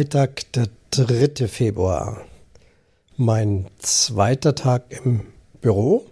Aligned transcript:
Freitag, 0.00 0.50
der 0.52 0.68
3. 0.92 1.46
Februar. 1.46 2.24
Mein 3.18 3.66
zweiter 3.80 4.54
Tag 4.54 4.84
im 5.04 5.26
Büro. 5.60 6.06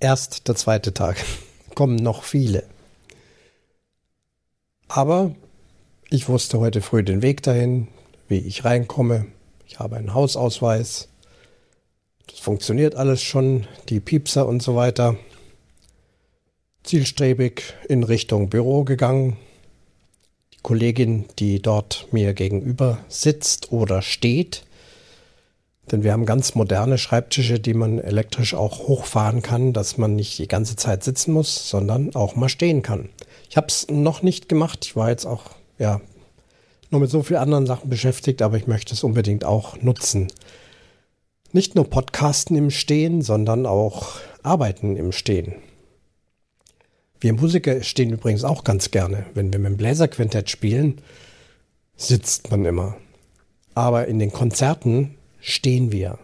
Erst 0.00 0.48
der 0.48 0.54
zweite 0.54 0.94
Tag. 0.94 1.22
Kommen 1.74 1.96
noch 1.96 2.22
viele. 2.22 2.64
Aber 4.88 5.34
ich 6.08 6.26
wusste 6.30 6.58
heute 6.58 6.80
früh 6.80 7.02
den 7.02 7.20
Weg 7.20 7.42
dahin, 7.42 7.88
wie 8.28 8.38
ich 8.38 8.64
reinkomme. 8.64 9.26
Ich 9.66 9.78
habe 9.78 9.96
einen 9.96 10.14
Hausausweis. 10.14 11.08
Das 12.28 12.38
funktioniert 12.38 12.94
alles 12.94 13.22
schon, 13.22 13.66
die 13.90 14.00
Piepser 14.00 14.48
und 14.48 14.62
so 14.62 14.74
weiter. 14.74 15.18
Zielstrebig 16.82 17.74
in 17.90 18.04
Richtung 18.04 18.48
Büro 18.48 18.84
gegangen, 18.84 19.36
Kollegin, 20.64 21.26
die 21.38 21.60
dort 21.60 22.08
mir 22.10 22.32
gegenüber 22.32 22.98
sitzt 23.08 23.70
oder 23.70 24.02
steht. 24.02 24.64
Denn 25.92 26.02
wir 26.02 26.12
haben 26.12 26.24
ganz 26.24 26.54
moderne 26.54 26.96
Schreibtische, 26.96 27.60
die 27.60 27.74
man 27.74 27.98
elektrisch 27.98 28.54
auch 28.54 28.88
hochfahren 28.88 29.42
kann, 29.42 29.74
dass 29.74 29.98
man 29.98 30.16
nicht 30.16 30.38
die 30.38 30.48
ganze 30.48 30.74
Zeit 30.74 31.04
sitzen 31.04 31.32
muss, 31.32 31.68
sondern 31.68 32.14
auch 32.16 32.34
mal 32.34 32.48
stehen 32.48 32.80
kann. 32.80 33.10
Ich 33.50 33.58
habe 33.58 33.66
es 33.68 33.86
noch 33.90 34.22
nicht 34.22 34.48
gemacht. 34.48 34.86
Ich 34.86 34.96
war 34.96 35.10
jetzt 35.10 35.26
auch 35.26 35.50
ja 35.78 36.00
nur 36.90 37.02
mit 37.02 37.10
so 37.10 37.22
vielen 37.22 37.40
anderen 37.40 37.66
Sachen 37.66 37.90
beschäftigt, 37.90 38.40
aber 38.40 38.56
ich 38.56 38.66
möchte 38.66 38.94
es 38.94 39.04
unbedingt 39.04 39.44
auch 39.44 39.80
nutzen. 39.82 40.28
Nicht 41.52 41.74
nur 41.74 41.90
Podcasten 41.90 42.56
im 42.56 42.70
Stehen, 42.70 43.20
sondern 43.20 43.66
auch 43.66 44.14
Arbeiten 44.42 44.96
im 44.96 45.12
Stehen. 45.12 45.56
Wir 47.20 47.32
Musiker 47.32 47.82
stehen 47.82 48.10
übrigens 48.10 48.44
auch 48.44 48.64
ganz 48.64 48.90
gerne. 48.90 49.26
Wenn 49.34 49.52
wir 49.52 49.58
mit 49.58 49.72
dem 49.72 49.76
Bläserquintett 49.76 50.50
spielen, 50.50 51.00
sitzt 51.96 52.50
man 52.50 52.64
immer. 52.64 52.96
Aber 53.74 54.06
in 54.06 54.18
den 54.18 54.32
Konzerten 54.32 55.14
stehen 55.40 55.92
wir. 55.92 56.18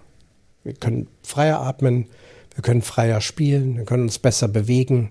Wir 0.63 0.75
können 0.75 1.09
freier 1.23 1.61
atmen, 1.61 2.07
wir 2.55 2.63
können 2.63 2.83
freier 2.83 3.21
spielen, 3.21 3.77
wir 3.77 3.85
können 3.85 4.05
uns 4.05 4.19
besser 4.19 4.49
bewegen. 4.49 5.11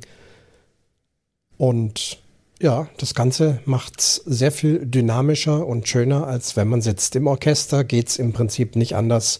Und 1.57 2.19
ja, 2.61 2.87
das 2.97 3.15
Ganze 3.15 3.59
macht 3.65 3.99
es 3.99 4.15
sehr 4.25 4.51
viel 4.51 4.85
dynamischer 4.85 5.65
und 5.65 5.87
schöner, 5.87 6.27
als 6.27 6.55
wenn 6.55 6.67
man 6.67 6.81
sitzt. 6.81 7.15
Im 7.15 7.27
Orchester 7.27 7.83
geht 7.83 8.09
es 8.09 8.19
im 8.19 8.33
Prinzip 8.33 8.75
nicht 8.75 8.95
anders. 8.95 9.39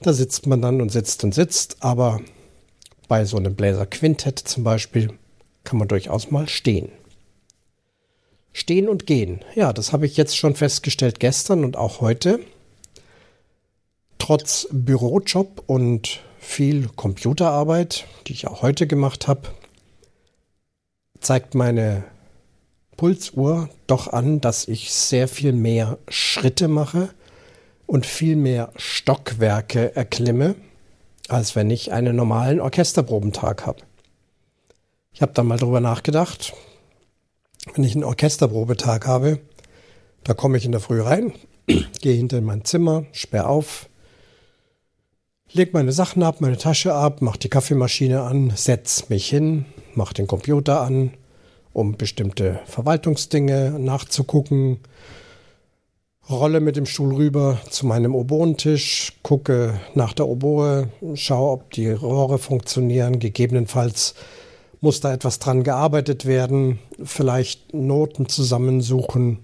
Da 0.00 0.12
sitzt 0.12 0.46
man 0.46 0.62
dann 0.62 0.80
und 0.80 0.90
sitzt 0.90 1.24
und 1.24 1.34
sitzt, 1.34 1.76
aber 1.80 2.20
bei 3.08 3.24
so 3.24 3.36
einem 3.36 3.54
Bläserquintett 3.54 4.38
zum 4.38 4.64
Beispiel 4.64 5.10
kann 5.68 5.78
man 5.78 5.88
durchaus 5.88 6.30
mal 6.30 6.48
stehen. 6.48 6.88
Stehen 8.54 8.88
und 8.88 9.06
gehen. 9.06 9.44
Ja, 9.54 9.74
das 9.74 9.92
habe 9.92 10.06
ich 10.06 10.16
jetzt 10.16 10.34
schon 10.34 10.54
festgestellt 10.54 11.20
gestern 11.20 11.62
und 11.62 11.76
auch 11.76 12.00
heute. 12.00 12.40
Trotz 14.16 14.66
Bürojob 14.72 15.62
und 15.66 16.20
viel 16.38 16.88
Computerarbeit, 16.88 18.06
die 18.26 18.32
ich 18.32 18.46
auch 18.46 18.62
heute 18.62 18.86
gemacht 18.86 19.28
habe, 19.28 19.42
zeigt 21.20 21.54
meine 21.54 22.04
Pulsuhr 22.96 23.68
doch 23.86 24.08
an, 24.10 24.40
dass 24.40 24.68
ich 24.68 24.90
sehr 24.90 25.28
viel 25.28 25.52
mehr 25.52 25.98
Schritte 26.08 26.68
mache 26.68 27.10
und 27.86 28.06
viel 28.06 28.36
mehr 28.36 28.72
Stockwerke 28.76 29.94
erklimme, 29.94 30.54
als 31.28 31.56
wenn 31.56 31.70
ich 31.70 31.92
einen 31.92 32.16
normalen 32.16 32.58
Orchesterprobentag 32.58 33.66
habe. 33.66 33.82
Ich 35.18 35.22
habe 35.22 35.32
dann 35.32 35.48
mal 35.48 35.58
drüber 35.58 35.80
nachgedacht, 35.80 36.52
wenn 37.74 37.82
ich 37.82 37.96
einen 37.96 38.04
Orchesterprobetag 38.04 39.04
habe, 39.04 39.40
da 40.22 40.32
komme 40.32 40.56
ich 40.56 40.64
in 40.64 40.70
der 40.70 40.80
Früh 40.80 41.02
rein, 41.02 41.32
gehe 42.00 42.14
hinter 42.14 42.38
in 42.38 42.44
mein 42.44 42.64
Zimmer, 42.64 43.04
sperre 43.10 43.48
auf, 43.48 43.88
leg 45.50 45.74
meine 45.74 45.90
Sachen 45.90 46.22
ab, 46.22 46.40
meine 46.40 46.56
Tasche 46.56 46.94
ab, 46.94 47.20
mache 47.20 47.40
die 47.40 47.48
Kaffeemaschine 47.48 48.22
an, 48.22 48.52
setz 48.54 49.08
mich 49.08 49.28
hin, 49.28 49.64
mache 49.96 50.14
den 50.14 50.28
Computer 50.28 50.82
an, 50.82 51.14
um 51.72 51.96
bestimmte 51.96 52.60
Verwaltungsdinge 52.66 53.76
nachzugucken, 53.76 54.78
rolle 56.30 56.60
mit 56.60 56.76
dem 56.76 56.86
Stuhl 56.86 57.12
rüber 57.12 57.58
zu 57.68 57.88
meinem 57.88 58.14
Oboentisch, 58.14 59.14
gucke 59.24 59.80
nach 59.96 60.12
der 60.12 60.28
Oboe, 60.28 60.90
schaue, 61.14 61.50
ob 61.50 61.72
die 61.72 61.90
Rohre 61.90 62.38
funktionieren, 62.38 63.18
gegebenenfalls 63.18 64.14
muss 64.80 65.00
da 65.00 65.12
etwas 65.12 65.38
dran 65.38 65.64
gearbeitet 65.64 66.24
werden, 66.26 66.78
vielleicht 67.02 67.74
Noten 67.74 68.28
zusammensuchen. 68.28 69.40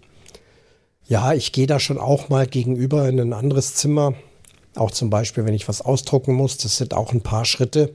Ja, 1.06 1.34
ich 1.34 1.53
gehe 1.53 1.67
da 1.67 1.81
schon 1.81 1.99
auch 1.99 2.28
mal 2.28 2.47
gegenüber 2.47 3.09
in 3.09 3.21
ein 3.21 3.33
anderes 3.33 3.75
Zimmer, 3.75 4.15
auch 4.77 4.91
zum 4.91 5.11
Beispiel, 5.11 5.45
wenn 5.45 5.55
ich 5.55 5.69
was 5.69 5.83
ausdrucken 5.83 6.34
muss, 6.34 6.56
das 6.56 6.77
sind 6.77 6.95
auch 6.95 7.12
ein 7.12 7.21
paar 7.21 7.45
Schritte, 7.45 7.95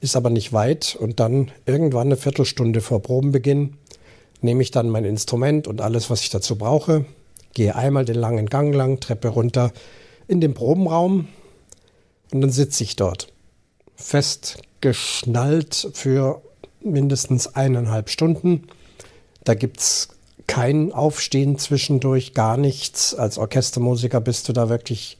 ist 0.00 0.16
aber 0.16 0.30
nicht 0.30 0.52
weit. 0.52 0.96
Und 0.98 1.20
dann 1.20 1.50
irgendwann 1.66 2.08
eine 2.08 2.16
Viertelstunde 2.16 2.80
vor 2.80 3.02
Probenbeginn 3.02 3.76
nehme 4.40 4.62
ich 4.62 4.70
dann 4.70 4.90
mein 4.90 5.04
Instrument 5.04 5.66
und 5.66 5.80
alles, 5.80 6.10
was 6.10 6.20
ich 6.22 6.30
dazu 6.30 6.56
brauche, 6.56 7.04
gehe 7.54 7.74
einmal 7.74 8.04
den 8.04 8.16
langen 8.16 8.46
Gang 8.46 8.74
lang, 8.74 9.00
Treppe 9.00 9.28
runter 9.28 9.72
in 10.28 10.40
den 10.40 10.54
Probenraum 10.54 11.28
und 12.32 12.40
dann 12.40 12.50
sitze 12.50 12.84
ich 12.84 12.94
dort. 12.94 13.32
Fest 13.96 14.58
geschnallt 14.80 15.88
für 15.94 16.40
mindestens 16.80 17.54
eineinhalb 17.54 18.10
Stunden. 18.10 18.64
Da 19.44 19.54
gibt 19.54 19.80
es 19.80 20.08
kein 20.46 20.92
Aufstehen 20.92 21.58
zwischendurch, 21.58 22.34
gar 22.34 22.56
nichts. 22.56 23.14
Als 23.14 23.38
Orchestermusiker 23.38 24.20
bist 24.20 24.48
du 24.48 24.52
da 24.52 24.68
wirklich 24.68 25.18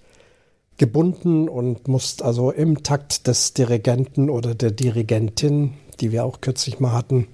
gebunden 0.79 1.49
und 1.49 1.89
musst 1.89 2.23
also 2.23 2.51
im 2.51 2.83
Takt 2.83 3.27
des 3.27 3.53
Dirigenten 3.53 4.31
oder 4.31 4.55
der 4.55 4.71
Dirigentin, 4.71 5.75
die 6.01 6.13
wir 6.13 6.25
auch 6.25 6.41
kürzlich 6.41 6.81
mal 6.81 6.93
hatten, 6.93 7.27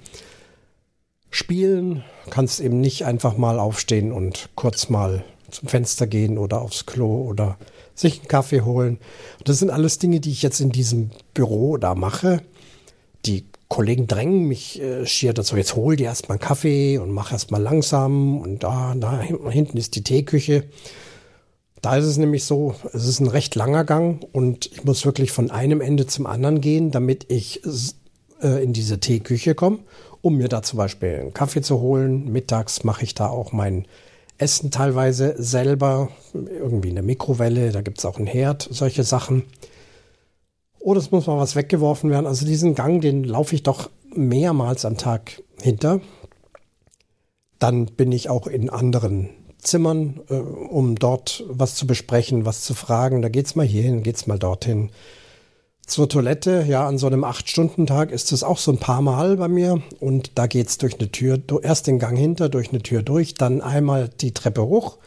spielen. 1.30 2.04
Kannst 2.30 2.60
eben 2.60 2.80
nicht 2.80 3.04
einfach 3.04 3.36
mal 3.36 3.58
aufstehen 3.58 4.12
und 4.12 4.48
kurz 4.54 4.88
mal 4.88 5.24
zum 5.50 5.68
Fenster 5.68 6.06
gehen 6.06 6.36
oder 6.38 6.60
aufs 6.62 6.86
Klo 6.86 7.22
oder 7.22 7.58
sich 7.94 8.20
einen 8.20 8.28
Kaffee 8.28 8.62
holen. 8.62 8.98
Das 9.44 9.58
sind 9.58 9.70
alles 9.70 9.98
Dinge, 9.98 10.20
die 10.20 10.32
ich 10.32 10.42
jetzt 10.42 10.60
in 10.60 10.70
diesem 10.70 11.10
Büro 11.32 11.76
da 11.76 11.94
mache. 11.94 12.42
Die 13.26 13.44
Kollegen 13.68 14.06
drängen 14.06 14.44
mich 14.44 14.80
äh, 14.80 15.06
schier 15.06 15.32
dazu, 15.32 15.56
jetzt 15.56 15.76
hol 15.76 15.96
dir 15.96 16.06
erstmal 16.06 16.36
einen 16.36 16.46
Kaffee 16.46 16.98
und 16.98 17.10
mach 17.10 17.32
erstmal 17.32 17.62
langsam 17.62 18.40
und 18.40 18.62
da, 18.62 18.94
da 18.96 19.20
hinten 19.20 19.76
ist 19.76 19.96
die 19.96 20.04
Teeküche. 20.04 20.64
Da 21.80 21.96
ist 21.96 22.06
es 22.06 22.16
nämlich 22.16 22.44
so, 22.44 22.74
es 22.92 23.06
ist 23.06 23.20
ein 23.20 23.26
recht 23.26 23.54
langer 23.54 23.84
Gang 23.84 24.24
und 24.32 24.66
ich 24.66 24.84
muss 24.84 25.04
wirklich 25.04 25.32
von 25.32 25.50
einem 25.50 25.80
Ende 25.80 26.06
zum 26.06 26.26
anderen 26.26 26.60
gehen, 26.60 26.90
damit 26.90 27.30
ich 27.30 27.62
äh, 28.42 28.62
in 28.62 28.72
diese 28.72 29.00
Teeküche 29.00 29.54
komme, 29.54 29.80
um 30.22 30.36
mir 30.36 30.48
da 30.48 30.62
zum 30.62 30.78
Beispiel 30.78 31.16
einen 31.16 31.34
Kaffee 31.34 31.60
zu 31.60 31.80
holen. 31.80 32.32
Mittags 32.32 32.84
mache 32.84 33.04
ich 33.04 33.14
da 33.14 33.28
auch 33.28 33.52
mein 33.52 33.86
Essen 34.38 34.70
teilweise 34.70 35.34
selber, 35.36 36.08
irgendwie 36.32 36.90
eine 36.90 37.02
Mikrowelle, 37.02 37.70
da 37.70 37.82
gibt 37.82 37.98
es 37.98 38.04
auch 38.04 38.18
einen 38.18 38.26
Herd, 38.26 38.66
solche 38.70 39.04
Sachen 39.04 39.44
oder 40.84 41.00
es 41.00 41.10
muss 41.10 41.26
mal 41.26 41.38
was 41.38 41.56
weggeworfen 41.56 42.10
werden. 42.10 42.26
Also 42.26 42.44
diesen 42.44 42.74
Gang, 42.74 43.00
den 43.00 43.24
laufe 43.24 43.54
ich 43.54 43.62
doch 43.62 43.88
mehrmals 44.14 44.84
am 44.84 44.98
Tag 44.98 45.42
hinter. 45.60 46.00
Dann 47.58 47.86
bin 47.86 48.12
ich 48.12 48.28
auch 48.28 48.46
in 48.46 48.68
anderen 48.68 49.30
Zimmern, 49.56 50.20
äh, 50.28 50.34
um 50.34 50.96
dort 50.96 51.42
was 51.48 51.74
zu 51.74 51.86
besprechen, 51.86 52.44
was 52.44 52.60
zu 52.60 52.74
fragen. 52.74 53.22
Da 53.22 53.30
geht's 53.30 53.54
mal 53.54 53.64
hierhin, 53.64 54.02
geht's 54.02 54.26
mal 54.26 54.38
dorthin. 54.38 54.90
Zur 55.86 56.06
Toilette, 56.06 56.66
ja, 56.68 56.86
an 56.86 56.98
so 56.98 57.06
einem 57.06 57.24
acht-Stunden-Tag 57.24 58.10
ist 58.10 58.30
es 58.32 58.42
auch 58.42 58.58
so 58.58 58.70
ein 58.70 58.78
paar 58.78 59.00
Mal 59.00 59.38
bei 59.38 59.48
mir. 59.48 59.82
Und 60.00 60.32
da 60.34 60.46
geht's 60.46 60.76
durch 60.76 61.00
eine 61.00 61.10
Tür, 61.10 61.40
erst 61.62 61.86
den 61.86 61.98
Gang 61.98 62.18
hinter, 62.18 62.50
durch 62.50 62.70
eine 62.70 62.82
Tür 62.82 63.00
durch, 63.00 63.32
dann 63.32 63.62
einmal 63.62 64.10
die 64.20 64.34
Treppe 64.34 64.66
hoch 64.66 64.98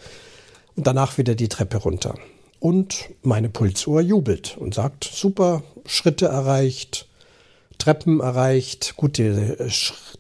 und 0.76 0.88
danach 0.88 1.20
wieder 1.20 1.36
die 1.36 1.50
Treppe 1.50 1.78
runter 1.78 2.16
und 2.60 3.10
meine 3.22 3.50
Pulsuhr 3.50 4.02
jubelt 4.02 4.58
und 4.58 4.74
sagt, 4.74 5.04
super, 5.04 5.64
Schritte 5.86 6.28
erreicht, 6.28 7.08
Treppen 7.78 8.20
erreicht. 8.20 8.96
Gut, 8.98 9.18
die, 9.18 9.56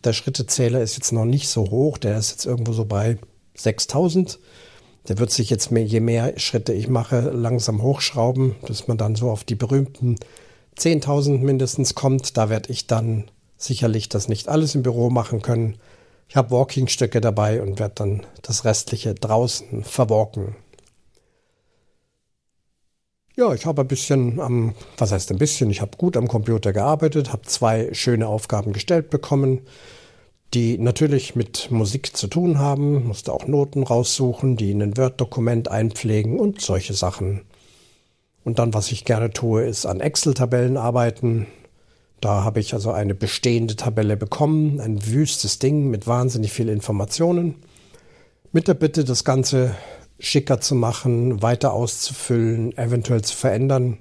der 0.03 0.13
Schrittezähler 0.13 0.81
ist 0.81 0.95
jetzt 0.95 1.11
noch 1.11 1.25
nicht 1.25 1.49
so 1.49 1.69
hoch, 1.69 1.97
der 1.97 2.17
ist 2.17 2.31
jetzt 2.31 2.45
irgendwo 2.45 2.73
so 2.73 2.85
bei 2.85 3.17
6000. 3.55 4.39
Der 5.07 5.17
wird 5.17 5.31
sich 5.31 5.49
jetzt 5.49 5.71
mehr, 5.71 5.83
je 5.83 5.99
mehr 5.99 6.37
Schritte 6.37 6.73
ich 6.73 6.89
mache, 6.89 7.21
langsam 7.21 7.81
hochschrauben, 7.81 8.55
dass 8.67 8.87
man 8.87 8.97
dann 8.97 9.15
so 9.15 9.29
auf 9.31 9.43
die 9.43 9.55
berühmten 9.55 10.17
10.000 10.77 11.39
mindestens 11.39 11.95
kommt. 11.95 12.37
Da 12.37 12.49
werde 12.49 12.71
ich 12.71 12.87
dann 12.87 13.25
sicherlich 13.57 14.09
das 14.09 14.27
nicht 14.27 14.49
alles 14.49 14.75
im 14.75 14.83
Büro 14.83 15.09
machen 15.09 15.41
können. 15.41 15.77
Ich 16.29 16.35
habe 16.35 16.51
Walkingstöcke 16.51 17.21
dabei 17.21 17.61
und 17.61 17.79
werde 17.79 17.95
dann 17.95 18.25
das 18.41 18.65
restliche 18.65 19.15
draußen 19.15 19.83
verwalken. 19.83 20.55
Ja, 23.39 23.53
ich 23.53 23.67
habe 23.67 23.83
ein 23.83 23.87
bisschen 23.87 24.39
am, 24.39 24.73
was 24.97 25.11
heißt 25.11 25.29
ein 25.29 25.37
bisschen, 25.37 25.69
ich 25.69 25.79
habe 25.81 25.95
gut 25.95 26.17
am 26.17 26.27
Computer 26.27 26.73
gearbeitet, 26.73 27.31
habe 27.31 27.43
zwei 27.43 27.93
schöne 27.93 28.27
Aufgaben 28.27 28.73
gestellt 28.73 29.11
bekommen. 29.11 29.61
die 30.53 30.77
natürlich 30.77 31.35
mit 31.35 31.69
Musik 31.71 32.15
zu 32.15 32.27
tun 32.27 32.57
haben, 32.57 33.05
musste 33.05 33.33
auch 33.33 33.47
Noten 33.47 33.83
raussuchen, 33.83 34.55
die 34.57 34.71
in 34.71 34.81
ein 34.81 34.97
Word-Dokument 34.97 35.69
einpflegen 35.69 36.39
und 36.39 36.61
solche 36.61 36.93
Sachen. 36.93 37.41
Und 38.45 38.57
dann, 38.59 38.73
was 38.73 38.91
ich 38.91 39.05
gerne 39.05 39.31
tue, 39.31 39.63
ist 39.65 39.85
an 39.85 39.99
Excel-Tabellen 39.99 40.77
arbeiten. 40.77 41.47
Da 42.21 42.43
habe 42.43 42.61
ich 42.61 42.73
also 42.73 42.91
eine 42.91 43.13
bestehende 43.13 43.75
Tabelle 43.75 44.17
bekommen, 44.17 44.79
ein 44.79 45.05
wüstes 45.05 45.59
Ding 45.59 45.89
mit 45.89 46.07
wahnsinnig 46.07 46.53
viel 46.53 46.69
Informationen. 46.69 47.55
Mit 48.53 48.67
der 48.69 48.73
Bitte, 48.75 49.03
das 49.03 49.25
Ganze 49.25 49.75
schicker 50.19 50.59
zu 50.59 50.75
machen, 50.75 51.41
weiter 51.41 51.73
auszufüllen, 51.73 52.77
eventuell 52.77 53.21
zu 53.21 53.35
verändern. 53.35 53.97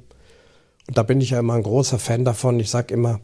Und 0.89 0.97
da 0.97 1.03
bin 1.03 1.21
ich 1.21 1.31
ja 1.31 1.41
immer 1.41 1.55
ein 1.55 1.63
großer 1.63 1.99
Fan 1.99 2.25
davon. 2.25 2.61
Ich 2.61 2.71
sage 2.71 2.95
immer, 2.95 3.21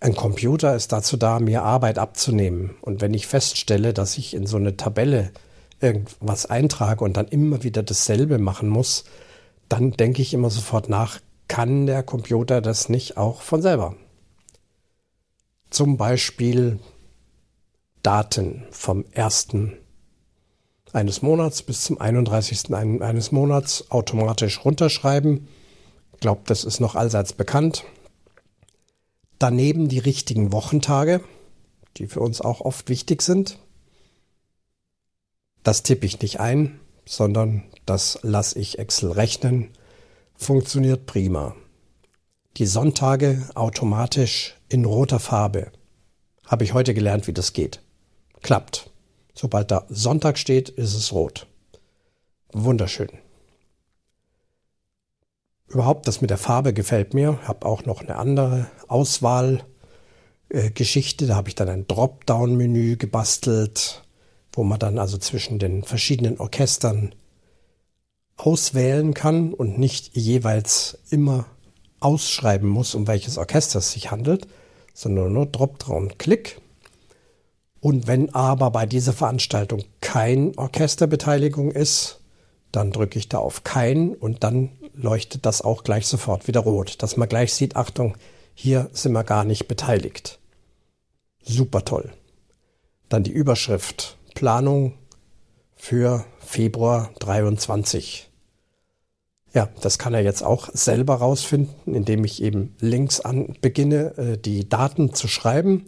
ein 0.00 0.14
Computer 0.14 0.74
ist 0.74 0.92
dazu 0.92 1.16
da, 1.16 1.40
mir 1.40 1.62
Arbeit 1.62 1.98
abzunehmen. 1.98 2.76
Und 2.82 3.00
wenn 3.00 3.14
ich 3.14 3.26
feststelle, 3.26 3.92
dass 3.92 4.16
ich 4.16 4.34
in 4.34 4.46
so 4.46 4.56
eine 4.56 4.76
Tabelle 4.76 5.32
irgendwas 5.80 6.46
eintrage 6.46 7.04
und 7.04 7.16
dann 7.16 7.28
immer 7.28 7.62
wieder 7.62 7.82
dasselbe 7.82 8.38
machen 8.38 8.68
muss, 8.68 9.04
dann 9.68 9.92
denke 9.92 10.22
ich 10.22 10.34
immer 10.34 10.50
sofort 10.50 10.88
nach, 10.88 11.20
kann 11.48 11.86
der 11.86 12.02
Computer 12.02 12.60
das 12.60 12.88
nicht 12.88 13.16
auch 13.16 13.42
von 13.42 13.62
selber? 13.62 13.96
Zum 15.70 15.96
Beispiel 15.96 16.78
Daten 18.02 18.64
vom 18.70 19.04
ersten 19.12 19.76
eines 20.92 21.22
Monats 21.22 21.62
bis 21.62 21.82
zum 21.82 22.00
31. 22.00 22.74
eines 22.74 23.32
Monats 23.32 23.90
automatisch 23.90 24.64
runterschreiben. 24.64 25.48
Ich 26.14 26.20
glaube, 26.20 26.42
das 26.46 26.64
ist 26.64 26.80
noch 26.80 26.94
allseits 26.94 27.32
bekannt. 27.32 27.84
Daneben 29.38 29.88
die 29.88 29.98
richtigen 29.98 30.52
Wochentage, 30.52 31.20
die 31.96 32.06
für 32.06 32.20
uns 32.20 32.40
auch 32.40 32.60
oft 32.60 32.88
wichtig 32.88 33.22
sind. 33.22 33.58
Das 35.62 35.82
tippe 35.82 36.06
ich 36.06 36.20
nicht 36.20 36.40
ein, 36.40 36.80
sondern 37.04 37.64
das 37.86 38.18
lasse 38.22 38.58
ich 38.58 38.78
Excel 38.78 39.12
rechnen. 39.12 39.70
Funktioniert 40.34 41.06
prima. 41.06 41.54
Die 42.56 42.66
Sonntage 42.66 43.48
automatisch 43.54 44.56
in 44.68 44.84
roter 44.84 45.20
Farbe. 45.20 45.70
Habe 46.46 46.64
ich 46.64 46.74
heute 46.74 46.94
gelernt, 46.94 47.26
wie 47.26 47.32
das 47.32 47.52
geht. 47.52 47.80
Klappt. 48.42 48.90
Sobald 49.38 49.70
da 49.70 49.86
Sonntag 49.88 50.36
steht, 50.36 50.68
ist 50.68 50.94
es 50.94 51.12
rot. 51.12 51.46
Wunderschön. 52.52 53.10
Überhaupt 55.68 56.08
das 56.08 56.20
mit 56.20 56.30
der 56.30 56.38
Farbe 56.38 56.74
gefällt 56.74 57.14
mir. 57.14 57.38
Habe 57.46 57.64
auch 57.64 57.84
noch 57.84 58.00
eine 58.00 58.16
andere 58.16 58.68
Auswahlgeschichte. 58.88 61.24
Äh, 61.24 61.28
da 61.28 61.36
habe 61.36 61.50
ich 61.50 61.54
dann 61.54 61.68
ein 61.68 61.86
Dropdown-Menü 61.86 62.96
gebastelt, 62.96 64.02
wo 64.50 64.64
man 64.64 64.80
dann 64.80 64.98
also 64.98 65.18
zwischen 65.18 65.60
den 65.60 65.84
verschiedenen 65.84 66.40
Orchestern 66.40 67.14
auswählen 68.36 69.14
kann 69.14 69.54
und 69.54 69.78
nicht 69.78 70.16
jeweils 70.16 70.98
immer 71.10 71.46
ausschreiben 72.00 72.68
muss, 72.68 72.96
um 72.96 73.06
welches 73.06 73.38
Orchester 73.38 73.78
es 73.78 73.92
sich 73.92 74.10
handelt, 74.10 74.48
sondern 74.94 75.32
nur 75.32 75.46
Dropdown-Klick 75.46 76.60
und 77.80 78.06
wenn 78.06 78.34
aber 78.34 78.70
bei 78.70 78.86
dieser 78.86 79.12
Veranstaltung 79.12 79.84
kein 80.00 80.56
Orchesterbeteiligung 80.56 81.70
ist, 81.70 82.20
dann 82.72 82.90
drücke 82.90 83.18
ich 83.18 83.28
da 83.28 83.38
auf 83.38 83.64
kein 83.64 84.14
und 84.14 84.44
dann 84.44 84.70
leuchtet 84.94 85.46
das 85.46 85.62
auch 85.62 85.84
gleich 85.84 86.06
sofort 86.06 86.48
wieder 86.48 86.60
rot, 86.60 87.02
dass 87.02 87.16
man 87.16 87.28
gleich 87.28 87.54
sieht, 87.54 87.76
Achtung, 87.76 88.16
hier 88.54 88.90
sind 88.92 89.12
wir 89.12 89.24
gar 89.24 89.44
nicht 89.44 89.68
beteiligt. 89.68 90.40
Super 91.42 91.84
toll. 91.84 92.12
Dann 93.08 93.22
die 93.22 93.30
Überschrift 93.30 94.18
Planung 94.34 94.94
für 95.76 96.24
Februar 96.40 97.10
23. 97.20 98.28
Ja, 99.54 99.68
das 99.80 99.98
kann 99.98 100.12
er 100.12 100.22
jetzt 100.22 100.42
auch 100.42 100.68
selber 100.72 101.14
rausfinden, 101.14 101.94
indem 101.94 102.24
ich 102.24 102.42
eben 102.42 102.76
links 102.80 103.20
an 103.20 103.56
beginne, 103.60 104.18
äh, 104.18 104.36
die 104.36 104.68
Daten 104.68 105.14
zu 105.14 105.26
schreiben 105.26 105.86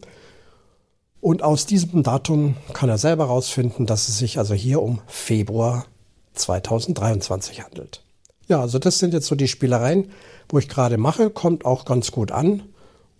und 1.21 1.43
aus 1.43 1.67
diesem 1.67 2.03
Datum 2.03 2.57
kann 2.73 2.89
er 2.89 2.99
selber 2.99 3.27
herausfinden, 3.27 3.87
dass 3.87 4.09
es 4.09 4.19
sich 4.19 4.39
also 4.39 4.55
hier 4.55 4.83
um 4.83 5.01
Februar 5.07 5.85
2023 6.35 7.63
handelt. 7.63 8.03
Ja, 8.49 8.61
also 8.61 8.79
das 8.79 8.99
sind 8.99 9.13
jetzt 9.13 9.27
so 9.27 9.35
die 9.35 9.49
Spielereien, 9.49 10.11
wo 10.49 10.59
ich 10.59 10.69
gerade 10.69 10.97
mache, 10.97 11.31
kommt 11.31 11.65
auch 11.65 11.85
ganz 11.85 12.11
gut 12.11 12.33
an. 12.33 12.63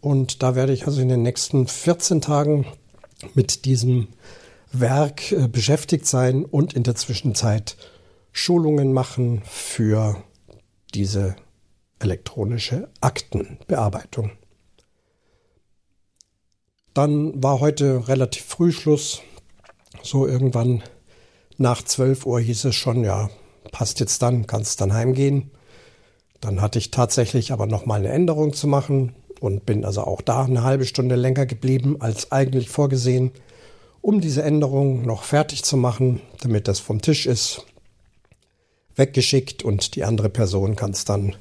Und 0.01 0.43
da 0.43 0.55
werde 0.55 0.73
ich 0.73 0.87
also 0.87 1.01
in 1.01 1.09
den 1.09 1.23
nächsten 1.23 1.67
14 1.67 2.21
Tagen 2.21 2.67
mit 3.35 3.65
diesem 3.67 4.09
Werk 4.73 5.33
äh, 5.33 5.47
beschäftigt 5.47 6.07
sein 6.07 6.45
und 6.45 6.73
in 6.73 6.85
der 6.85 6.95
Zwischenzeit 6.95 7.77
Schulungen 8.33 8.93
machen 8.93 9.43
für 9.45 10.17
diese 10.95 11.37
elektronische 11.99 12.89
Aktenbearbeitung. 13.01 14.33
Dann 16.95 17.43
war 17.43 17.61
heute 17.61 18.09
relativ 18.09 18.45
früh 18.45 18.73
Schluss. 18.73 19.23
So 20.03 20.27
irgendwann 20.27 20.83
nach 21.57 21.83
12 21.83 22.27
Uhr 22.27 22.41
hieß 22.41 22.65
es 22.65 22.75
schon, 22.75 23.05
ja, 23.05 23.31
passt 23.71 24.01
jetzt 24.01 24.23
dann, 24.23 24.47
kannst 24.47 24.81
dann 24.81 24.93
heimgehen. 24.93 25.51
Dann 26.41 26.61
hatte 26.61 26.79
ich 26.79 26.91
tatsächlich 26.91 27.53
aber 27.53 27.67
noch 27.67 27.87
mal 27.87 28.01
eine 28.01 28.09
Änderung 28.09 28.55
zu 28.55 28.67
machen 28.67 29.15
und 29.41 29.67
bin 29.67 29.85
also 29.85 30.03
auch 30.03 30.23
da 30.23 30.45
eine 30.45 30.63
halbe 30.63 30.85
Stunde 30.87 31.17
länger 31.17 31.47
geblieben 31.47 31.97
als 32.01 32.33
eigentlich 32.33 32.71
vorgesehen, 32.71 33.33
um 34.01 34.21
diese 34.21 34.43
Änderung 34.43 35.03
noch 35.03 35.23
fertig 35.23 35.63
zu 35.65 35.77
machen, 35.77 36.21
damit 36.41 36.67
das 36.67 36.81
vom 36.81 37.03
Tisch 37.03 37.27
ist, 37.27 37.67
weggeschickt 38.97 39.63
und 39.63 39.95
die 39.97 40.05
andere 40.05 40.31
Person 40.31 40.77
kann 40.77 40.91
es 40.91 41.05
dann 41.05 41.37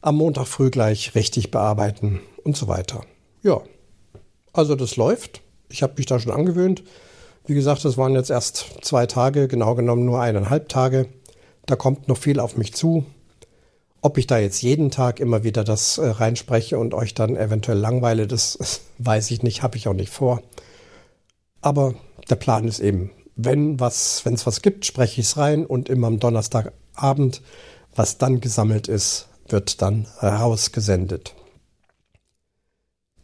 am 0.00 0.16
Montag 0.16 0.46
früh 0.46 0.70
gleich 0.70 1.14
richtig 1.14 1.50
bearbeiten 1.50 2.20
und 2.44 2.56
so 2.56 2.68
weiter. 2.68 3.04
Ja, 3.42 3.62
also 4.58 4.74
das 4.74 4.96
läuft. 4.96 5.40
Ich 5.70 5.82
habe 5.82 5.94
mich 5.96 6.06
da 6.06 6.18
schon 6.18 6.32
angewöhnt. 6.32 6.82
Wie 7.46 7.54
gesagt, 7.54 7.84
das 7.84 7.96
waren 7.96 8.14
jetzt 8.14 8.30
erst 8.30 8.66
zwei 8.82 9.06
Tage, 9.06 9.46
genau 9.46 9.74
genommen 9.74 10.04
nur 10.04 10.20
eineinhalb 10.20 10.68
Tage. 10.68 11.06
Da 11.64 11.76
kommt 11.76 12.08
noch 12.08 12.18
viel 12.18 12.40
auf 12.40 12.56
mich 12.56 12.74
zu. 12.74 13.06
Ob 14.02 14.18
ich 14.18 14.26
da 14.26 14.38
jetzt 14.38 14.60
jeden 14.62 14.90
Tag 14.90 15.20
immer 15.20 15.44
wieder 15.44 15.64
das 15.64 15.98
äh, 15.98 16.08
reinspreche 16.08 16.78
und 16.78 16.92
euch 16.92 17.14
dann 17.14 17.36
eventuell 17.36 17.78
langweile, 17.78 18.26
das 18.26 18.80
weiß 18.98 19.30
ich 19.30 19.42
nicht, 19.42 19.62
habe 19.62 19.76
ich 19.76 19.86
auch 19.86 19.94
nicht 19.94 20.10
vor. 20.10 20.42
Aber 21.60 21.94
der 22.28 22.36
Plan 22.36 22.66
ist 22.66 22.80
eben, 22.80 23.10
wenn 23.36 23.78
was, 23.78 24.24
wenn 24.24 24.34
es 24.34 24.46
was 24.46 24.60
gibt, 24.60 24.86
spreche 24.86 25.20
ich 25.20 25.28
es 25.28 25.36
rein 25.36 25.64
und 25.66 25.88
immer 25.88 26.08
am 26.08 26.18
Donnerstagabend, 26.18 27.42
was 27.94 28.18
dann 28.18 28.40
gesammelt 28.40 28.88
ist, 28.88 29.28
wird 29.48 29.82
dann 29.82 30.06
rausgesendet. 30.20 31.34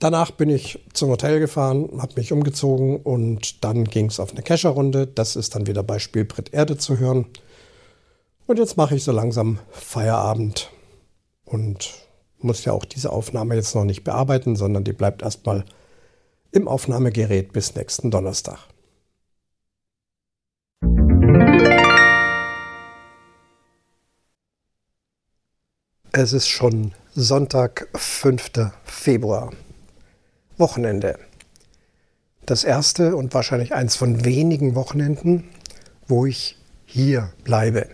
Danach 0.05 0.33
bin 0.33 0.51
ich 0.51 0.85
zum 0.93 1.09
Hotel 1.09 1.41
gefahren, 1.41 1.89
habe 1.97 2.17
mich 2.17 2.31
umgezogen 2.31 2.99
und 2.99 3.65
dann 3.65 3.85
ging 3.85 4.09
es 4.09 4.21
auf 4.21 4.33
eine 4.33 4.43
Kescherrunde. 4.43 5.07
Das 5.07 5.35
ist 5.35 5.55
dann 5.55 5.67
wieder 5.67 5.83
bei 5.83 5.99
Spielbrett 5.99 6.53
Erde 6.53 6.77
zu 6.77 6.99
hören. 6.99 7.25
Und 8.47 8.59
jetzt 8.59 8.77
mache 8.77 8.97
ich 8.97 9.03
so 9.03 9.13
langsam 9.13 9.61
Feierabend 9.71 10.69
und 11.47 11.95
muss 12.39 12.67
ja 12.67 12.75
auch 12.75 12.85
diese 12.85 13.13
Aufnahme 13.13 13.55
jetzt 13.55 13.75
noch 13.75 13.85
nicht 13.85 14.05
bearbeiten, 14.05 14.57
sondern 14.57 14.85
die 14.85 14.93
bleibt 14.93 15.23
erstmal 15.23 15.65
im 16.53 16.69
Aufnahmegerät 16.69 17.55
bis 17.55 17.75
nächsten 17.75 18.11
Donnerstag. 18.11 18.59
Es 26.13 26.35
ist 26.35 26.49
schon 26.49 26.93
Sonntag, 27.15 27.89
5. 27.95 28.51
Februar. 28.85 29.51
Wochenende. 30.57 31.19
Das 32.47 32.63
erste 32.63 33.17
und 33.17 33.35
wahrscheinlich 33.35 33.75
eins 33.75 33.97
von 33.97 34.25
wenigen 34.25 34.75
Wochenenden, 34.75 35.49
wo 36.07 36.27
ich 36.27 36.59
hier 36.85 37.33
bleibe. 37.43 37.89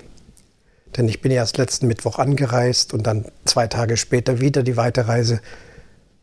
Denn 0.97 1.09
ich 1.09 1.21
bin 1.21 1.31
erst 1.31 1.57
letzten 1.57 1.87
Mittwoch 1.87 2.19
angereist 2.19 2.93
und 2.93 3.07
dann 3.07 3.27
zwei 3.45 3.67
Tage 3.67 3.97
später 3.97 4.41
wieder 4.41 4.63
die 4.63 4.77
Weiterreise. 4.77 5.41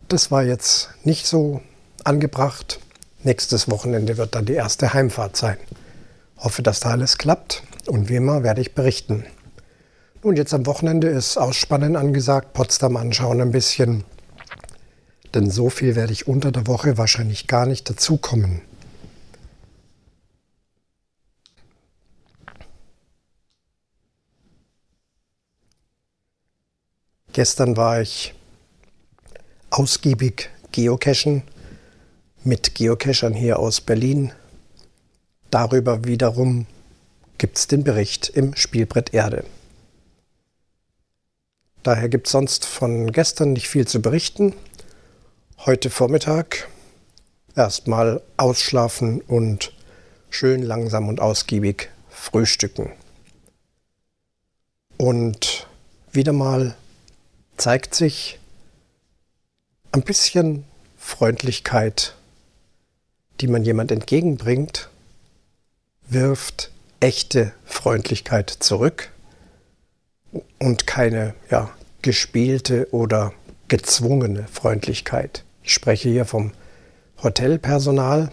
Das 0.10 0.30
war 0.30 0.44
jetzt 0.44 0.90
nicht 1.04 1.26
so 1.26 1.62
angebracht. 2.04 2.80
Nächstes 3.24 3.70
Wochenende 3.72 4.18
wird 4.18 4.36
dann 4.36 4.46
die 4.46 4.54
erste 4.54 4.94
Heimfahrt 4.94 5.38
sein. 5.38 5.58
Hoffe, 6.38 6.62
dass 6.62 6.82
da 6.82 6.92
alles 6.92 7.18
klappt 7.18 7.64
und 7.88 8.10
wie 8.10 8.18
immer 8.18 8.44
werde 8.44 8.62
ich 8.62 8.76
berichten. 8.76 9.26
Nun, 10.24 10.36
jetzt 10.36 10.54
am 10.54 10.66
Wochenende 10.66 11.08
ist 11.08 11.38
Ausspannen 11.38 11.96
angesagt, 11.96 12.54
Potsdam 12.54 12.98
anschauen 12.98 13.42
ein 13.42 13.52
bisschen, 13.52 14.04
denn 15.34 15.50
so 15.52 15.70
viel 15.70 15.96
werde 15.96 16.14
ich 16.14 16.28
unter 16.28 16.52
der 16.52 16.68
Woche 16.68 16.98
wahrscheinlich 16.98 17.48
gar 17.48 17.66
nicht 17.66 17.90
dazukommen. 17.90 18.62
Gestern 27.34 27.78
war 27.78 28.02
ich 28.02 28.34
ausgiebig 29.70 30.50
geocachen 30.72 31.44
mit 32.44 32.74
Geocachern 32.74 33.34
hier 33.34 33.60
aus 33.60 33.82
Berlin. 33.82 34.32
Darüber 35.52 36.06
wiederum 36.06 36.66
gibt 37.38 37.58
es 37.58 37.68
den 37.68 37.84
Bericht 37.84 38.30
im 38.30 38.56
Spielbrett 38.56 39.14
Erde. 39.14 39.44
Daher 41.84 42.10
gibt 42.10 42.28
es 42.28 42.32
sonst 42.32 42.66
von 42.66 43.12
gestern 43.12 43.54
nicht 43.54 43.68
viel 43.68 43.88
zu 43.88 44.02
berichten. 44.02 44.54
Heute 45.66 45.90
Vormittag 45.90 46.70
erstmal 47.56 48.22
ausschlafen 48.38 49.22
und 49.22 49.74
schön 50.30 50.62
langsam 50.62 51.10
und 51.10 51.20
ausgiebig 51.20 51.90
frühstücken. 52.10 52.94
Und 54.98 55.68
wieder 56.14 56.32
mal 56.32 56.78
zeigt 57.58 57.96
sich 57.96 58.40
ein 59.92 60.04
bisschen 60.04 60.64
Freundlichkeit, 60.96 62.16
die 63.42 63.48
man 63.48 63.66
jemand 63.66 63.92
entgegenbringt, 63.92 64.90
wirft 66.08 66.72
echte 67.02 67.52
Freundlichkeit 67.66 68.52
zurück 68.52 69.12
und 70.60 70.88
keine 70.88 71.34
ja, 71.50 71.72
gespielte 72.04 72.88
oder 72.92 73.34
gezwungene 73.68 74.48
Freundlichkeit. 74.48 75.44
Ich 75.68 75.74
spreche 75.74 76.08
hier 76.08 76.24
vom 76.24 76.54
Hotelpersonal. 77.22 78.32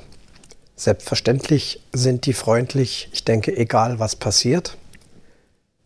Selbstverständlich 0.76 1.82
sind 1.92 2.26
die 2.26 2.32
freundlich, 2.32 3.08
ich 3.12 3.24
denke, 3.24 3.56
egal 3.56 3.98
was 3.98 4.14
passiert. 4.14 4.76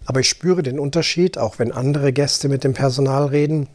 Aber 0.05 0.21
ich 0.21 0.29
spüre 0.29 0.63
den 0.63 0.79
Unterschied, 0.79 1.39
auch 1.39 1.59
wenn 1.59 1.73
andere 1.73 2.13
Gäste 2.13 2.51
mit 2.51 2.65
dem 2.65 2.75
Personal 2.75 3.29
reden, 3.29 3.67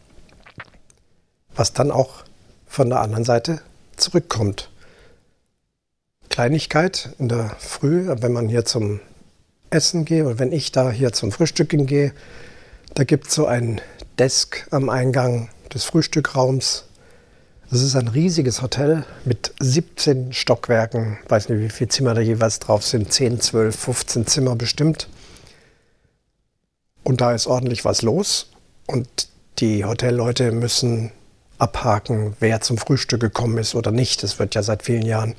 was 1.56 1.74
dann 1.74 1.90
auch 1.90 2.26
von 2.68 2.90
der 2.90 3.02
anderen 3.02 3.24
Seite 3.24 3.60
zurückkommt. 3.96 4.70
Kleinigkeit 6.30 7.10
in 7.18 7.28
der 7.28 7.56
Früh, 7.58 8.06
wenn 8.08 8.34
man 8.34 8.50
hier 8.50 8.66
zum 8.66 9.00
Essen 9.72 10.06
geht 10.06 10.26
oder 10.26 10.38
wenn 10.38 10.52
ich 10.52 10.72
da 10.72 10.92
hier 10.92 11.12
zum 11.12 11.32
Frühstücken 11.32 11.88
gehe, 11.88 12.14
da 12.94 13.04
gibt 13.04 13.30
es 13.30 13.34
so 13.34 13.48
ein 13.48 13.82
Desk 14.20 14.68
am 14.70 14.90
Eingang 14.90 15.50
des 15.74 15.86
Frühstückraums. 15.86 16.86
Das 17.74 17.82
ist 17.82 17.96
ein 17.96 18.08
riesiges 18.08 18.62
Hotel 18.62 19.04
mit 19.26 19.52
17 19.60 20.32
Stockwerken. 20.32 21.18
Ich 21.24 21.32
weiß 21.32 21.50
nicht, 21.50 21.60
wie 21.60 21.70
viele 21.70 21.88
Zimmer 21.88 22.14
da 22.14 22.22
jeweils 22.22 22.60
drauf 22.60 22.86
sind. 22.86 23.12
10, 23.12 23.42
12, 23.42 23.76
15 23.76 24.28
Zimmer 24.28 24.56
bestimmt. 24.56 25.10
Und 27.02 27.20
da 27.20 27.34
ist 27.34 27.48
ordentlich 27.48 27.84
was 27.84 28.04
los. 28.04 28.52
Und 28.86 29.28
die 29.58 29.86
Hotelleute 29.86 30.52
müssen 30.52 31.14
abhaken, 31.58 32.36
wer 32.40 32.62
zum 32.62 32.78
Frühstück 32.78 33.22
gekommen 33.22 33.58
ist 33.58 33.74
oder 33.74 33.90
nicht. 33.90 34.22
Das 34.22 34.38
wird 34.38 34.54
ja 34.54 34.62
seit 34.62 34.84
vielen 34.84 35.08
Jahren 35.08 35.34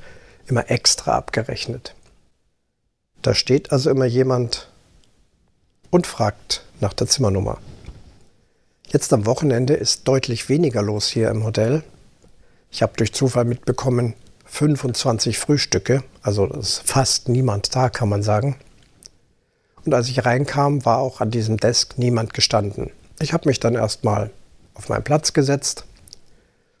immer 0.45 0.69
extra 0.69 1.15
abgerechnet. 1.15 1.95
Da 3.21 3.33
steht 3.33 3.71
also 3.71 3.89
immer 3.89 4.03
jemand 4.03 4.67
und 5.89 6.05
fragt 6.05 6.65
nach 6.81 6.91
der 6.91 7.07
Zimmernummer. 7.07 7.59
Jetzt 8.89 9.13
am 9.13 9.25
Wochenende 9.25 9.73
ist 9.73 10.05
deutlich 10.05 10.49
weniger 10.49 10.81
los 10.81 11.07
hier 11.07 11.29
im 11.29 11.45
Hotel. 11.45 11.81
Ich 12.75 12.81
habe 12.81 12.91
durch 12.97 13.13
Zufall 13.13 13.45
mitbekommen, 13.45 14.15
25 14.47 15.39
Frühstücke, 15.39 16.03
also 16.21 16.45
ist 16.47 16.81
fast 16.83 17.29
niemand 17.29 17.73
da, 17.73 17.87
kann 17.87 18.09
man 18.09 18.21
sagen. 18.21 18.57
Und 19.85 19.93
als 19.93 20.09
ich 20.09 20.25
reinkam, 20.25 20.83
war 20.83 20.97
auch 20.97 21.21
an 21.21 21.31
diesem 21.31 21.55
Desk 21.55 21.97
niemand 21.97 22.33
gestanden. 22.33 22.91
Ich 23.21 23.31
habe 23.31 23.47
mich 23.47 23.61
dann 23.61 23.75
erstmal 23.75 24.29
auf 24.73 24.89
meinen 24.89 25.05
Platz 25.05 25.31
gesetzt, 25.31 25.85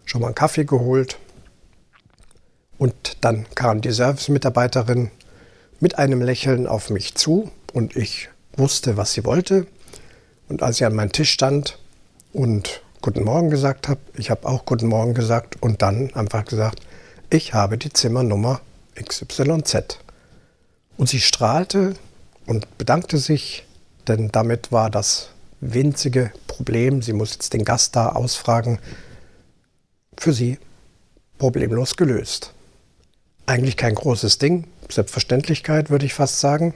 schon 0.03 0.19
mal 0.19 0.27
einen 0.27 0.35
Kaffee 0.35 0.65
geholt 0.65 1.17
und 2.77 3.15
dann 3.21 3.45
kam 3.55 3.79
die 3.79 3.93
Service-Mitarbeiterin 3.93 5.11
mit 5.79 5.97
einem 5.97 6.21
Lächeln 6.21 6.67
auf 6.67 6.89
mich 6.89 7.15
zu 7.15 7.49
und 7.71 7.95
ich 7.95 8.27
wusste, 8.57 8.97
was 8.97 9.13
sie 9.13 9.23
wollte. 9.23 9.65
Und 10.49 10.61
als 10.61 10.75
ich 10.75 10.85
an 10.85 10.93
meinem 10.93 11.13
Tisch 11.13 11.31
stand 11.31 11.79
und 12.33 12.81
Guten 13.05 13.23
Morgen 13.23 13.51
gesagt 13.51 13.87
habe, 13.87 13.99
ich 14.17 14.31
habe 14.31 14.47
auch 14.47 14.65
Guten 14.65 14.87
Morgen 14.87 15.13
gesagt 15.13 15.61
und 15.61 15.83
dann 15.83 16.11
einfach 16.15 16.43
gesagt, 16.43 16.79
ich 17.29 17.53
habe 17.53 17.77
die 17.77 17.93
Zimmernummer 17.93 18.61
XYZ. 18.95 19.99
Und 20.97 21.07
sie 21.07 21.19
strahlte 21.19 21.93
und 22.47 22.79
bedankte 22.79 23.19
sich, 23.19 23.63
denn 24.07 24.31
damit 24.31 24.71
war 24.71 24.89
das 24.89 25.29
winzige 25.61 26.31
Problem, 26.47 27.03
sie 27.03 27.13
muss 27.13 27.33
jetzt 27.33 27.53
den 27.53 27.63
Gast 27.63 27.95
da 27.95 28.09
ausfragen, 28.09 28.79
für 30.17 30.33
sie 30.33 30.57
problemlos 31.37 31.97
gelöst. 31.97 32.55
Eigentlich 33.45 33.77
kein 33.77 33.93
großes 33.93 34.39
Ding, 34.39 34.65
Selbstverständlichkeit 34.89 35.91
würde 35.91 36.07
ich 36.07 36.15
fast 36.15 36.39
sagen. 36.39 36.73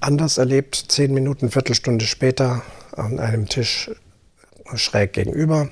Anders 0.00 0.38
erlebt, 0.38 0.86
zehn 0.88 1.12
Minuten, 1.12 1.50
Viertelstunde 1.50 2.06
später 2.06 2.62
an 2.96 3.20
einem 3.20 3.46
Tisch 3.46 3.90
schräg 4.78 5.12
gegenüber. 5.12 5.68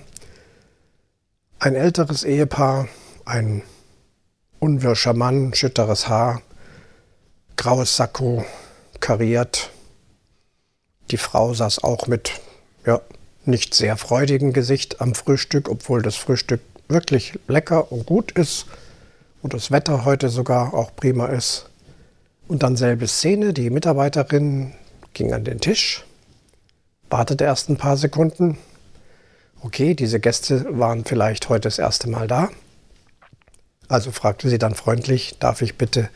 Ein 1.59 1.75
älteres 1.75 2.25
Ehepaar, 2.25 2.89
ein 3.25 3.63
unwirscher 4.59 5.15
Mann, 5.15 5.55
schütteres 5.55 6.09
Haar, 6.09 6.43
graues 7.57 7.97
Sakko, 7.97 8.45
kariert. 9.01 9.71
Die 11.11 11.17
Frau 11.17 11.55
saß 11.55 11.83
auch 11.83 12.07
mit 12.07 12.41
ja, 12.87 13.01
nicht 13.45 13.75
sehr 13.75 13.97
freudigem 13.97 14.53
Gesicht 14.53 15.01
am 15.01 15.15
Frühstück, 15.15 15.69
obwohl 15.69 16.03
das 16.03 16.17
Frühstück 16.17 16.61
wirklich 16.89 17.39
lecker 17.49 17.91
und 17.93 18.07
gut 18.07 18.33
ist 18.33 18.67
und 19.43 19.55
das 19.55 19.71
Wetter 19.71 20.05
heute 20.05 20.29
sogar 20.29 20.75
auch 20.75 20.95
prima 20.95 21.27
ist. 21.27 21.67
Und 22.49 22.63
dann 22.63 22.77
selbe 22.77 23.07
Szene, 23.07 23.53
die 23.53 23.71
Mitarbeiterin 23.71 24.73
ging 25.15 25.33
an 25.33 25.45
den 25.45 25.61
Tisch, 25.61 26.05
wartete 27.09 27.45
erst 27.45 27.69
ein 27.69 27.77
paar 27.77 27.97
Sekunden. 27.97 28.59
Okay, 29.63 29.95
diese 29.95 30.21
Gäste 30.21 30.67
waren 30.79 31.05
vielleicht 31.05 31.49
heute 31.49 31.63
das 31.63 31.79
erste 31.79 32.09
Mal 32.09 32.27
da. 32.27 32.49
Also 33.89 34.11
fragte 34.11 34.49
sie 34.49 34.59
dann 34.59 34.75
freundlich, 34.75 35.37
darf 35.39 35.63
ich 35.63 35.77
bitte 35.77 36.09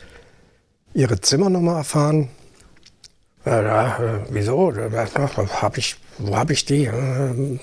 Ihre 0.93 1.19
Zimmernummer 1.19 1.75
erfahren? 1.77 2.29
Ja, 3.45 3.97
äh, 3.99 4.19
wieso? 4.29 4.73
Hab 4.73 5.77
ich, 5.77 5.97
wo 6.17 6.35
habe 6.35 6.53
ich 6.53 6.65
die? 6.65 6.85
Äh, 6.85 7.59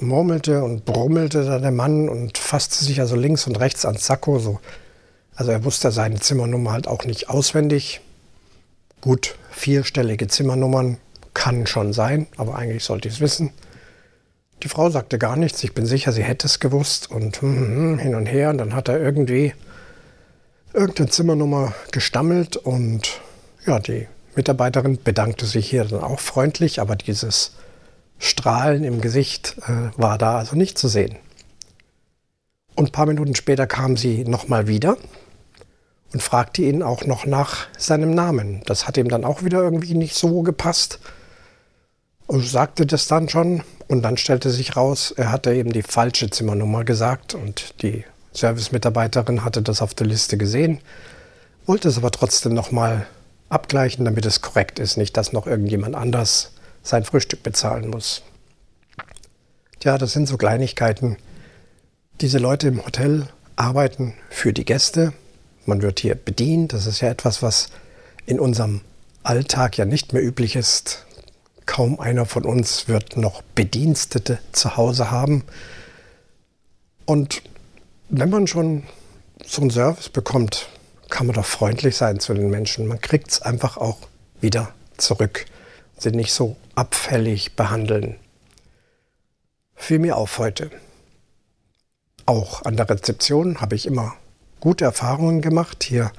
murmelte 0.00 0.64
und 0.64 0.84
brummelte 0.84 1.44
da 1.44 1.58
der 1.58 1.70
Mann 1.70 2.08
und 2.08 2.38
fasste 2.38 2.84
sich 2.84 3.00
also 3.00 3.16
links 3.16 3.46
und 3.46 3.60
rechts 3.60 3.84
ans 3.84 4.06
Sakko. 4.06 4.38
So. 4.38 4.60
Also 5.34 5.52
er 5.52 5.64
wusste 5.64 5.90
seine 5.92 6.18
Zimmernummer 6.18 6.72
halt 6.72 6.88
auch 6.88 7.04
nicht 7.04 7.28
auswendig. 7.28 8.00
Gut, 9.00 9.36
vierstellige 9.50 10.28
Zimmernummern 10.28 10.98
kann 11.34 11.66
schon 11.66 11.92
sein, 11.92 12.26
aber 12.36 12.56
eigentlich 12.56 12.84
sollte 12.84 13.08
ich 13.08 13.14
es 13.14 13.20
wissen. 13.20 13.52
Die 14.62 14.68
Frau 14.68 14.90
sagte 14.90 15.18
gar 15.18 15.36
nichts. 15.36 15.64
Ich 15.64 15.74
bin 15.74 15.86
sicher, 15.86 16.12
sie 16.12 16.22
hätte 16.22 16.46
es 16.46 16.60
gewusst 16.60 17.10
und 17.10 17.40
hm, 17.40 17.56
hm, 17.56 17.66
hm, 17.66 17.98
hin 17.98 18.14
und 18.14 18.26
her. 18.26 18.50
Und 18.50 18.58
dann 18.58 18.74
hat 18.74 18.88
er 18.88 19.00
irgendwie 19.00 19.54
irgendeine 20.72 21.08
Zimmernummer 21.08 21.74
gestammelt 21.90 22.56
und 22.56 23.20
ja, 23.66 23.78
die 23.78 24.06
Mitarbeiterin 24.36 24.98
bedankte 25.02 25.46
sich 25.46 25.68
hier 25.68 25.84
dann 25.84 26.02
auch 26.02 26.20
freundlich, 26.20 26.80
aber 26.80 26.96
dieses 26.96 27.52
Strahlen 28.18 28.84
im 28.84 29.00
Gesicht 29.00 29.56
äh, 29.66 29.90
war 30.00 30.18
da 30.18 30.38
also 30.38 30.56
nicht 30.56 30.78
zu 30.78 30.88
sehen. 30.88 31.16
Und 32.76 32.90
ein 32.90 32.92
paar 32.92 33.06
Minuten 33.06 33.34
später 33.34 33.66
kam 33.66 33.96
sie 33.96 34.24
nochmal 34.24 34.68
wieder 34.68 34.96
und 36.12 36.22
fragte 36.22 36.62
ihn 36.62 36.82
auch 36.82 37.04
noch 37.04 37.26
nach 37.26 37.66
seinem 37.76 38.14
Namen. 38.14 38.62
Das 38.66 38.86
hat 38.86 38.96
ihm 38.96 39.08
dann 39.08 39.24
auch 39.24 39.42
wieder 39.42 39.62
irgendwie 39.62 39.94
nicht 39.94 40.14
so 40.14 40.42
gepasst. 40.42 41.00
Sagte 42.38 42.86
das 42.86 43.08
dann 43.08 43.28
schon. 43.28 43.62
Und 43.88 44.02
dann 44.02 44.16
stellte 44.16 44.50
sich 44.50 44.76
raus, 44.76 45.12
er 45.16 45.32
hatte 45.32 45.52
eben 45.52 45.72
die 45.72 45.82
falsche 45.82 46.30
Zimmernummer 46.30 46.84
gesagt 46.84 47.34
und 47.34 47.82
die 47.82 48.04
Servicemitarbeiterin 48.32 49.44
hatte 49.44 49.62
das 49.62 49.82
auf 49.82 49.94
der 49.94 50.06
Liste 50.06 50.38
gesehen, 50.38 50.78
wollte 51.66 51.88
es 51.88 51.98
aber 51.98 52.12
trotzdem 52.12 52.54
nochmal 52.54 53.06
abgleichen, 53.48 54.04
damit 54.04 54.24
es 54.26 54.42
korrekt 54.42 54.78
ist, 54.78 54.96
nicht 54.96 55.16
dass 55.16 55.32
noch 55.32 55.48
irgendjemand 55.48 55.96
anders 55.96 56.52
sein 56.84 57.04
Frühstück 57.04 57.42
bezahlen 57.42 57.90
muss. 57.90 58.22
Tja, 59.80 59.98
das 59.98 60.12
sind 60.12 60.28
so 60.28 60.36
Kleinigkeiten. 60.36 61.16
Diese 62.20 62.38
Leute 62.38 62.68
im 62.68 62.84
Hotel 62.84 63.26
arbeiten 63.56 64.14
für 64.28 64.52
die 64.52 64.64
Gäste. 64.64 65.12
Man 65.66 65.82
wird 65.82 66.00
hier 66.00 66.14
bedient. 66.14 66.72
Das 66.72 66.86
ist 66.86 67.00
ja 67.00 67.08
etwas, 67.08 67.42
was 67.42 67.70
in 68.24 68.38
unserem 68.38 68.82
Alltag 69.22 69.78
ja 69.78 69.84
nicht 69.84 70.12
mehr 70.12 70.22
üblich 70.22 70.54
ist. 70.54 71.06
Kaum 71.70 72.00
einer 72.00 72.26
von 72.26 72.44
uns 72.44 72.88
wird 72.88 73.16
noch 73.16 73.42
Bedienstete 73.54 74.40
zu 74.50 74.76
Hause 74.76 75.12
haben. 75.12 75.44
Und 77.06 77.42
wenn 78.08 78.28
man 78.28 78.48
schon 78.48 78.82
so 79.46 79.60
einen 79.60 79.70
Service 79.70 80.08
bekommt, 80.08 80.68
kann 81.10 81.28
man 81.28 81.36
doch 81.36 81.44
freundlich 81.46 81.96
sein 81.96 82.18
zu 82.18 82.34
den 82.34 82.50
Menschen. 82.50 82.88
Man 82.88 83.00
kriegt 83.00 83.30
es 83.30 83.40
einfach 83.40 83.76
auch 83.76 83.98
wieder 84.40 84.74
zurück. 84.96 85.46
Sie 85.96 86.10
nicht 86.10 86.32
so 86.32 86.56
abfällig 86.74 87.54
behandeln. 87.54 88.16
Fiel 89.76 90.00
mir 90.00 90.16
auf 90.16 90.38
heute. 90.38 90.72
Auch 92.26 92.64
an 92.64 92.76
der 92.76 92.90
Rezeption 92.90 93.60
habe 93.60 93.76
ich 93.76 93.86
immer 93.86 94.14
gute 94.58 94.86
Erfahrungen 94.86 95.40
gemacht. 95.40 95.84
Hier 95.84 96.10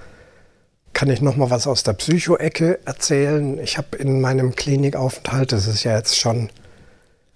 kann 0.94 1.10
ich 1.10 1.22
noch 1.22 1.36
mal 1.36 1.50
was 1.50 1.68
aus 1.68 1.84
der 1.84 1.94
Psycho-Ecke 1.94 2.80
erzählen. 2.86 3.60
Ich 3.60 3.78
habe 3.78 3.98
in 3.98 4.22
meinem 4.22 4.56
Klinikaufenthalt, 4.56 5.52
das 5.52 5.68
ist 5.68 5.84
ja 5.84 5.96
jetzt 5.96 6.18
schon 6.18 6.50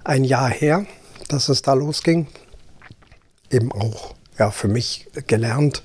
ein 0.03 0.23
Jahr 0.23 0.49
her, 0.49 0.85
dass 1.29 1.49
es 1.49 1.61
da 1.61 1.73
losging, 1.73 2.27
eben 3.49 3.71
auch 3.71 4.15
ja, 4.37 4.51
für 4.51 4.67
mich 4.67 5.07
gelernt, 5.27 5.83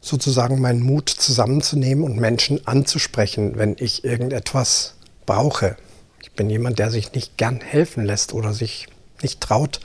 sozusagen 0.00 0.60
meinen 0.60 0.82
Mut 0.82 1.08
zusammenzunehmen 1.08 2.04
und 2.04 2.16
Menschen 2.16 2.66
anzusprechen, 2.66 3.56
wenn 3.56 3.76
ich 3.78 4.04
irgendetwas 4.04 4.94
brauche. 5.26 5.76
Ich 6.22 6.32
bin 6.32 6.50
jemand, 6.50 6.78
der 6.78 6.90
sich 6.90 7.12
nicht 7.12 7.36
gern 7.36 7.60
helfen 7.60 8.04
lässt 8.04 8.32
oder 8.32 8.52
sich 8.52 8.86
nicht 9.22 9.40
traut, 9.40 9.80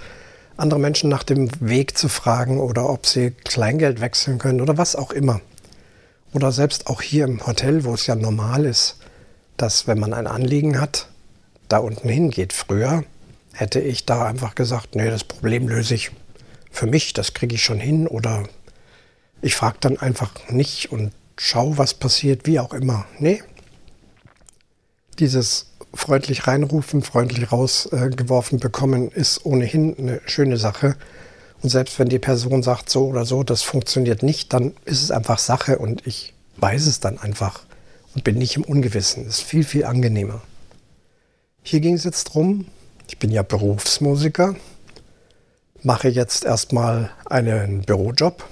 andere 0.55 0.79
Menschen 0.79 1.09
nach 1.09 1.23
dem 1.23 1.49
Weg 1.59 1.97
zu 1.97 2.09
fragen 2.09 2.59
oder 2.59 2.89
ob 2.89 3.05
sie 3.05 3.31
Kleingeld 3.31 4.01
wechseln 4.01 4.37
können 4.37 4.61
oder 4.61 4.77
was 4.77 4.95
auch 4.95 5.11
immer. 5.11 5.41
Oder 6.33 6.51
selbst 6.51 6.87
auch 6.87 7.01
hier 7.01 7.25
im 7.25 7.45
Hotel, 7.45 7.83
wo 7.83 7.93
es 7.93 8.07
ja 8.07 8.15
normal 8.15 8.65
ist, 8.65 8.97
dass 9.57 9.87
wenn 9.87 9.99
man 9.99 10.13
ein 10.13 10.27
Anliegen 10.27 10.81
hat, 10.81 11.07
da 11.69 11.77
unten 11.77 12.09
hingeht. 12.09 12.53
Früher 12.53 13.03
hätte 13.53 13.79
ich 13.79 14.05
da 14.05 14.25
einfach 14.25 14.55
gesagt, 14.55 14.95
nee, 14.95 15.09
das 15.09 15.23
Problem 15.23 15.67
löse 15.67 15.93
ich 15.93 16.11
für 16.71 16.87
mich, 16.87 17.13
das 17.13 17.33
kriege 17.33 17.55
ich 17.55 17.63
schon 17.63 17.79
hin. 17.79 18.07
Oder 18.07 18.43
ich 19.41 19.55
frage 19.55 19.77
dann 19.79 19.97
einfach 19.97 20.31
nicht 20.49 20.91
und 20.91 21.13
schaue, 21.37 21.77
was 21.77 21.93
passiert, 21.93 22.47
wie 22.47 22.59
auch 22.59 22.73
immer. 22.73 23.05
Nee. 23.19 23.43
Dieses 25.19 25.67
freundlich 25.93 26.47
reinrufen, 26.47 27.03
freundlich 27.03 27.51
rausgeworfen 27.51 28.59
bekommen, 28.59 29.11
ist 29.11 29.45
ohnehin 29.45 29.95
eine 29.97 30.21
schöne 30.25 30.57
Sache. 30.57 30.95
Und 31.63 31.69
selbst 31.69 31.97
wenn 31.97 32.09
die 32.09 32.19
Person 32.19 32.61
sagt 32.61 32.89
so 32.89 33.07
oder 33.07 33.25
so, 33.25 33.41
das 33.41 33.61
funktioniert 33.61 34.21
nicht, 34.21 34.51
dann 34.51 34.73
ist 34.83 35.01
es 35.01 35.11
einfach 35.11 35.39
Sache 35.39 35.79
und 35.79 36.05
ich 36.05 36.33
weiß 36.57 36.85
es 36.87 36.99
dann 36.99 37.17
einfach 37.17 37.63
und 38.13 38.25
bin 38.25 38.37
nicht 38.37 38.57
im 38.57 38.65
Ungewissen. 38.65 39.25
Das 39.25 39.39
ist 39.39 39.45
viel, 39.45 39.63
viel 39.63 39.85
angenehmer. 39.85 40.41
Hier 41.63 41.79
ging 41.79 41.93
es 41.93 42.03
jetzt 42.03 42.25
drum, 42.25 42.67
ich 43.07 43.17
bin 43.17 43.31
ja 43.31 43.43
Berufsmusiker, 43.43 44.55
mache 45.83 46.09
jetzt 46.09 46.43
erstmal 46.43 47.11
einen 47.25 47.83
Bürojob. 47.83 48.43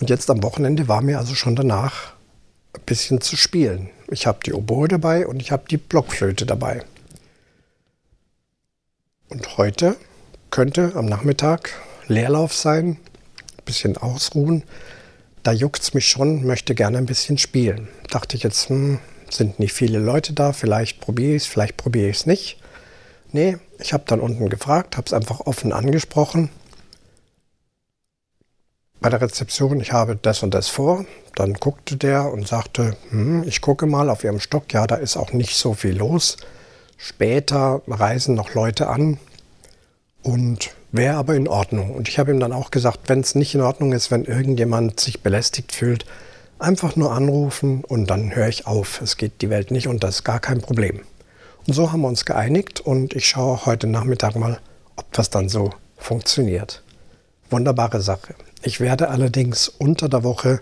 Und 0.00 0.08
jetzt 0.08 0.30
am 0.30 0.42
Wochenende 0.42 0.88
war 0.88 1.02
mir 1.02 1.18
also 1.18 1.34
schon 1.34 1.54
danach 1.54 2.14
ein 2.74 2.82
bisschen 2.86 3.20
zu 3.20 3.36
spielen. 3.36 3.90
Ich 4.10 4.26
habe 4.26 4.38
die 4.44 4.54
Oboe 4.54 4.88
dabei 4.88 5.26
und 5.26 5.40
ich 5.40 5.52
habe 5.52 5.64
die 5.68 5.78
Blockflöte 5.78 6.46
dabei. 6.46 6.82
Und 9.28 9.58
heute 9.58 9.96
könnte 10.50 10.92
am 10.94 11.06
Nachmittag 11.06 11.72
Leerlauf 12.08 12.54
sein, 12.54 12.98
ein 13.58 13.64
bisschen 13.64 13.96
ausruhen. 13.96 14.62
Da 15.42 15.52
juckt 15.52 15.82
es 15.82 15.94
mich 15.94 16.08
schon, 16.08 16.44
möchte 16.44 16.74
gerne 16.74 16.98
ein 16.98 17.06
bisschen 17.06 17.38
spielen. 17.38 17.88
Dachte 18.10 18.36
ich 18.36 18.42
jetzt, 18.42 18.68
hm, 18.68 18.98
sind 19.30 19.58
nicht 19.58 19.72
viele 19.72 19.98
Leute 19.98 20.32
da, 20.32 20.52
vielleicht 20.52 21.00
probiere 21.00 21.34
ich 21.34 21.42
es, 21.42 21.48
vielleicht 21.48 21.76
probiere 21.76 22.08
ich 22.08 22.18
es 22.18 22.26
nicht. 22.26 22.58
Nee, 23.32 23.58
ich 23.78 23.92
habe 23.92 24.04
dann 24.06 24.20
unten 24.20 24.48
gefragt, 24.48 24.96
habe 24.96 25.06
es 25.06 25.12
einfach 25.12 25.40
offen 25.40 25.72
angesprochen. 25.72 26.50
Bei 29.00 29.10
der 29.10 29.20
Rezeption, 29.20 29.80
ich 29.80 29.92
habe 29.92 30.16
das 30.16 30.42
und 30.42 30.54
das 30.54 30.68
vor. 30.68 31.04
Dann 31.34 31.54
guckte 31.54 31.96
der 31.96 32.32
und 32.32 32.48
sagte, 32.48 32.96
hm, 33.10 33.44
ich 33.46 33.60
gucke 33.60 33.86
mal 33.86 34.08
auf 34.08 34.24
Ihrem 34.24 34.40
Stock, 34.40 34.72
ja, 34.72 34.86
da 34.86 34.96
ist 34.96 35.16
auch 35.16 35.32
nicht 35.32 35.54
so 35.54 35.74
viel 35.74 35.96
los. 35.96 36.38
Später 36.96 37.82
reisen 37.86 38.34
noch 38.34 38.54
Leute 38.54 38.88
an, 38.88 39.18
und 40.26 40.72
wäre 40.90 41.14
aber 41.14 41.36
in 41.36 41.46
Ordnung. 41.46 41.94
Und 41.94 42.08
ich 42.08 42.18
habe 42.18 42.32
ihm 42.32 42.40
dann 42.40 42.52
auch 42.52 42.72
gesagt, 42.72 43.08
wenn 43.08 43.20
es 43.20 43.36
nicht 43.36 43.54
in 43.54 43.60
Ordnung 43.60 43.92
ist, 43.92 44.10
wenn 44.10 44.24
irgendjemand 44.24 44.98
sich 44.98 45.22
belästigt 45.22 45.72
fühlt, 45.72 46.04
einfach 46.58 46.96
nur 46.96 47.12
anrufen 47.12 47.84
und 47.84 48.10
dann 48.10 48.34
höre 48.34 48.48
ich 48.48 48.66
auf. 48.66 49.00
Es 49.00 49.16
geht 49.16 49.40
die 49.40 49.50
Welt 49.50 49.70
nicht 49.70 49.88
das 50.02 50.16
ist 50.16 50.24
gar 50.24 50.40
kein 50.40 50.60
Problem. 50.60 51.02
Und 51.68 51.74
so 51.74 51.92
haben 51.92 52.00
wir 52.00 52.08
uns 52.08 52.24
geeinigt 52.24 52.80
und 52.80 53.14
ich 53.14 53.28
schaue 53.28 53.66
heute 53.66 53.86
Nachmittag 53.86 54.34
mal, 54.34 54.58
ob 54.96 55.12
das 55.12 55.30
dann 55.30 55.48
so 55.48 55.70
funktioniert. 55.96 56.82
Wunderbare 57.48 58.00
Sache. 58.00 58.34
Ich 58.62 58.80
werde 58.80 59.10
allerdings 59.10 59.68
unter 59.68 60.08
der 60.08 60.24
Woche 60.24 60.60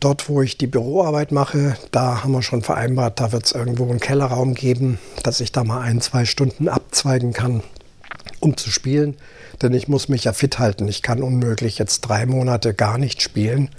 dort, 0.00 0.28
wo 0.28 0.42
ich 0.42 0.58
die 0.58 0.66
Büroarbeit 0.66 1.30
mache, 1.30 1.76
da 1.92 2.24
haben 2.24 2.32
wir 2.32 2.42
schon 2.42 2.62
vereinbart, 2.62 3.20
da 3.20 3.30
wird 3.30 3.46
es 3.46 3.52
irgendwo 3.52 3.88
einen 3.88 4.00
Kellerraum 4.00 4.54
geben, 4.54 4.98
dass 5.22 5.40
ich 5.40 5.52
da 5.52 5.62
mal 5.62 5.82
ein, 5.82 6.00
zwei 6.00 6.24
Stunden 6.24 6.68
abzweigen 6.68 7.32
kann 7.32 7.62
um 8.40 8.56
zu 8.56 8.70
spielen, 8.70 9.16
denn 9.62 9.72
ich 9.72 9.88
muss 9.88 10.08
mich 10.08 10.24
ja 10.24 10.32
fit 10.32 10.58
halten. 10.58 10.88
Ich 10.88 11.02
kann 11.02 11.22
unmöglich 11.22 11.78
jetzt 11.78 12.00
drei 12.00 12.26
Monate 12.26 12.74
gar 12.74 12.98
nicht 12.98 13.22
spielen. 13.22 13.70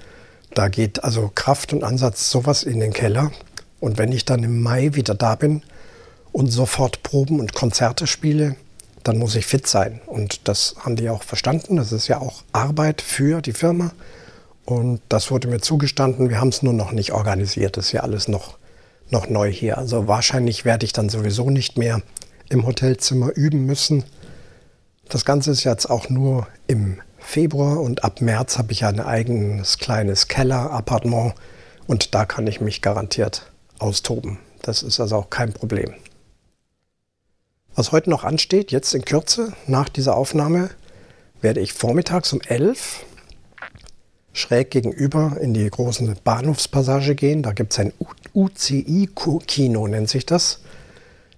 Da 0.54 0.70
geht 0.70 1.04
also 1.04 1.32
Kraft 1.34 1.74
und 1.74 1.84
Ansatz 1.84 2.32
sowas 2.32 2.64
in 2.64 2.80
den 2.80 2.94
Keller. 2.94 3.32
Und 3.80 3.98
wenn 3.98 4.12
ich 4.12 4.26
dann 4.26 4.44
im 4.44 4.62
Mai 4.62 4.92
wieder 4.94 5.14
da 5.14 5.36
bin 5.36 5.64
und 6.32 6.48
sofort 6.48 7.04
Proben 7.04 7.40
und 7.40 7.54
Konzerte 7.54 8.08
spiele, 8.08 8.56
dann 9.04 9.20
muss 9.20 9.36
ich 9.36 9.46
fit 9.46 9.68
sein. 9.68 10.02
Und 10.08 10.48
das 10.48 10.76
haben 10.80 10.96
die 10.96 11.10
auch 11.10 11.24
verstanden. 11.24 11.78
Das 11.78 11.92
ist 11.92 12.08
ja 12.08 12.20
auch 12.20 12.44
Arbeit 12.54 13.02
für 13.02 13.42
die 13.42 13.54
Firma. 13.54 13.92
Und 14.66 15.02
das 15.10 15.30
wurde 15.30 15.48
mir 15.48 15.62
zugestanden. 15.62 16.30
Wir 16.30 16.40
haben 16.40 16.50
es 16.50 16.64
nur 16.64 16.74
noch 16.74 16.92
nicht 16.92 17.12
organisiert. 17.12 17.78
Das 17.78 17.88
ist 17.88 17.92
ja 17.92 18.02
alles 18.02 18.28
noch, 18.28 18.58
noch 19.12 19.30
neu 19.30 19.52
hier. 19.52 19.78
Also 19.78 20.08
wahrscheinlich 20.08 20.66
werde 20.66 20.86
ich 20.86 20.94
dann 20.94 21.10
sowieso 21.10 21.52
nicht 21.52 21.78
mehr 21.78 22.02
im 22.50 22.66
Hotelzimmer 22.66 23.32
üben 23.36 23.66
müssen, 23.66 24.04
das 25.10 25.26
Ganze 25.26 25.52
ist 25.52 25.64
jetzt 25.64 25.90
auch 25.90 26.10
nur 26.10 26.48
im 26.68 27.00
Februar 27.20 27.82
und 27.82 28.04
ab 28.04 28.22
März 28.22 28.58
habe 28.58 28.72
ich 28.72 28.86
ein 28.86 29.00
eigenes 29.00 29.78
kleines 29.78 30.28
Keller-Appartement 30.28 31.34
und 31.88 32.14
da 32.14 32.26
kann 32.26 32.48
ich 32.48 32.62
mich 32.62 32.82
garantiert 32.82 33.52
austoben. 33.80 34.40
Das 34.62 34.84
ist 34.84 35.00
also 35.00 35.18
auch 35.18 35.30
kein 35.30 35.54
Problem. 35.54 35.94
Was 37.76 37.92
heute 37.92 38.10
noch 38.10 38.24
ansteht, 38.24 38.72
jetzt 38.72 38.94
in 38.94 39.04
Kürze 39.04 39.54
nach 39.68 39.90
dieser 39.90 40.16
Aufnahme, 40.16 40.70
werde 41.42 41.60
ich 41.60 41.74
vormittags 41.74 42.32
um 42.32 42.42
11 42.42 43.06
schräg 44.34 44.72
gegenüber 44.72 45.38
in 45.40 45.54
die 45.54 45.70
große 45.70 46.16
Bahnhofspassage 46.24 47.16
gehen. 47.16 47.44
Da 47.44 47.54
gibt 47.54 47.74
es 47.74 47.80
ein 47.80 47.94
UCI-Kino, 48.34 49.88
nennt 49.88 50.10
sich 50.10 50.26
das 50.26 50.60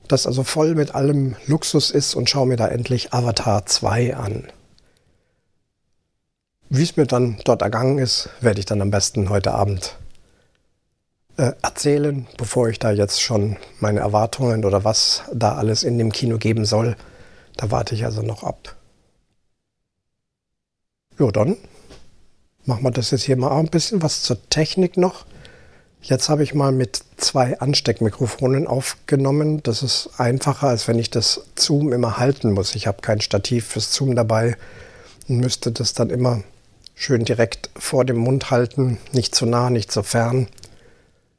das 0.07 0.27
also 0.27 0.43
voll 0.43 0.75
mit 0.75 0.95
allem 0.95 1.35
Luxus 1.45 1.91
ist 1.91 2.15
und 2.15 2.29
schaue 2.29 2.47
mir 2.47 2.57
da 2.57 2.67
endlich 2.67 3.13
Avatar 3.13 3.65
2 3.65 4.15
an. 4.15 4.47
Wie 6.69 6.83
es 6.83 6.97
mir 6.97 7.05
dann 7.05 7.39
dort 7.45 7.61
ergangen 7.61 7.97
ist, 7.97 8.29
werde 8.41 8.59
ich 8.59 8.65
dann 8.65 8.81
am 8.81 8.91
besten 8.91 9.29
heute 9.29 9.53
Abend 9.53 9.97
äh, 11.37 11.53
erzählen, 11.61 12.27
bevor 12.37 12.67
ich 12.67 12.79
da 12.79 12.91
jetzt 12.91 13.21
schon 13.21 13.57
meine 13.79 14.01
Erwartungen 14.01 14.65
oder 14.65 14.83
was 14.83 15.23
da 15.33 15.55
alles 15.55 15.83
in 15.83 15.97
dem 15.97 16.11
Kino 16.11 16.37
geben 16.37 16.65
soll. 16.65 16.95
Da 17.55 17.71
warte 17.71 17.95
ich 17.95 18.05
also 18.05 18.21
noch 18.21 18.43
ab. 18.43 18.75
Jo, 21.17 21.31
dann 21.31 21.57
machen 22.65 22.83
wir 22.83 22.91
das 22.91 23.11
jetzt 23.11 23.23
hier 23.23 23.37
mal 23.37 23.49
auch 23.49 23.59
ein 23.59 23.69
bisschen 23.69 24.01
was 24.01 24.21
zur 24.21 24.37
Technik 24.49 24.97
noch. 24.97 25.25
Jetzt 26.07 26.29
habe 26.29 26.41
ich 26.41 26.53
mal 26.53 26.71
mit 26.71 27.03
zwei 27.17 27.59
Ansteckmikrofonen 27.59 28.65
aufgenommen. 28.65 29.61
Das 29.63 29.83
ist 29.83 30.09
einfacher, 30.17 30.69
als 30.69 30.87
wenn 30.87 30.97
ich 30.99 31.11
das 31.11 31.41
Zoom 31.57 31.91
immer 31.91 32.17
halten 32.17 32.53
muss. 32.53 32.75
Ich 32.75 32.87
habe 32.87 33.01
kein 33.01 33.19
Stativ 33.19 33.67
fürs 33.67 33.91
Zoom 33.91 34.15
dabei 34.15 34.55
und 35.27 35.39
müsste 35.39 35.69
das 35.73 35.91
dann 35.93 36.09
immer 36.09 36.43
schön 36.95 37.25
direkt 37.25 37.69
vor 37.77 38.05
dem 38.05 38.15
Mund 38.19 38.51
halten, 38.51 38.99
nicht 39.11 39.35
zu 39.35 39.45
nah, 39.45 39.69
nicht 39.69 39.91
zu 39.91 40.01
fern. 40.01 40.47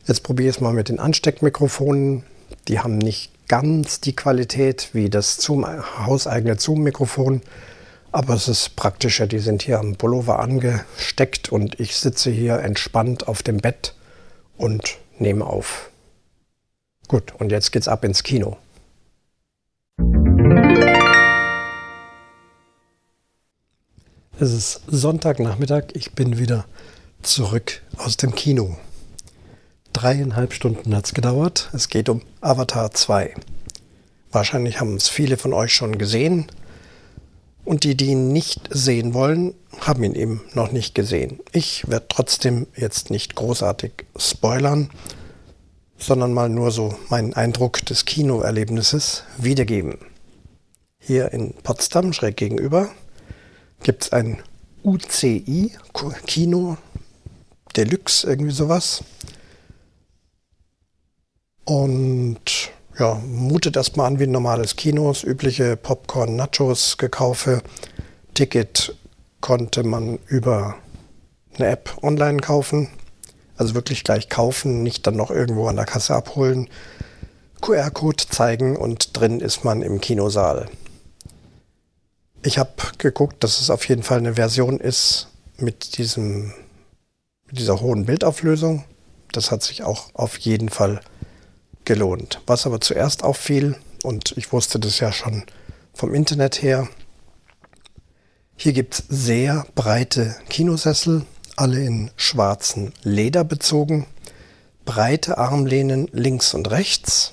Jetzt 0.06 0.22
probiere 0.22 0.50
ich 0.50 0.56
es 0.56 0.60
mal 0.60 0.74
mit 0.74 0.90
den 0.90 1.00
Ansteckmikrofonen. 1.00 2.24
Die 2.68 2.78
haben 2.78 2.98
nicht 2.98 3.32
ganz 3.48 4.02
die 4.02 4.14
Qualität 4.14 4.90
wie 4.92 5.08
das 5.08 5.38
Zoom, 5.38 5.66
hauseigene 5.66 6.58
Zoom-Mikrofon, 6.58 7.40
aber 8.12 8.34
es 8.34 8.48
ist 8.48 8.76
praktischer. 8.76 9.26
Die 9.26 9.38
sind 9.38 9.62
hier 9.62 9.78
am 9.78 9.96
Pullover 9.96 10.40
angesteckt 10.40 11.50
und 11.50 11.80
ich 11.80 11.96
sitze 11.96 12.30
hier 12.30 12.58
entspannt 12.58 13.28
auf 13.28 13.42
dem 13.42 13.56
Bett 13.56 13.94
und 14.58 14.98
nehme 15.18 15.46
auf. 15.46 15.90
Gut, 17.08 17.32
und 17.38 17.50
jetzt 17.50 17.72
geht's 17.72 17.88
ab 17.88 18.04
ins 18.04 18.22
Kino. 18.22 18.58
Es 24.40 24.52
ist 24.52 24.82
Sonntagnachmittag, 24.86 25.84
ich 25.94 26.12
bin 26.12 26.38
wieder 26.38 26.66
zurück 27.22 27.82
aus 27.96 28.16
dem 28.16 28.34
Kino. 28.34 28.76
Dreieinhalb 29.92 30.52
Stunden 30.52 30.94
hat 30.94 31.06
es 31.06 31.14
gedauert. 31.14 31.70
Es 31.72 31.88
geht 31.88 32.08
um 32.08 32.22
Avatar 32.40 32.92
2. 32.92 33.34
Wahrscheinlich 34.30 34.80
haben 34.80 34.94
es 34.94 35.08
viele 35.08 35.36
von 35.38 35.52
euch 35.52 35.72
schon 35.72 35.98
gesehen. 35.98 36.46
Und 37.64 37.84
die, 37.84 37.96
die 37.96 38.06
ihn 38.06 38.32
nicht 38.32 38.68
sehen 38.70 39.12
wollen, 39.14 39.54
haben 39.80 40.02
ihn 40.02 40.14
eben 40.14 40.42
noch 40.54 40.72
nicht 40.72 40.94
gesehen. 40.94 41.40
Ich 41.52 41.88
werde 41.88 42.06
trotzdem 42.08 42.66
jetzt 42.76 43.10
nicht 43.10 43.34
großartig 43.34 43.92
spoilern, 44.16 44.90
sondern 45.98 46.32
mal 46.32 46.48
nur 46.48 46.70
so 46.70 46.94
meinen 47.10 47.34
Eindruck 47.34 47.84
des 47.84 48.04
Kinoerlebnisses 48.04 49.24
wiedergeben. 49.36 49.98
hier 51.00 51.32
in 51.32 51.54
Potsdam, 51.54 52.12
schräg 52.12 52.36
gegenüber, 52.36 52.90
gibt 53.82 54.04
es 54.04 54.12
ein 54.12 54.42
UCI, 54.84 55.72
Kino 56.26 56.76
Deluxe, 57.76 58.26
irgendwie 58.26 58.52
sowas. 58.52 59.04
Und 61.64 62.70
ja, 62.98 63.14
mutet 63.26 63.76
erstmal 63.76 64.06
an 64.06 64.18
wie 64.18 64.24
ein 64.24 64.32
normales 64.32 64.76
Kino, 64.76 65.14
übliche 65.22 65.76
Popcorn, 65.76 66.36
Nachos 66.36 66.98
gekaufe. 66.98 67.62
Ticket 68.34 68.96
konnte 69.40 69.84
man 69.84 70.18
über 70.26 70.76
eine 71.56 71.68
App 71.68 71.96
online 72.02 72.38
kaufen. 72.38 72.88
Also 73.56 73.74
wirklich 73.74 74.04
gleich 74.04 74.28
kaufen, 74.28 74.82
nicht 74.82 75.06
dann 75.06 75.16
noch 75.16 75.30
irgendwo 75.30 75.68
an 75.68 75.76
der 75.76 75.84
Kasse 75.84 76.14
abholen. 76.14 76.68
QR-Code 77.60 78.24
zeigen 78.28 78.76
und 78.76 79.18
drin 79.18 79.40
ist 79.40 79.64
man 79.64 79.82
im 79.82 80.00
Kinosaal. 80.00 80.68
Ich 82.42 82.58
habe 82.58 82.70
geguckt, 82.98 83.42
dass 83.42 83.60
es 83.60 83.70
auf 83.70 83.88
jeden 83.88 84.04
Fall 84.04 84.18
eine 84.18 84.34
Version 84.34 84.78
ist 84.78 85.28
mit, 85.56 85.98
diesem, 85.98 86.52
mit 87.46 87.58
dieser 87.58 87.80
hohen 87.80 88.06
Bildauflösung. 88.06 88.84
Das 89.32 89.50
hat 89.50 89.62
sich 89.64 89.82
auch 89.82 90.10
auf 90.14 90.38
jeden 90.38 90.68
Fall 90.68 91.00
gelohnt. 91.88 92.40
Was 92.46 92.66
aber 92.66 92.80
zuerst 92.80 93.24
auffiel, 93.24 93.74
und 94.04 94.34
ich 94.36 94.52
wusste 94.52 94.78
das 94.78 95.00
ja 95.00 95.10
schon 95.10 95.44
vom 95.94 96.14
Internet 96.14 96.62
her, 96.62 96.86
hier 98.56 98.74
gibt 98.74 98.94
es 98.94 99.04
sehr 99.08 99.66
breite 99.74 100.36
Kinosessel, 100.50 101.24
alle 101.56 101.82
in 101.82 102.10
schwarzen 102.16 102.92
Leder 103.02 103.42
bezogen, 103.42 104.06
breite 104.84 105.38
Armlehnen 105.38 106.08
links 106.12 106.52
und 106.54 106.70
rechts 106.70 107.32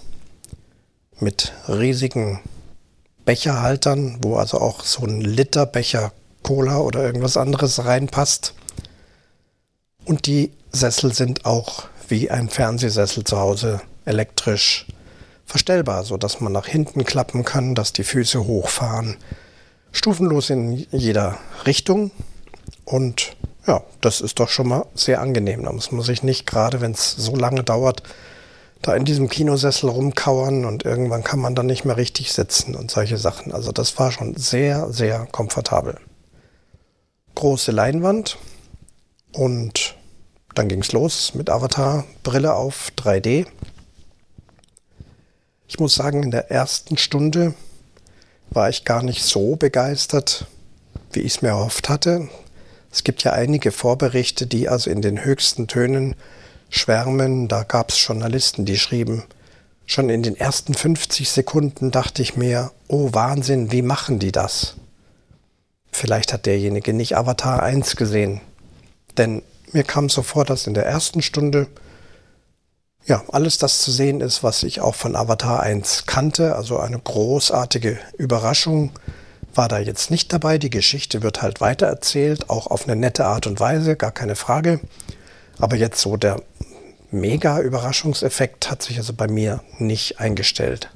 mit 1.19 1.51
riesigen 1.67 2.39
Becherhaltern, 3.25 4.19
wo 4.21 4.37
also 4.37 4.59
auch 4.61 4.85
so 4.85 5.05
ein 5.05 5.19
Literbecher 5.19 6.13
Cola 6.43 6.79
oder 6.79 7.03
irgendwas 7.03 7.35
anderes 7.35 7.83
reinpasst. 7.83 8.53
Und 10.05 10.27
die 10.27 10.53
Sessel 10.71 11.13
sind 11.13 11.45
auch 11.45 11.89
wie 12.07 12.29
ein 12.29 12.49
Fernsehsessel 12.49 13.25
zu 13.25 13.37
Hause 13.37 13.81
elektrisch 14.05 14.87
verstellbar, 15.45 16.03
sodass 16.03 16.41
man 16.41 16.51
nach 16.51 16.67
hinten 16.67 17.03
klappen 17.05 17.43
kann, 17.43 17.75
dass 17.75 17.93
die 17.93 18.03
Füße 18.03 18.45
hochfahren. 18.45 19.17
Stufenlos 19.91 20.49
in 20.49 20.73
jeder 20.91 21.37
Richtung. 21.65 22.11
Und 22.83 23.35
ja, 23.67 23.83
das 24.01 24.21
ist 24.21 24.39
doch 24.39 24.49
schon 24.49 24.67
mal 24.67 24.85
sehr 24.93 25.21
angenehm. 25.21 25.63
Da 25.63 25.71
muss 25.71 25.91
man 25.91 26.03
sich 26.03 26.23
nicht, 26.23 26.45
gerade 26.45 26.81
wenn 26.81 26.91
es 26.91 27.11
so 27.11 27.35
lange 27.35 27.63
dauert, 27.63 28.03
da 28.81 28.95
in 28.95 29.05
diesem 29.05 29.29
Kinosessel 29.29 29.89
rumkauern 29.89 30.65
und 30.65 30.85
irgendwann 30.85 31.23
kann 31.23 31.39
man 31.39 31.55
dann 31.55 31.65
nicht 31.65 31.85
mehr 31.85 31.97
richtig 31.97 32.33
sitzen 32.33 32.75
und 32.75 32.91
solche 32.91 33.17
Sachen. 33.17 33.51
Also 33.51 33.71
das 33.71 33.97
war 33.97 34.11
schon 34.11 34.35
sehr, 34.35 34.91
sehr 34.91 35.27
komfortabel. 35.31 35.97
Große 37.33 37.71
Leinwand 37.71 38.37
und 39.31 39.95
dann 40.53 40.67
ging 40.67 40.81
es 40.81 40.91
los 40.91 41.33
mit 41.33 41.49
Avatar, 41.49 42.05
Brille 42.23 42.53
auf 42.53 42.91
3D. 42.97 43.47
Ich 45.67 45.79
muss 45.79 45.95
sagen, 45.95 46.23
in 46.23 46.31
der 46.31 46.51
ersten 46.51 46.97
Stunde 46.97 47.55
war 48.51 48.69
ich 48.69 48.85
gar 48.85 49.01
nicht 49.01 49.23
so 49.23 49.55
begeistert, 49.55 50.45
wie 51.11 51.21
ich 51.21 51.35
es 51.35 51.41
mir 51.41 51.49
erhofft 51.49 51.89
hatte. 51.89 52.29
Es 52.91 53.03
gibt 53.03 53.23
ja 53.23 53.33
einige 53.33 53.71
Vorberichte, 53.71 54.45
die 54.45 54.69
also 54.69 54.89
in 54.89 55.01
den 55.01 55.25
höchsten 55.25 55.67
Tönen 55.67 56.15
schwärmen. 56.69 57.47
Da 57.47 57.63
gab 57.63 57.89
es 57.89 58.05
Journalisten, 58.07 58.65
die 58.65 58.77
schrieben, 58.77 59.23
schon 59.85 60.09
in 60.09 60.23
den 60.23 60.35
ersten 60.35 60.73
50 60.73 61.29
Sekunden 61.29 61.91
dachte 61.91 62.21
ich 62.21 62.37
mir, 62.37 62.71
oh 62.87 63.09
Wahnsinn, 63.11 63.71
wie 63.71 63.81
machen 63.81 64.19
die 64.19 64.31
das? 64.31 64.75
Vielleicht 65.91 66.31
hat 66.31 66.45
derjenige 66.45 66.93
nicht 66.93 67.17
Avatar 67.17 67.63
1 67.63 67.95
gesehen. 67.95 68.41
Denn 69.17 69.41
mir 69.71 69.83
kam 69.83 70.09
so 70.09 70.21
vor, 70.21 70.45
dass 70.45 70.67
in 70.67 70.73
der 70.73 70.85
ersten 70.85 71.21
Stunde 71.21 71.67
ja, 73.07 73.23
alles 73.31 73.57
das 73.57 73.81
zu 73.81 73.91
sehen 73.91 74.21
ist, 74.21 74.43
was 74.43 74.63
ich 74.63 74.81
auch 74.81 74.95
von 74.95 75.15
Avatar 75.15 75.61
1 75.61 76.05
kannte. 76.05 76.55
Also 76.55 76.79
eine 76.79 76.99
großartige 76.99 77.99
Überraschung 78.17 78.91
war 79.53 79.67
da 79.67 79.79
jetzt 79.79 80.09
nicht 80.09 80.33
dabei. 80.33 80.57
Die 80.57 80.71
Geschichte 80.71 81.21
wird 81.21 81.41
halt 81.41 81.61
weitererzählt, 81.61 82.49
auch 82.49 82.67
auf 82.67 82.85
eine 82.85 82.95
nette 82.95 83.25
Art 83.25 83.45
und 83.47 83.59
Weise, 83.59 83.95
gar 83.95 84.11
keine 84.11 84.35
Frage. 84.35 84.79
Aber 85.59 85.75
jetzt 85.75 86.01
so 86.01 86.17
der 86.17 86.41
Mega-Überraschungseffekt 87.11 88.69
hat 88.69 88.81
sich 88.81 88.97
also 88.97 89.13
bei 89.13 89.27
mir 89.27 89.61
nicht 89.77 90.19
eingestellt. 90.19 90.89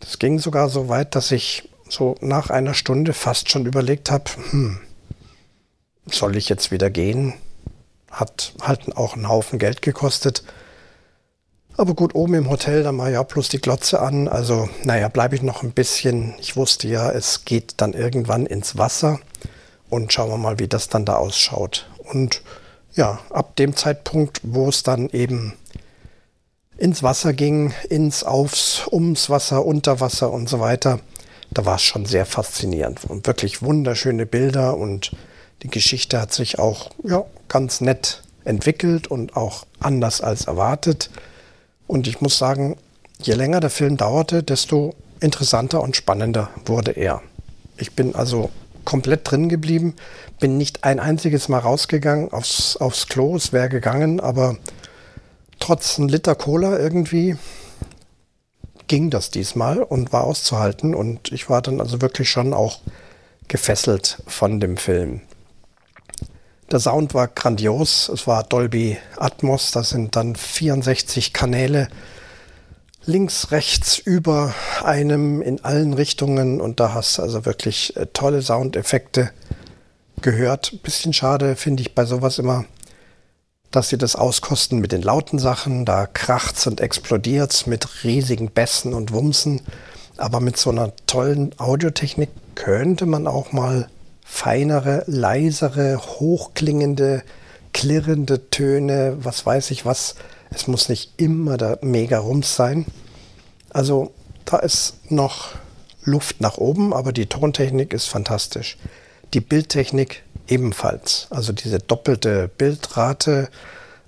Das 0.00 0.18
ging 0.18 0.40
sogar 0.40 0.68
so 0.68 0.88
weit, 0.88 1.14
dass 1.14 1.30
ich 1.30 1.68
so 1.88 2.16
nach 2.20 2.50
einer 2.50 2.74
Stunde 2.74 3.12
fast 3.12 3.48
schon 3.48 3.66
überlegt 3.66 4.10
habe, 4.10 4.24
hm, 4.50 4.80
soll 6.06 6.36
ich 6.36 6.48
jetzt 6.48 6.72
wieder 6.72 6.90
gehen? 6.90 7.34
Hat 8.10 8.54
halt 8.60 8.96
auch 8.96 9.14
einen 9.14 9.28
Haufen 9.28 9.58
Geld 9.58 9.82
gekostet. 9.82 10.42
Aber 11.76 11.94
gut, 11.94 12.14
oben 12.14 12.34
im 12.34 12.50
Hotel, 12.50 12.82
da 12.82 12.96
war 12.96 13.10
ja 13.10 13.22
bloß 13.22 13.48
die 13.48 13.60
Glotze 13.60 14.00
an. 14.00 14.28
Also, 14.28 14.68
naja, 14.84 15.08
bleibe 15.08 15.34
ich 15.34 15.42
noch 15.42 15.62
ein 15.62 15.72
bisschen. 15.72 16.34
Ich 16.38 16.56
wusste 16.56 16.86
ja, 16.88 17.10
es 17.10 17.44
geht 17.44 17.74
dann 17.78 17.94
irgendwann 17.94 18.46
ins 18.46 18.76
Wasser. 18.76 19.20
Und 19.88 20.12
schauen 20.12 20.30
wir 20.30 20.38
mal, 20.38 20.58
wie 20.58 20.68
das 20.68 20.88
dann 20.88 21.04
da 21.04 21.16
ausschaut. 21.16 21.86
Und 22.12 22.42
ja, 22.94 23.20
ab 23.30 23.56
dem 23.56 23.74
Zeitpunkt, 23.74 24.40
wo 24.42 24.68
es 24.68 24.82
dann 24.82 25.08
eben 25.10 25.54
ins 26.76 27.02
Wasser 27.02 27.32
ging, 27.32 27.72
ins, 27.88 28.24
aufs, 28.24 28.86
ums 28.90 29.30
Wasser, 29.30 29.64
unter 29.64 30.00
Wasser 30.00 30.30
und 30.30 30.48
so 30.48 30.60
weiter, 30.60 31.00
da 31.50 31.64
war 31.64 31.76
es 31.76 31.82
schon 31.82 32.06
sehr 32.06 32.26
faszinierend 32.26 33.04
und 33.08 33.26
wirklich 33.26 33.62
wunderschöne 33.62 34.26
Bilder 34.26 34.76
und 34.76 35.12
die 35.62 35.68
Geschichte 35.68 36.20
hat 36.20 36.32
sich 36.32 36.58
auch 36.58 36.90
ja, 37.04 37.24
ganz 37.48 37.80
nett 37.80 38.22
entwickelt 38.44 39.06
und 39.06 39.36
auch 39.36 39.64
anders 39.78 40.20
als 40.20 40.46
erwartet. 40.46 41.10
Und 41.92 42.06
ich 42.06 42.22
muss 42.22 42.38
sagen, 42.38 42.78
je 43.20 43.34
länger 43.34 43.60
der 43.60 43.68
Film 43.68 43.98
dauerte, 43.98 44.42
desto 44.42 44.94
interessanter 45.20 45.82
und 45.82 45.94
spannender 45.94 46.48
wurde 46.64 46.92
er. 46.92 47.20
Ich 47.76 47.92
bin 47.92 48.14
also 48.14 48.48
komplett 48.86 49.30
drin 49.30 49.50
geblieben, 49.50 49.94
bin 50.40 50.56
nicht 50.56 50.84
ein 50.84 50.98
einziges 50.98 51.50
Mal 51.50 51.58
rausgegangen 51.58 52.32
aufs, 52.32 52.78
aufs 52.78 53.08
Klo, 53.08 53.36
es 53.36 53.52
wäre 53.52 53.68
gegangen, 53.68 54.20
aber 54.20 54.56
trotz 55.60 55.98
ein 55.98 56.08
Liter 56.08 56.34
Cola 56.34 56.78
irgendwie 56.78 57.36
ging 58.88 59.10
das 59.10 59.30
diesmal 59.30 59.82
und 59.82 60.14
war 60.14 60.24
auszuhalten 60.24 60.94
und 60.94 61.30
ich 61.30 61.50
war 61.50 61.60
dann 61.60 61.78
also 61.78 62.00
wirklich 62.00 62.30
schon 62.30 62.54
auch 62.54 62.80
gefesselt 63.48 64.22
von 64.26 64.60
dem 64.60 64.78
Film. 64.78 65.20
Der 66.72 66.80
Sound 66.80 67.12
war 67.12 67.28
grandios, 67.28 68.08
es 68.08 68.26
war 68.26 68.44
Dolby 68.44 68.96
Atmos, 69.18 69.72
das 69.72 69.90
sind 69.90 70.16
dann 70.16 70.34
64 70.34 71.34
Kanäle 71.34 71.88
links, 73.04 73.50
rechts, 73.50 73.98
über 73.98 74.54
einem 74.82 75.42
in 75.42 75.62
allen 75.62 75.92
Richtungen 75.92 76.62
und 76.62 76.80
da 76.80 76.94
hast 76.94 77.18
du 77.18 77.22
also 77.22 77.44
wirklich 77.44 77.94
äh, 77.98 78.06
tolle 78.14 78.40
Soundeffekte 78.40 79.32
gehört. 80.22 80.82
Bisschen 80.82 81.12
schade 81.12 81.56
finde 81.56 81.82
ich 81.82 81.94
bei 81.94 82.06
sowas 82.06 82.38
immer, 82.38 82.64
dass 83.70 83.90
sie 83.90 83.98
das 83.98 84.16
auskosten 84.16 84.78
mit 84.78 84.92
den 84.92 85.02
lauten 85.02 85.38
Sachen. 85.38 85.84
Da 85.84 86.06
kracht's 86.06 86.66
und 86.66 86.80
explodiert's 86.80 87.66
mit 87.66 88.02
riesigen 88.02 88.50
Bässen 88.50 88.94
und 88.94 89.12
Wumsen. 89.12 89.60
Aber 90.16 90.40
mit 90.40 90.56
so 90.56 90.70
einer 90.70 90.96
tollen 91.06 91.54
Audiotechnik 91.58 92.30
könnte 92.54 93.04
man 93.04 93.26
auch 93.26 93.52
mal 93.52 93.90
feinere, 94.32 95.04
leisere, 95.06 95.98
hochklingende, 95.98 97.22
klirrende 97.74 98.48
Töne, 98.48 99.18
was 99.20 99.44
weiß 99.44 99.70
ich 99.70 99.84
was, 99.84 100.14
es 100.50 100.66
muss 100.66 100.88
nicht 100.88 101.12
immer 101.18 101.58
der 101.58 101.78
Mega-Rums 101.82 102.56
sein. 102.56 102.86
Also 103.70 104.10
da 104.46 104.56
ist 104.58 105.10
noch 105.10 105.50
Luft 106.02 106.40
nach 106.40 106.56
oben, 106.56 106.94
aber 106.94 107.12
die 107.12 107.26
Tontechnik 107.26 107.92
ist 107.92 108.06
fantastisch. 108.06 108.78
Die 109.34 109.40
Bildtechnik 109.40 110.22
ebenfalls. 110.48 111.26
Also 111.28 111.52
diese 111.52 111.78
doppelte 111.78 112.48
Bildrate, 112.56 113.50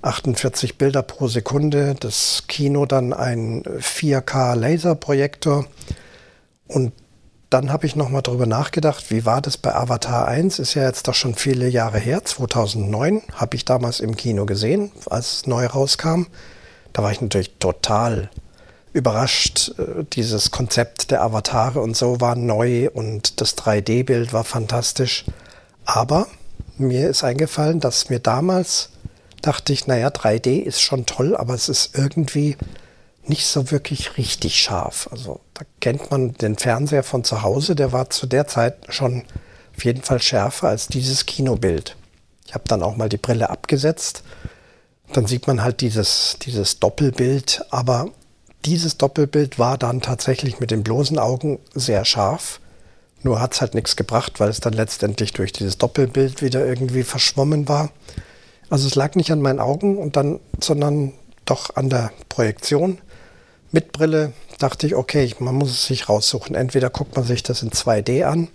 48 0.00 0.78
Bilder 0.78 1.02
pro 1.02 1.28
Sekunde, 1.28 1.96
das 2.00 2.44
Kino 2.48 2.87
dann 2.87 3.12
ein 3.12 3.62
4K 3.62 4.54
Laserprojektor 4.56 5.66
und 6.66 6.92
dann 7.50 7.72
habe 7.72 7.87
ich 7.87 7.96
nochmal 7.96 8.22
drüber 8.22 8.46
nachgedacht, 8.46 9.11
wie 9.11 9.24
war 9.24 9.40
das 9.40 9.57
bei 9.57 9.74
Avatar 9.74 10.26
1? 10.26 10.59
Ist 10.59 10.74
ja 10.74 10.83
jetzt 10.85 11.07
doch 11.07 11.14
schon 11.14 11.35
viele 11.35 11.68
Jahre 11.68 11.98
her, 11.98 12.24
2009, 12.24 13.22
habe 13.35 13.57
ich 13.57 13.64
damals 13.64 14.00
im 14.00 14.16
Kino 14.16 14.46
gesehen, 14.46 14.90
als 15.09 15.33
es 15.33 15.46
neu 15.46 15.66
rauskam. 15.66 16.26
Da 16.92 17.02
war 17.02 17.12
ich 17.12 17.20
natürlich 17.20 17.59
total 17.59 18.30
überrascht. 18.92 19.72
Äh, 19.78 20.04
dieses 20.12 20.50
Konzept 20.50 21.11
der 21.11 21.22
Avatare 21.22 21.80
und 21.80 21.96
so 21.96 22.20
war 22.20 22.37
neu 22.37 22.88
und 22.90 23.40
das 23.40 23.57
3D-Bild 23.59 24.33
war 24.33 24.44
fantastisch. 24.44 25.24
Aber 25.85 26.26
mir 26.78 27.11
ist 27.11 27.24
eingefallen, 27.24 27.80
dass 27.80 28.09
mir 28.09 28.20
damals 28.20 28.90
dachte 29.42 29.72
ich, 29.72 29.87
naja, 29.87 30.09
3D 30.09 30.62
ist 30.62 30.80
schon 30.80 31.04
toll, 31.04 31.37
aber 31.37 31.54
es 31.54 31.68
ist 31.68 31.96
irgendwie 31.98 32.57
nicht 33.28 33.46
so 33.46 33.70
wirklich 33.70 34.16
richtig 34.18 34.60
scharf. 34.60 35.08
Also 35.10 35.40
da 35.54 35.64
kennt 35.80 36.10
man 36.10 36.34
den 36.34 36.56
Fernseher 36.56 37.02
von 37.02 37.24
zu 37.24 37.42
Hause, 37.42 37.74
der 37.74 37.92
war 37.92 38.10
zu 38.10 38.26
der 38.26 38.46
Zeit 38.46 38.76
schon 38.88 39.24
auf 39.76 39.84
jeden 39.84 40.02
Fall 40.02 40.20
schärfer 40.20 40.68
als 40.68 40.88
dieses 40.88 41.26
Kinobild. 41.26 41.96
Ich 42.46 42.54
habe 42.54 42.64
dann 42.68 42.82
auch 42.82 42.96
mal 42.96 43.08
die 43.08 43.16
Brille 43.16 43.50
abgesetzt. 43.50 44.22
Dann 45.12 45.26
sieht 45.26 45.46
man 45.46 45.62
halt 45.62 45.80
dieses, 45.80 46.37
dieses 46.42 46.78
Doppelbild, 46.78 47.64
aber 47.70 48.10
dieses 48.64 48.96
Doppelbild 48.96 49.58
war 49.58 49.76
dann 49.78 50.00
tatsächlich 50.00 50.60
mit 50.60 50.70
den 50.70 50.82
bloßen 50.82 51.18
Augen 51.18 51.58
sehr 51.74 52.04
scharf. 52.04 52.60
Nur 53.22 53.40
hat 53.40 53.54
es 53.54 53.60
halt 53.60 53.74
nichts 53.74 53.96
gebracht, 53.96 54.38
weil 54.38 54.50
es 54.50 54.60
dann 54.60 54.72
letztendlich 54.72 55.32
durch 55.32 55.52
dieses 55.52 55.78
Doppelbild 55.78 56.42
wieder 56.42 56.64
irgendwie 56.64 57.04
verschwommen 57.04 57.68
war. 57.68 57.90
Also 58.70 58.87
es 58.87 58.94
lag 58.94 59.14
nicht 59.14 59.30
an 59.32 59.40
meinen 59.40 59.60
Augen 59.60 59.98
und 59.98 60.16
dann, 60.16 60.40
sondern 60.60 61.12
doch 61.44 61.76
an 61.76 61.90
der 61.90 62.12
Projektion. 62.28 62.98
Mit 63.74 63.90
Brille 63.90 64.32
dachte 64.60 64.87
ich, 64.87 64.94
okay, 64.94 65.34
man 65.40 65.56
muss 65.56 65.72
es 65.72 65.87
sich 65.87 66.08
raussuchen. 66.08 66.54
Entweder 66.54 66.90
guckt 66.90 67.16
man 67.16 67.24
sich 67.24 67.42
das 67.42 67.60
in 67.64 67.70
2D 67.70 68.22
an, 68.22 68.46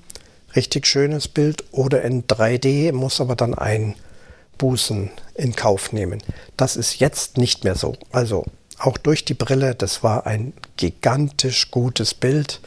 richtig 0.56 0.88
schönes 0.88 1.28
Bild, 1.28 1.66
oder 1.74 2.04
in 2.04 2.24
3D, 2.24 2.94
muss 2.94 3.20
aber 3.20 3.36
dann 3.36 3.54
Einbußen 3.54 5.12
in 5.36 5.56
Kauf 5.58 5.92
nehmen. 5.92 6.24
Das 6.56 6.78
ist 6.78 7.00
jetzt 7.02 7.38
nicht 7.38 7.66
mehr 7.66 7.76
so. 7.76 7.98
Also 8.14 8.46
auch 8.78 8.98
durch 8.98 9.26
die 9.26 9.34
Brille, 9.34 9.76
das 9.76 10.04
war 10.04 10.26
ein 10.26 10.54
gigantisch 10.78 11.70
gutes 11.70 12.14
Bild, 12.14 12.62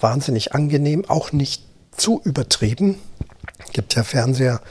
wahnsinnig 0.00 0.54
angenehm, 0.54 1.04
auch 1.06 1.32
nicht 1.32 1.64
zu 1.94 2.22
übertrieben. 2.24 2.98
Es 3.62 3.72
gibt 3.74 3.94
ja 3.94 4.04
Fernseher, 4.04 4.62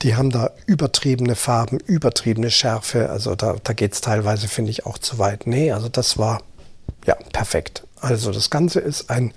die 0.00 0.16
haben 0.16 0.30
da 0.30 0.50
übertriebene 0.64 1.34
Farben, 1.34 1.78
übertriebene 1.80 2.50
Schärfe. 2.50 3.10
Also 3.10 3.34
da, 3.34 3.56
da 3.62 3.74
geht 3.74 3.92
es 3.92 4.00
teilweise, 4.00 4.48
finde 4.48 4.70
ich, 4.70 4.86
auch 4.86 4.96
zu 4.96 5.18
weit. 5.18 5.46
Nee, 5.46 5.70
also 5.70 5.90
das 5.90 6.16
war 6.16 6.40
ja 7.04 7.14
perfekt. 7.32 7.86
Also 8.00 8.32
das 8.32 8.50
Ganze 8.50 8.80
ist 8.80 9.10
ein 9.10 9.32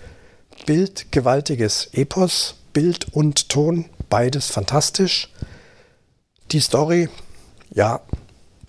bildgewaltiges 0.65 1.89
Epos, 1.93 2.55
Bild 2.73 3.13
und 3.13 3.49
Ton, 3.49 3.85
beides 4.09 4.47
fantastisch. 4.47 5.31
Die 6.51 6.59
Story, 6.59 7.09
ja, 7.71 8.01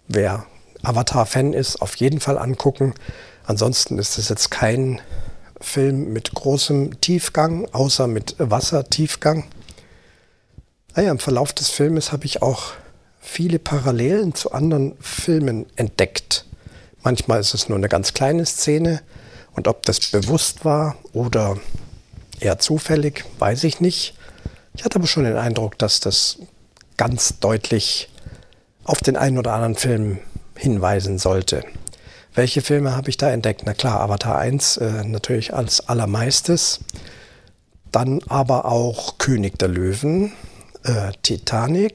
wer 0.09 0.47
Avatar-Fan 0.83 1.53
ist, 1.53 1.83
auf 1.83 1.97
jeden 1.97 2.21
Fall 2.21 2.39
angucken. 2.39 2.95
Ansonsten 3.45 3.99
ist 3.99 4.19
es 4.19 4.29
jetzt 4.29 4.51
kein 4.51 5.01
Film 5.61 6.13
mit 6.13 6.33
großem 6.35 7.01
Tiefgang, 7.01 7.67
außer 7.73 8.07
mit 8.07 8.37
Wassertiefgang. 8.39 9.45
Naja, 10.95 11.11
im 11.11 11.19
Verlauf 11.19 11.53
des 11.53 11.71
Filmes 11.71 12.13
habe 12.13 12.25
ich 12.25 12.43
auch 12.43 12.73
viele 13.21 13.59
Parallelen 13.59 14.35
zu 14.35 14.53
anderen 14.53 14.97
Filmen 15.01 15.67
entdeckt. 15.77 16.47
Manchmal 17.03 17.41
ist 17.41 17.55
es 17.55 17.69
nur 17.69 17.79
eine 17.79 17.89
ganz 17.89 18.15
kleine 18.15 18.45
Szene 18.45 19.03
und 19.53 19.69
ob 19.69 19.85
das 19.87 20.01
bewusst 20.11 20.65
war 20.65 20.97
oder 21.13 21.57
eher 22.41 22.59
zufällig, 22.59 23.25
weiß 23.39 23.65
ich 23.65 23.81
nicht. 23.81 24.15
Ich 24.75 24.85
hatte 24.85 24.97
aber 24.97 25.07
schon 25.07 25.25
den 25.25 25.37
Eindruck, 25.37 25.79
dass 25.79 26.01
das 26.01 26.39
ganz 26.97 27.39
deutlich 27.41 28.09
auf 28.85 29.01
den 29.01 29.17
einen 29.17 29.39
oder 29.39 29.53
anderen 29.53 29.75
Film 29.75 30.19
hinweisen 30.57 31.19
sollte. 31.19 31.65
Welche 32.35 32.63
Filme 32.63 32.95
habe 32.95 33.11
ich 33.11 33.17
da 33.17 33.31
entdeckt? 33.31 33.63
Na 33.65 33.75
klar, 33.75 34.01
Avatar 34.01 34.39
1 34.39 34.77
äh, 34.77 35.05
natürlich 35.05 35.55
als 35.55 35.89
allermeistes. 35.89 36.81
Dann 37.91 38.21
aber 38.29 38.67
auch 38.67 39.19
König 39.19 39.59
der 39.59 39.69
Löwen, 39.69 40.33
äh, 40.85 41.13
Titanic, 41.23 41.95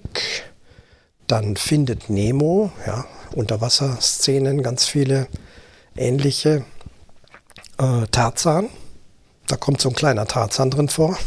dann 1.27 1.55
Findet 1.55 2.09
Nemo, 2.09 2.71
ja, 2.85 3.05
Unterwasserszenen, 3.33 4.63
ganz 4.63 4.85
viele 4.85 5.27
ähnliche. 5.95 6.63
Äh, 7.77 8.07
Tarzan, 8.11 8.69
da 9.47 9.57
kommt 9.57 9.81
so 9.81 9.89
ein 9.89 9.95
kleiner 9.95 10.25
Tarzan 10.25 10.71
drin 10.71 10.89
vor. 10.89 11.17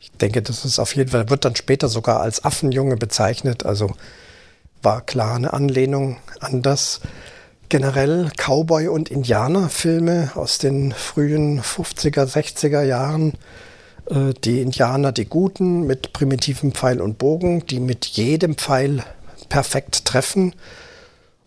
Ich 0.00 0.10
denke, 0.12 0.42
das 0.42 0.64
ist 0.64 0.78
auf 0.78 0.94
jeden 0.94 1.10
Fall, 1.10 1.30
wird 1.30 1.44
dann 1.44 1.56
später 1.56 1.88
sogar 1.88 2.20
als 2.20 2.44
Affenjunge 2.44 2.96
bezeichnet, 2.96 3.64
also 3.64 3.90
war 4.82 5.00
klar 5.00 5.36
eine 5.36 5.52
Anlehnung 5.52 6.18
an 6.40 6.62
das. 6.62 7.00
Generell 7.68 8.30
Cowboy- 8.36 8.88
und 8.88 9.10
Indianerfilme 9.10 10.32
aus 10.34 10.58
den 10.58 10.92
frühen 10.92 11.62
50er, 11.62 12.26
60er 12.26 12.82
Jahren. 12.82 13.32
Äh, 14.10 14.34
die 14.44 14.60
Indianer, 14.60 15.12
die 15.12 15.24
Guten 15.24 15.86
mit 15.86 16.12
primitivem 16.12 16.72
Pfeil 16.72 17.00
und 17.00 17.18
Bogen, 17.18 17.66
die 17.66 17.80
mit 17.80 18.04
jedem 18.04 18.56
Pfeil 18.56 19.04
perfekt 19.48 20.04
treffen. 20.04 20.54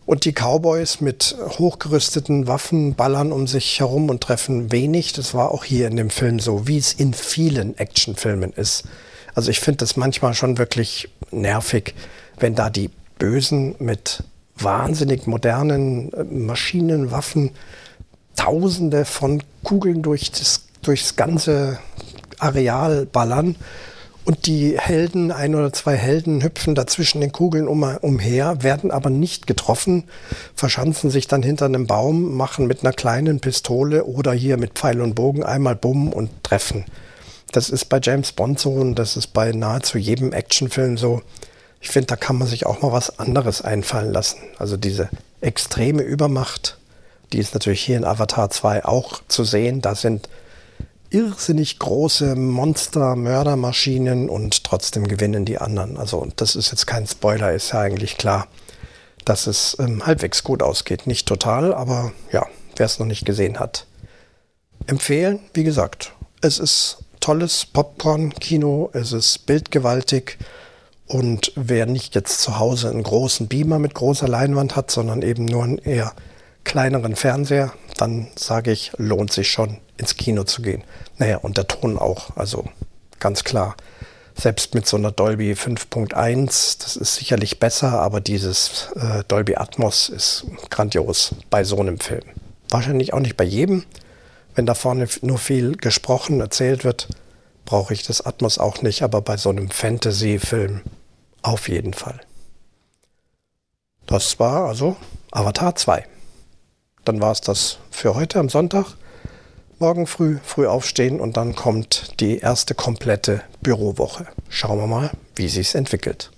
Und 0.06 0.24
die 0.24 0.32
Cowboys 0.32 1.00
mit 1.00 1.36
hochgerüsteten 1.58 2.46
Waffen 2.46 2.94
ballern 2.94 3.32
um 3.32 3.48
sich 3.48 3.80
herum 3.80 4.08
und 4.08 4.22
treffen 4.22 4.70
wenig. 4.70 5.12
Das 5.12 5.34
war 5.34 5.50
auch 5.50 5.64
hier 5.64 5.88
in 5.88 5.96
dem 5.96 6.10
Film 6.10 6.38
so, 6.38 6.68
wie 6.68 6.78
es 6.78 6.92
in 6.92 7.12
vielen 7.12 7.76
Actionfilmen 7.76 8.52
ist. 8.52 8.84
Also 9.34 9.50
ich 9.50 9.58
finde 9.58 9.78
das 9.78 9.96
manchmal 9.96 10.34
schon 10.34 10.58
wirklich 10.58 11.08
nervig, 11.32 11.94
wenn 12.38 12.54
da 12.54 12.70
die 12.70 12.90
Bösen 13.18 13.74
mit 13.80 14.22
wahnsinnig 14.56 15.26
modernen 15.26 16.12
äh, 16.12 16.24
Maschinenwaffen 16.24 17.50
Tausende 18.36 19.06
von 19.06 19.42
Kugeln 19.64 20.02
durch 20.02 20.30
das, 20.30 20.66
durchs 20.82 21.16
ganze 21.16 21.78
Areal 22.38 23.06
ballern 23.06 23.56
und 24.26 24.46
die 24.46 24.78
Helden, 24.78 25.32
ein 25.32 25.54
oder 25.54 25.72
zwei 25.72 25.96
Helden, 25.96 26.42
hüpfen 26.42 26.74
dazwischen 26.74 27.20
den 27.20 27.32
Kugeln 27.32 27.66
um, 27.66 27.82
umher, 27.82 28.62
werden 28.62 28.90
aber 28.90 29.08
nicht 29.08 29.46
getroffen, 29.46 30.04
verschanzen 30.54 31.10
sich 31.10 31.26
dann 31.26 31.42
hinter 31.42 31.64
einem 31.64 31.86
Baum, 31.86 32.36
machen 32.36 32.66
mit 32.66 32.82
einer 32.82 32.92
kleinen 32.92 33.40
Pistole 33.40 34.04
oder 34.04 34.32
hier 34.32 34.58
mit 34.58 34.72
Pfeil 34.74 35.00
und 35.00 35.14
Bogen 35.14 35.44
einmal 35.44 35.76
Bumm 35.76 36.12
und 36.12 36.30
treffen. 36.42 36.84
Das 37.52 37.70
ist 37.70 37.86
bei 37.86 38.00
James 38.02 38.32
Bond 38.32 38.58
so 38.58 38.72
und 38.72 38.96
das 38.96 39.16
ist 39.16 39.28
bei 39.28 39.52
nahezu 39.52 39.96
jedem 39.96 40.32
Actionfilm 40.32 40.98
so 40.98 41.22
ich 41.86 41.92
finde, 41.92 42.08
da 42.08 42.16
kann 42.16 42.36
man 42.36 42.48
sich 42.48 42.66
auch 42.66 42.82
mal 42.82 42.90
was 42.90 43.20
anderes 43.20 43.62
einfallen 43.62 44.12
lassen. 44.12 44.38
Also 44.58 44.76
diese 44.76 45.08
extreme 45.40 46.02
Übermacht, 46.02 46.78
die 47.32 47.38
ist 47.38 47.54
natürlich 47.54 47.80
hier 47.80 47.96
in 47.96 48.04
Avatar 48.04 48.50
2 48.50 48.84
auch 48.84 49.20
zu 49.28 49.44
sehen. 49.44 49.82
Da 49.82 49.94
sind 49.94 50.28
irrsinnig 51.10 51.78
große 51.78 52.34
Monster, 52.34 53.16
Mördermaschinen 53.16 54.28
und 54.28 54.64
trotzdem 54.64 55.06
gewinnen 55.08 55.44
die 55.44 55.58
anderen. 55.58 55.96
Also 55.96 56.26
das 56.36 56.56
ist 56.56 56.70
jetzt 56.70 56.86
kein 56.86 57.06
Spoiler, 57.06 57.52
ist 57.52 57.72
ja 57.72 57.80
eigentlich 57.80 58.16
klar, 58.16 58.48
dass 59.24 59.46
es 59.46 59.76
ähm, 59.78 60.06
halbwegs 60.06 60.44
gut 60.44 60.62
ausgeht. 60.62 61.06
Nicht 61.06 61.26
total, 61.26 61.74
aber 61.74 62.12
ja, 62.32 62.46
wer 62.76 62.86
es 62.86 62.98
noch 62.98 63.06
nicht 63.06 63.24
gesehen 63.24 63.58
hat. 63.58 63.86
Empfehlen, 64.86 65.40
wie 65.54 65.64
gesagt, 65.64 66.12
es 66.40 66.58
ist 66.58 66.98
tolles 67.20 67.66
Popcorn-Kino, 67.66 68.90
es 68.92 69.12
ist 69.12 69.46
bildgewaltig 69.46 70.38
und 71.06 71.52
wer 71.56 71.86
nicht 71.86 72.14
jetzt 72.14 72.40
zu 72.40 72.58
Hause 72.58 72.90
einen 72.90 73.02
großen 73.02 73.48
Beamer 73.48 73.78
mit 73.78 73.94
großer 73.94 74.28
Leinwand 74.28 74.76
hat, 74.76 74.90
sondern 74.90 75.22
eben 75.22 75.44
nur 75.44 75.64
einen 75.64 75.78
eher 75.78 76.12
kleineren 76.64 77.16
Fernseher, 77.16 77.72
dann 77.96 78.28
sage 78.36 78.72
ich, 78.72 78.92
lohnt 78.96 79.32
sich 79.32 79.50
schon 79.50 79.78
ins 79.98 80.16
Kino 80.16 80.44
zu 80.44 80.62
gehen. 80.62 80.82
Naja, 81.18 81.38
und 81.38 81.56
der 81.56 81.66
Ton 81.66 81.98
auch, 81.98 82.36
also 82.36 82.64
ganz 83.18 83.44
klar. 83.44 83.76
Selbst 84.34 84.74
mit 84.74 84.86
so 84.86 84.98
einer 84.98 85.12
Dolby 85.12 85.52
5.1, 85.52 86.82
das 86.82 86.96
ist 86.96 87.14
sicherlich 87.14 87.58
besser, 87.58 88.00
aber 88.00 88.20
dieses 88.20 88.90
äh, 88.96 89.24
Dolby 89.28 89.56
Atmos 89.56 90.10
ist 90.10 90.46
grandios 90.68 91.34
bei 91.48 91.64
so 91.64 91.80
einem 91.80 91.98
Film. 91.98 92.24
Wahrscheinlich 92.68 93.14
auch 93.14 93.20
nicht 93.20 93.36
bei 93.36 93.44
jedem. 93.44 93.84
Wenn 94.54 94.66
da 94.66 94.74
vorne 94.74 95.08
nur 95.22 95.38
viel 95.38 95.76
gesprochen, 95.76 96.40
erzählt 96.40 96.84
wird, 96.84 97.08
brauche 97.64 97.94
ich 97.94 98.02
das 98.02 98.24
Atmos 98.24 98.58
auch 98.58 98.82
nicht, 98.82 99.02
aber 99.02 99.22
bei 99.22 99.38
so 99.38 99.50
einem 99.50 99.70
Fantasy-Film 99.70 100.82
auf 101.42 101.68
jeden 101.68 101.94
Fall. 101.94 102.20
Das 104.06 104.38
war 104.38 104.68
also 104.68 104.96
Avatar 105.30 105.74
2. 105.74 106.06
Dann 107.04 107.20
war 107.20 107.32
es 107.32 107.40
das 107.40 107.78
für 107.90 108.14
heute 108.14 108.38
am 108.38 108.48
Sonntag. 108.48 108.96
Morgen 109.78 110.06
früh, 110.06 110.38
früh 110.42 110.66
aufstehen 110.66 111.20
und 111.20 111.36
dann 111.36 111.54
kommt 111.54 112.18
die 112.20 112.38
erste 112.38 112.74
komplette 112.74 113.42
Bürowoche. 113.60 114.26
Schauen 114.48 114.78
wir 114.78 114.86
mal, 114.86 115.10
wie 115.34 115.48
sich's 115.48 115.74
entwickelt. 115.74 116.30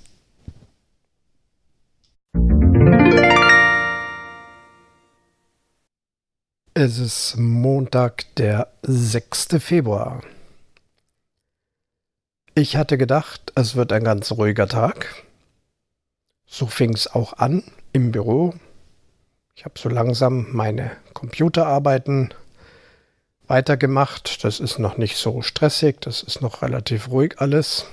Es 6.74 6.98
ist 6.98 7.36
Montag, 7.36 8.24
der 8.34 8.72
6. 8.82 9.48
Februar. 9.60 10.20
Ich 12.56 12.76
hatte 12.76 12.98
gedacht, 12.98 13.52
es 13.54 13.76
wird 13.76 13.92
ein 13.92 14.02
ganz 14.02 14.32
ruhiger 14.32 14.66
Tag. 14.66 15.24
So 16.44 16.66
fing 16.66 16.92
es 16.92 17.06
auch 17.06 17.34
an 17.34 17.62
im 17.92 18.10
Büro. 18.10 18.54
Ich 19.54 19.64
habe 19.64 19.78
so 19.78 19.88
langsam 19.88 20.48
meine 20.50 20.90
Computerarbeiten 21.14 22.34
weitergemacht. 23.48 24.44
Das 24.44 24.60
ist 24.60 24.78
noch 24.78 24.96
nicht 24.96 25.16
so 25.16 25.42
stressig, 25.42 26.00
das 26.00 26.22
ist 26.22 26.40
noch 26.40 26.62
relativ 26.62 27.10
ruhig 27.10 27.34
alles. 27.38 27.86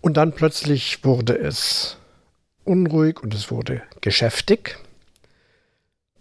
Und 0.00 0.16
dann 0.16 0.32
plötzlich 0.32 1.04
wurde 1.04 1.36
es 1.36 1.96
unruhig 2.64 3.22
und 3.22 3.34
es 3.34 3.50
wurde 3.50 3.82
geschäftig. 4.00 4.78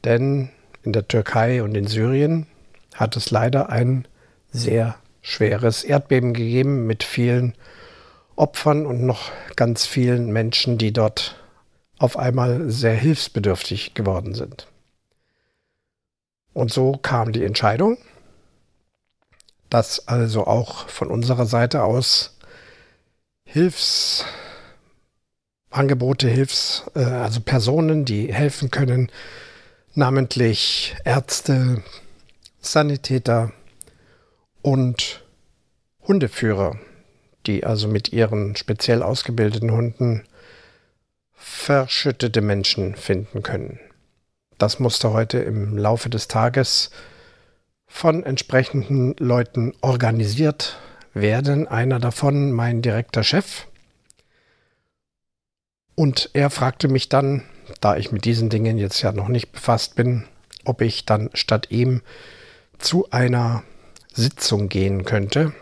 Denn 0.03 0.49
in 0.83 0.93
der 0.93 1.07
Türkei 1.07 1.63
und 1.63 1.75
in 1.75 1.87
Syrien 1.87 2.47
hat 2.95 3.15
es 3.15 3.31
leider 3.31 3.69
ein 3.69 4.07
sehr 4.51 4.95
schweres 5.21 5.83
Erdbeben 5.83 6.33
gegeben 6.33 6.87
mit 6.87 7.03
vielen 7.03 7.53
Opfern 8.35 8.85
und 8.85 9.03
noch 9.03 9.31
ganz 9.55 9.85
vielen 9.85 10.31
Menschen, 10.31 10.77
die 10.77 10.93
dort 10.93 11.35
auf 11.99 12.17
einmal 12.17 12.69
sehr 12.69 12.93
hilfsbedürftig 12.93 13.93
geworden 13.93 14.33
sind. 14.33 14.67
Und 16.57 16.73
so 16.73 16.93
kam 16.93 17.31
die 17.33 17.43
Entscheidung, 17.43 17.99
dass 19.69 20.07
also 20.07 20.47
auch 20.47 20.89
von 20.89 21.11
unserer 21.11 21.45
Seite 21.45 21.83
aus 21.83 22.35
Hilfsangebote, 23.45 26.27
Hilfs, 26.27 26.89
äh, 26.95 27.03
also 27.03 27.41
Personen, 27.41 28.05
die 28.05 28.33
helfen 28.33 28.71
können, 28.71 29.11
namentlich 29.93 30.95
Ärzte, 31.05 31.83
Sanitäter 32.59 33.51
und 34.63 35.23
Hundeführer, 36.07 36.79
die 37.45 37.65
also 37.65 37.87
mit 37.87 38.13
ihren 38.13 38.55
speziell 38.55 39.03
ausgebildeten 39.03 39.73
Hunden 39.73 40.23
verschüttete 41.33 42.41
Menschen 42.41 42.95
finden 42.95 43.43
können. 43.43 43.79
Das 44.57 44.79
musste 44.79 45.13
heute 45.13 45.39
im 45.39 45.77
Laufe 45.77 46.09
des 46.09 46.27
Tages 46.27 46.89
von 47.85 48.23
entsprechenden 48.23 49.15
Leuten 49.19 49.73
organisiert 49.81 50.79
werden. 51.13 51.67
Einer 51.67 51.99
davon 51.99 52.51
mein 52.51 52.81
direkter 52.81 53.23
Chef. 53.23 53.67
Und 55.95 56.29
er 56.33 56.49
fragte 56.49 56.87
mich 56.87 57.09
dann, 57.09 57.43
da 57.81 57.97
ich 57.97 58.11
mit 58.11 58.25
diesen 58.25 58.49
Dingen 58.49 58.77
jetzt 58.77 59.01
ja 59.01 59.11
noch 59.11 59.27
nicht 59.27 59.51
befasst 59.51 59.95
bin, 59.95 60.25
ob 60.65 60.81
ich 60.81 61.05
dann 61.05 61.29
statt 61.33 61.67
ihm 61.69 62.01
zu 62.77 63.09
einer 63.11 63.63
Sitzung 64.13 64.69
gehen 64.69 65.05
könnte 65.05 65.53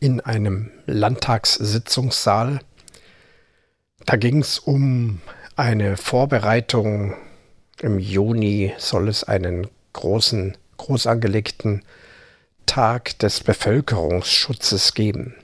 in 0.00 0.20
einem 0.20 0.70
Landtagssitzungssaal. 0.86 2.60
Da 4.04 4.16
ging 4.16 4.40
es 4.40 4.58
um 4.58 5.20
eine 5.56 5.96
Vorbereitung. 5.96 7.14
Im 7.80 7.98
Juni 7.98 8.72
soll 8.78 9.08
es 9.08 9.24
einen 9.24 9.68
großen, 9.92 10.56
groß 10.78 11.06
angelegten 11.06 11.82
Tag 12.64 13.18
des 13.18 13.40
Bevölkerungsschutzes 13.40 14.94
geben. 14.94 15.34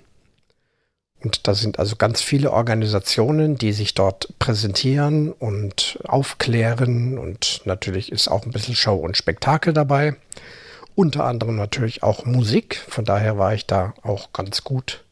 Und 1.23 1.47
da 1.47 1.55
sind 1.55 1.79
also 1.79 1.97
ganz 1.97 2.21
viele 2.21 2.51
Organisationen, 2.51 3.57
die 3.57 3.73
sich 3.73 3.95
dort 3.95 4.37
präsentieren 4.38 5.31
und 5.31 5.99
aufklären. 6.05 7.18
Und 7.18 7.61
natürlich 7.64 8.11
ist 8.11 8.29
auch 8.29 8.45
ein 8.45 8.51
bisschen 8.51 8.75
Show 8.75 8.97
und 8.97 9.16
Spektakel 9.16 9.73
dabei. 9.73 10.16
Unter 10.95 11.25
anderem 11.25 11.57
natürlich 11.57 12.03
auch 12.03 12.25
Musik. 12.25 12.85
Von 12.88 13.05
daher 13.05 13.38
war 13.38 13.55
ich 13.55 13.66
da 13.66 13.95
auch 14.03 14.33
ganz 14.33 14.64
gut 14.64 15.05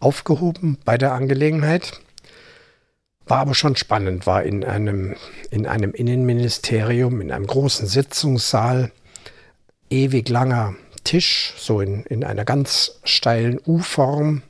aufgehoben 0.00 0.78
bei 0.84 0.96
der 0.96 1.12
Angelegenheit. 1.12 2.00
War 3.28 3.40
aber 3.40 3.54
schon 3.54 3.76
spannend, 3.76 4.26
war 4.26 4.42
in 4.42 4.64
einem, 4.64 5.14
in 5.50 5.66
einem 5.66 5.92
Innenministerium, 5.92 7.20
in 7.20 7.30
einem 7.30 7.46
großen 7.46 7.86
Sitzungssaal, 7.86 8.90
ewig 9.90 10.30
langer 10.30 10.74
Tisch, 11.04 11.52
so 11.58 11.80
in, 11.82 12.04
in 12.04 12.24
einer 12.24 12.46
ganz 12.46 13.00
steilen 13.04 13.60
U-Form, 13.66 14.42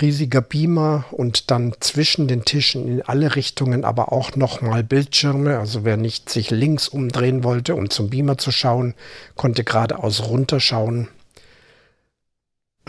riesiger 0.00 0.40
Beamer 0.40 1.04
und 1.10 1.50
dann 1.50 1.74
zwischen 1.80 2.26
den 2.26 2.44
Tischen 2.44 2.88
in 2.88 3.02
alle 3.02 3.36
Richtungen 3.36 3.84
aber 3.84 4.12
auch 4.12 4.34
nochmal 4.34 4.82
Bildschirme. 4.82 5.58
Also 5.58 5.84
wer 5.84 5.98
nicht 5.98 6.30
sich 6.30 6.50
links 6.50 6.88
umdrehen 6.88 7.44
wollte, 7.44 7.74
um 7.74 7.90
zum 7.90 8.10
Beamer 8.10 8.38
zu 8.38 8.50
schauen, 8.50 8.94
konnte 9.36 9.62
geradeaus 9.62 10.24
runterschauen. 10.24 11.08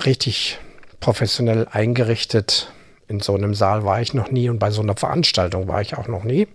Richtig 0.06 0.58
professionell 1.00 1.68
eingerichtet. 1.70 2.72
In 3.08 3.20
so 3.20 3.36
einem 3.36 3.54
Saal 3.54 3.84
war 3.84 4.02
ich 4.02 4.14
noch 4.14 4.32
nie 4.32 4.50
und 4.50 4.60
bei 4.60 4.72
so 4.72 4.82
einer 4.82 4.96
Veranstaltung 4.96 5.68
war 5.68 5.82
ich 5.82 5.98
auch 5.98 6.08
noch 6.08 6.24
nie. 6.24 6.48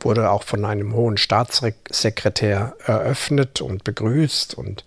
Wurde 0.00 0.30
auch 0.30 0.44
von 0.44 0.64
einem 0.64 0.94
hohen 0.94 1.16
Staatssekretär 1.16 2.76
eröffnet 2.84 3.60
und 3.60 3.84
begrüßt 3.84 4.54
und 4.54 4.84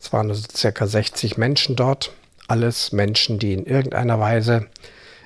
es 0.00 0.12
waren 0.12 0.30
also 0.30 0.46
circa 0.54 0.86
60 0.86 1.36
Menschen 1.36 1.76
dort 1.76 2.12
alles 2.48 2.92
Menschen, 2.92 3.38
die 3.38 3.52
in 3.52 3.64
irgendeiner 3.64 4.18
Weise 4.18 4.66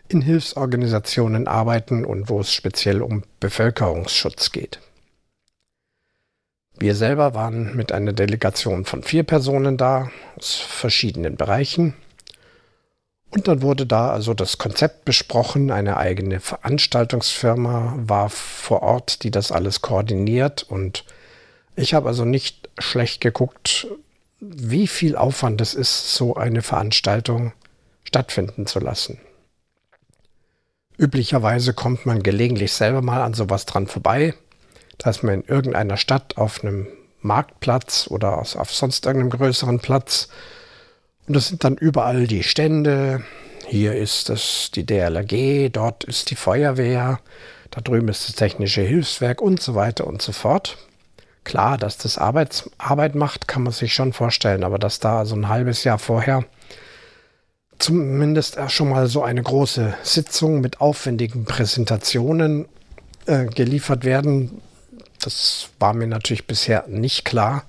in 0.08 0.22
Hilfsorganisationen 0.22 1.48
arbeiten 1.48 2.04
und 2.04 2.28
wo 2.28 2.40
es 2.40 2.52
speziell 2.52 3.02
um 3.02 3.24
Bevölkerungsschutz 3.40 4.52
geht. 4.52 4.80
Wir 6.78 6.94
selber 6.94 7.34
waren 7.34 7.74
mit 7.74 7.90
einer 7.90 8.12
Delegation 8.12 8.84
von 8.84 9.02
vier 9.02 9.22
Personen 9.22 9.76
da, 9.76 10.10
aus 10.36 10.54
verschiedenen 10.54 11.36
Bereichen. 11.36 11.94
Und 13.36 13.48
dann 13.48 13.60
wurde 13.60 13.84
da 13.84 14.08
also 14.08 14.32
das 14.32 14.56
Konzept 14.56 15.04
besprochen. 15.04 15.70
Eine 15.70 15.98
eigene 15.98 16.40
Veranstaltungsfirma 16.40 17.92
war 17.98 18.30
vor 18.30 18.82
Ort, 18.82 19.24
die 19.24 19.30
das 19.30 19.52
alles 19.52 19.82
koordiniert. 19.82 20.62
Und 20.62 21.04
ich 21.74 21.92
habe 21.92 22.08
also 22.08 22.24
nicht 22.24 22.70
schlecht 22.78 23.20
geguckt, 23.20 23.88
wie 24.40 24.86
viel 24.86 25.16
Aufwand 25.16 25.60
es 25.60 25.74
ist, 25.74 26.14
so 26.14 26.36
eine 26.36 26.62
Veranstaltung 26.62 27.52
stattfinden 28.04 28.66
zu 28.66 28.78
lassen. 28.78 29.20
Üblicherweise 30.96 31.74
kommt 31.74 32.06
man 32.06 32.22
gelegentlich 32.22 32.72
selber 32.72 33.02
mal 33.02 33.20
an 33.20 33.34
sowas 33.34 33.66
dran 33.66 33.86
vorbei, 33.86 34.32
dass 34.96 35.22
man 35.22 35.42
in 35.42 35.44
irgendeiner 35.44 35.98
Stadt 35.98 36.38
auf 36.38 36.64
einem 36.64 36.86
Marktplatz 37.20 38.06
oder 38.08 38.38
auf 38.38 38.72
sonst 38.72 39.04
irgendeinem 39.04 39.38
größeren 39.38 39.80
Platz 39.80 40.30
und 41.26 41.34
das 41.34 41.48
sind 41.48 41.64
dann 41.64 41.76
überall 41.76 42.26
die 42.26 42.42
Stände. 42.42 43.22
Hier 43.66 43.94
ist 43.94 44.30
es 44.30 44.70
die 44.74 44.86
DLRG, 44.86 45.70
dort 45.72 46.04
ist 46.04 46.30
die 46.30 46.36
Feuerwehr, 46.36 47.18
da 47.70 47.80
drüben 47.80 48.08
ist 48.08 48.28
das 48.28 48.36
Technische 48.36 48.82
Hilfswerk 48.82 49.40
und 49.40 49.60
so 49.60 49.74
weiter 49.74 50.06
und 50.06 50.22
so 50.22 50.32
fort. 50.32 50.78
Klar, 51.42 51.78
dass 51.78 51.98
das 51.98 52.18
Arbeits 52.18 52.70
Arbeit 52.78 53.14
macht, 53.14 53.48
kann 53.48 53.62
man 53.62 53.72
sich 53.72 53.92
schon 53.92 54.12
vorstellen, 54.12 54.64
aber 54.64 54.78
dass 54.78 55.00
da 55.00 55.24
so 55.24 55.34
ein 55.36 55.48
halbes 55.48 55.84
Jahr 55.84 55.98
vorher 55.98 56.44
zumindest 57.78 58.58
schon 58.68 58.88
mal 58.88 59.06
so 59.06 59.22
eine 59.22 59.42
große 59.42 59.94
Sitzung 60.02 60.60
mit 60.60 60.80
aufwendigen 60.80 61.44
Präsentationen 61.44 62.66
äh, 63.26 63.46
geliefert 63.46 64.04
werden, 64.04 64.62
das 65.20 65.70
war 65.78 65.92
mir 65.92 66.06
natürlich 66.06 66.46
bisher 66.46 66.84
nicht 66.88 67.24
klar. 67.24 67.64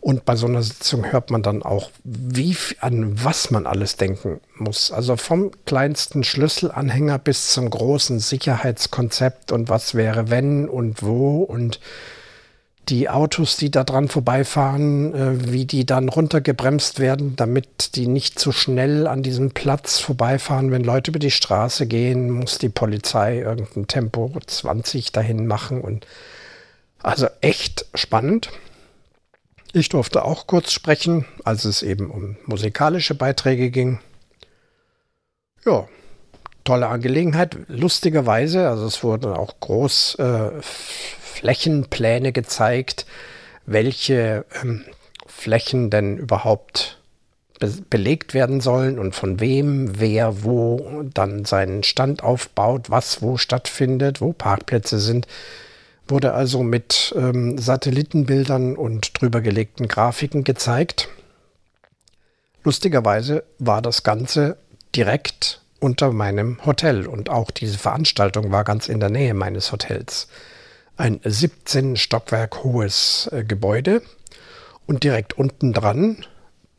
Und 0.00 0.24
bei 0.24 0.34
so 0.34 0.46
einer 0.46 0.62
Sitzung 0.62 1.12
hört 1.12 1.30
man 1.30 1.42
dann 1.42 1.62
auch, 1.62 1.90
wie, 2.04 2.56
an 2.80 3.22
was 3.22 3.50
man 3.50 3.66
alles 3.66 3.96
denken 3.96 4.40
muss. 4.56 4.90
Also 4.90 5.16
vom 5.16 5.50
kleinsten 5.66 6.24
Schlüsselanhänger 6.24 7.18
bis 7.18 7.52
zum 7.52 7.68
großen 7.68 8.18
Sicherheitskonzept 8.18 9.52
und 9.52 9.68
was 9.68 9.94
wäre 9.94 10.30
wenn 10.30 10.68
und 10.68 11.02
wo 11.02 11.42
und 11.42 11.80
die 12.88 13.08
Autos, 13.08 13.56
die 13.56 13.70
da 13.70 13.84
dran 13.84 14.08
vorbeifahren, 14.08 15.14
äh, 15.14 15.52
wie 15.52 15.64
die 15.64 15.86
dann 15.86 16.08
runtergebremst 16.08 16.98
werden, 16.98 17.36
damit 17.36 17.94
die 17.94 18.06
nicht 18.06 18.38
zu 18.38 18.52
schnell 18.52 19.06
an 19.06 19.22
diesem 19.22 19.50
Platz 19.50 19.98
vorbeifahren. 19.98 20.70
Wenn 20.72 20.82
Leute 20.82 21.10
über 21.10 21.20
die 21.20 21.30
Straße 21.30 21.86
gehen, 21.86 22.30
muss 22.30 22.58
die 22.58 22.68
Polizei 22.68 23.38
irgendein 23.38 23.86
Tempo 23.86 24.32
20 24.44 25.12
dahin 25.12 25.46
machen 25.46 25.80
und 25.80 26.06
also 27.02 27.28
echt 27.40 27.86
spannend. 27.94 28.50
Ich 29.72 29.88
durfte 29.88 30.24
auch 30.24 30.46
kurz 30.46 30.72
sprechen, 30.72 31.26
als 31.44 31.64
es 31.64 31.82
eben 31.82 32.10
um 32.10 32.36
musikalische 32.46 33.14
Beiträge 33.14 33.70
ging. 33.70 34.00
Ja, 35.64 35.86
tolle 36.64 36.88
Angelegenheit. 36.88 37.56
Lustigerweise, 37.68 38.68
also 38.68 38.86
es 38.86 39.02
wurden 39.04 39.32
auch 39.32 39.60
groß 39.60 40.16
äh, 40.16 40.50
Flächenpläne 40.60 42.32
gezeigt, 42.32 43.06
welche 43.66 44.44
ähm, 44.62 44.84
Flächen 45.26 45.90
denn 45.90 46.16
überhaupt 46.16 46.98
be 47.60 47.72
belegt 47.90 48.34
werden 48.34 48.60
sollen 48.60 48.98
und 48.98 49.14
von 49.14 49.38
wem, 49.38 50.00
wer 50.00 50.42
wo 50.42 51.02
dann 51.14 51.44
seinen 51.44 51.82
Stand 51.82 52.22
aufbaut, 52.24 52.90
was 52.90 53.22
wo 53.22 53.36
stattfindet, 53.36 54.20
wo 54.20 54.32
Parkplätze 54.32 54.98
sind. 54.98 55.26
Wurde 56.10 56.34
also 56.34 56.62
mit 56.62 57.14
ähm, 57.16 57.56
Satellitenbildern 57.56 58.76
und 58.76 59.20
drüber 59.20 59.40
gelegten 59.40 59.88
Grafiken 59.88 60.44
gezeigt. 60.44 61.08
Lustigerweise 62.64 63.44
war 63.58 63.80
das 63.80 64.02
Ganze 64.02 64.58
direkt 64.94 65.62
unter 65.78 66.12
meinem 66.12 66.64
Hotel 66.66 67.06
und 67.06 67.30
auch 67.30 67.50
diese 67.50 67.78
Veranstaltung 67.78 68.52
war 68.52 68.64
ganz 68.64 68.88
in 68.88 69.00
der 69.00 69.08
Nähe 69.08 69.32
meines 69.32 69.72
Hotels 69.72 70.28
ein 71.00 71.18
17 71.24 71.96
Stockwerk 71.96 72.62
hohes 72.62 73.28
äh, 73.32 73.42
Gebäude 73.42 74.02
und 74.86 75.02
direkt 75.02 75.32
unten 75.32 75.72
dran 75.72 76.26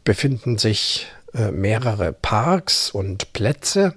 befinden 0.04 0.60
sich 0.60 1.08
äh, 1.34 1.52
mehrere 1.52 2.14
Parks 2.14 2.92
und 2.92 3.34
Plätze, 3.34 3.96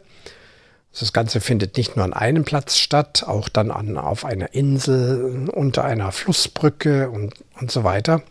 Das 0.99 1.13
Ganze 1.13 1.41
findet 1.41 1.77
nicht 1.77 1.97
nur 1.97 2.05
an 2.05 2.13
einem 2.13 2.45
Platz 2.45 2.79
statt, 2.79 3.25
auch 3.27 3.49
dann 3.49 3.71
an, 3.71 3.99
auf 3.99 4.25
einer 4.25 4.55
Insel, 4.55 5.49
unter 5.51 5.85
einer 5.85 6.13
Flussbrücke 6.13 7.11
und, 7.11 7.35
und 7.61 7.71
so 7.71 7.83
weiter. 7.83 8.23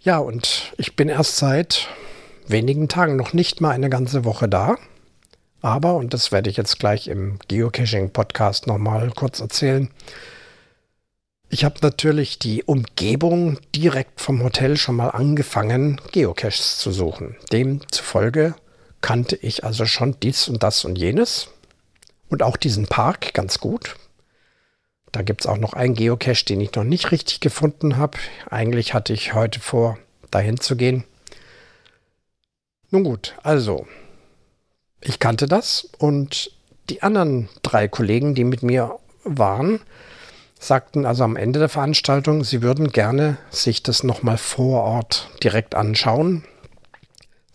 Ja, 0.00 0.18
und 0.18 0.72
ich 0.78 0.96
bin 0.96 1.08
erst 1.08 1.36
seit 1.36 1.88
wenigen 2.46 2.88
Tagen 2.88 3.16
noch 3.16 3.32
nicht 3.32 3.60
mal 3.60 3.70
eine 3.70 3.90
ganze 3.90 4.24
Woche 4.24 4.48
da. 4.48 4.76
Aber, 5.60 5.94
und 5.94 6.12
das 6.12 6.32
werde 6.32 6.50
ich 6.50 6.56
jetzt 6.56 6.78
gleich 6.78 7.08
im 7.08 7.38
Geocaching-Podcast 7.48 8.66
nochmal 8.66 9.10
kurz 9.14 9.40
erzählen, 9.40 9.90
ich 11.50 11.64
habe 11.64 11.76
natürlich 11.82 12.38
die 12.38 12.64
Umgebung 12.64 13.58
direkt 13.76 14.20
vom 14.20 14.42
Hotel 14.42 14.76
schon 14.76 14.96
mal 14.96 15.10
angefangen, 15.10 16.00
Geocaches 16.10 16.78
zu 16.78 16.90
suchen. 16.90 17.36
Demzufolge 17.52 18.56
kannte 19.04 19.36
ich 19.36 19.64
also 19.64 19.84
schon 19.84 20.18
dies 20.22 20.48
und 20.48 20.62
das 20.62 20.86
und 20.86 20.96
jenes 20.96 21.48
und 22.30 22.42
auch 22.42 22.56
diesen 22.56 22.86
Park 22.86 23.34
ganz 23.34 23.58
gut. 23.58 23.96
Da 25.12 25.20
gibt 25.20 25.42
es 25.42 25.46
auch 25.46 25.58
noch 25.58 25.74
einen 25.74 25.92
Geocache, 25.92 26.46
den 26.46 26.62
ich 26.62 26.74
noch 26.74 26.84
nicht 26.84 27.12
richtig 27.12 27.40
gefunden 27.40 27.98
habe. 27.98 28.16
Eigentlich 28.48 28.94
hatte 28.94 29.12
ich 29.12 29.34
heute 29.34 29.60
vor, 29.60 29.98
dahin 30.30 30.58
zu 30.58 30.74
gehen. 30.74 31.04
Nun 32.90 33.04
gut, 33.04 33.34
also 33.42 33.86
ich 35.02 35.18
kannte 35.18 35.48
das 35.48 35.86
und 35.98 36.50
die 36.88 37.02
anderen 37.02 37.50
drei 37.60 37.88
Kollegen, 37.88 38.34
die 38.34 38.44
mit 38.44 38.62
mir 38.62 38.98
waren, 39.22 39.80
sagten 40.58 41.04
also 41.04 41.24
am 41.24 41.36
Ende 41.36 41.58
der 41.58 41.68
Veranstaltung, 41.68 42.42
sie 42.42 42.62
würden 42.62 42.88
gerne 42.88 43.36
sich 43.50 43.82
das 43.82 44.02
nochmal 44.02 44.38
vor 44.38 44.82
Ort 44.82 45.28
direkt 45.42 45.74
anschauen. 45.74 46.42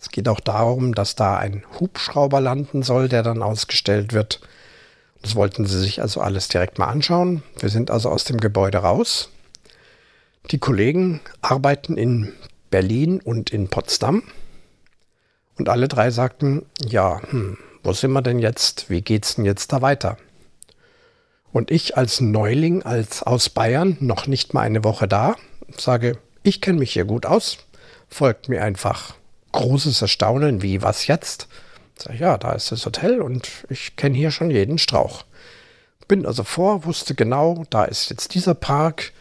Es 0.00 0.08
geht 0.08 0.28
auch 0.28 0.40
darum, 0.40 0.94
dass 0.94 1.14
da 1.14 1.36
ein 1.36 1.62
Hubschrauber 1.78 2.40
landen 2.40 2.82
soll, 2.82 3.08
der 3.08 3.22
dann 3.22 3.42
ausgestellt 3.42 4.14
wird. 4.14 4.40
Das 5.20 5.34
wollten 5.34 5.66
sie 5.66 5.78
sich 5.78 6.00
also 6.00 6.22
alles 6.22 6.48
direkt 6.48 6.78
mal 6.78 6.86
anschauen. 6.86 7.42
Wir 7.58 7.68
sind 7.68 7.90
also 7.90 8.08
aus 8.08 8.24
dem 8.24 8.38
Gebäude 8.38 8.78
raus. 8.78 9.28
Die 10.50 10.58
Kollegen 10.58 11.20
arbeiten 11.42 11.98
in 11.98 12.32
Berlin 12.70 13.20
und 13.20 13.50
in 13.50 13.68
Potsdam. 13.68 14.22
Und 15.58 15.68
alle 15.68 15.88
drei 15.88 16.10
sagten, 16.10 16.64
ja, 16.82 17.20
hm, 17.28 17.58
wo 17.82 17.92
sind 17.92 18.12
wir 18.12 18.22
denn 18.22 18.38
jetzt? 18.38 18.88
Wie 18.88 19.02
geht's 19.02 19.34
denn 19.34 19.44
jetzt 19.44 19.70
da 19.70 19.82
weiter? 19.82 20.16
Und 21.52 21.70
ich 21.70 21.98
als 21.98 22.22
Neuling, 22.22 22.82
als 22.84 23.22
aus 23.22 23.50
Bayern, 23.50 23.98
noch 24.00 24.26
nicht 24.26 24.54
mal 24.54 24.62
eine 24.62 24.82
Woche 24.82 25.06
da, 25.06 25.36
sage, 25.76 26.16
ich 26.42 26.62
kenne 26.62 26.78
mich 26.78 26.92
hier 26.92 27.04
gut 27.04 27.26
aus, 27.26 27.58
folgt 28.08 28.48
mir 28.48 28.62
einfach 28.64 29.19
großes 29.52 30.02
Erstaunen, 30.02 30.62
wie 30.62 30.82
was 30.82 31.06
jetzt? 31.06 31.48
Sag 31.98 32.18
ja, 32.18 32.38
da 32.38 32.52
ist 32.52 32.72
das 32.72 32.86
Hotel 32.86 33.20
und 33.20 33.48
ich 33.68 33.96
kenne 33.96 34.16
hier 34.16 34.30
schon 34.30 34.50
jeden 34.50 34.78
Strauch. 34.78 35.24
Bin 36.08 36.26
also 36.26 36.42
vor, 36.42 36.84
wusste 36.84 37.14
genau, 37.14 37.64
da 37.70 37.84
ist 37.84 38.10
jetzt 38.10 38.34
dieser 38.34 38.54
Park, 38.54 39.12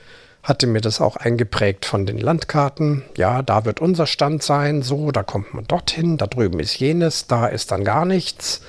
hatte 0.42 0.66
mir 0.66 0.82
das 0.82 1.02
auch 1.02 1.18
eingeprägt 1.18 1.86
von 1.86 2.06
den 2.06 2.18
Landkarten. 2.18 3.04
Ja, 3.18 3.42
da 3.42 3.66
wird 3.66 3.82
unser 3.82 4.08
Stand 4.08 4.42
sein, 4.42 4.82
so, 4.82 5.12
da 5.12 5.22
kommt 5.22 5.54
man 5.54 5.66
dorthin, 5.66 6.18
da 6.18 6.26
drüben 6.28 6.60
ist 6.60 6.80
jenes, 6.80 7.28
da 7.28 7.48
ist 7.48 7.72
dann 7.72 7.84
gar 7.84 8.06
nichts. 8.06 8.62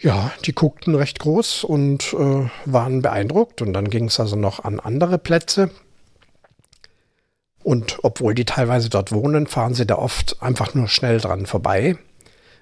Ja, 0.00 0.32
die 0.46 0.54
guckten 0.54 0.94
recht 0.94 1.18
groß 1.18 1.62
und 1.64 2.14
äh, 2.14 2.50
waren 2.64 3.02
beeindruckt. 3.02 3.60
Und 3.60 3.74
dann 3.74 3.90
ging 3.90 4.06
es 4.06 4.18
also 4.18 4.34
noch 4.34 4.64
an 4.64 4.80
andere 4.80 5.18
Plätze. 5.18 5.70
Und 7.62 7.98
obwohl 8.02 8.34
die 8.34 8.44
teilweise 8.44 8.88
dort 8.88 9.12
wohnen, 9.12 9.46
fahren 9.46 9.74
sie 9.74 9.86
da 9.86 9.96
oft 9.96 10.42
einfach 10.42 10.74
nur 10.74 10.88
schnell 10.88 11.18
dran 11.18 11.46
vorbei, 11.46 11.96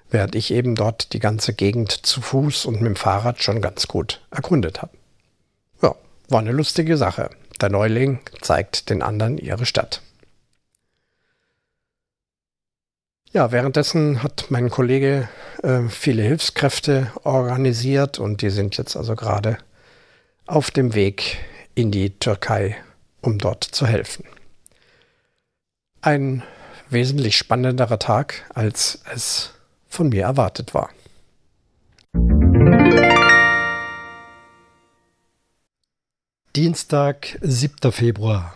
während 0.09 0.35
ich 0.35 0.51
eben 0.51 0.75
dort 0.75 1.13
die 1.13 1.19
ganze 1.19 1.53
Gegend 1.53 1.91
zu 1.91 2.21
Fuß 2.21 2.65
und 2.65 2.81
mit 2.81 2.87
dem 2.87 2.95
Fahrrad 2.95 3.41
schon 3.41 3.61
ganz 3.61 3.87
gut 3.87 4.21
erkundet 4.31 4.81
habe. 4.81 4.91
Ja, 5.81 5.95
war 6.27 6.39
eine 6.39 6.51
lustige 6.51 6.97
Sache. 6.97 7.29
Der 7.61 7.69
Neuling 7.69 8.19
zeigt 8.41 8.89
den 8.89 9.01
anderen 9.01 9.37
ihre 9.37 9.65
Stadt. 9.65 10.01
Ja, 13.31 13.51
währenddessen 13.51 14.23
hat 14.23 14.45
mein 14.49 14.71
Kollege 14.71 15.29
äh, 15.61 15.83
viele 15.87 16.23
Hilfskräfte 16.23 17.11
organisiert 17.23 18.17
und 18.17 18.41
die 18.41 18.49
sind 18.49 18.75
jetzt 18.77 18.97
also 18.97 19.15
gerade 19.15 19.59
auf 20.47 20.71
dem 20.71 20.95
Weg 20.95 21.37
in 21.75 21.91
die 21.91 22.17
Türkei, 22.17 22.75
um 23.21 23.37
dort 23.37 23.63
zu 23.63 23.85
helfen. 23.85 24.25
Ein 26.01 26.43
wesentlich 26.89 27.37
spannenderer 27.37 27.99
Tag, 27.99 28.49
als 28.53 29.01
es 29.13 29.51
von 29.89 30.07
mir 30.07 30.23
erwartet 30.23 30.73
war. 30.73 30.91
Dienstag, 36.55 37.37
7. 37.41 37.91
Februar. 37.91 38.55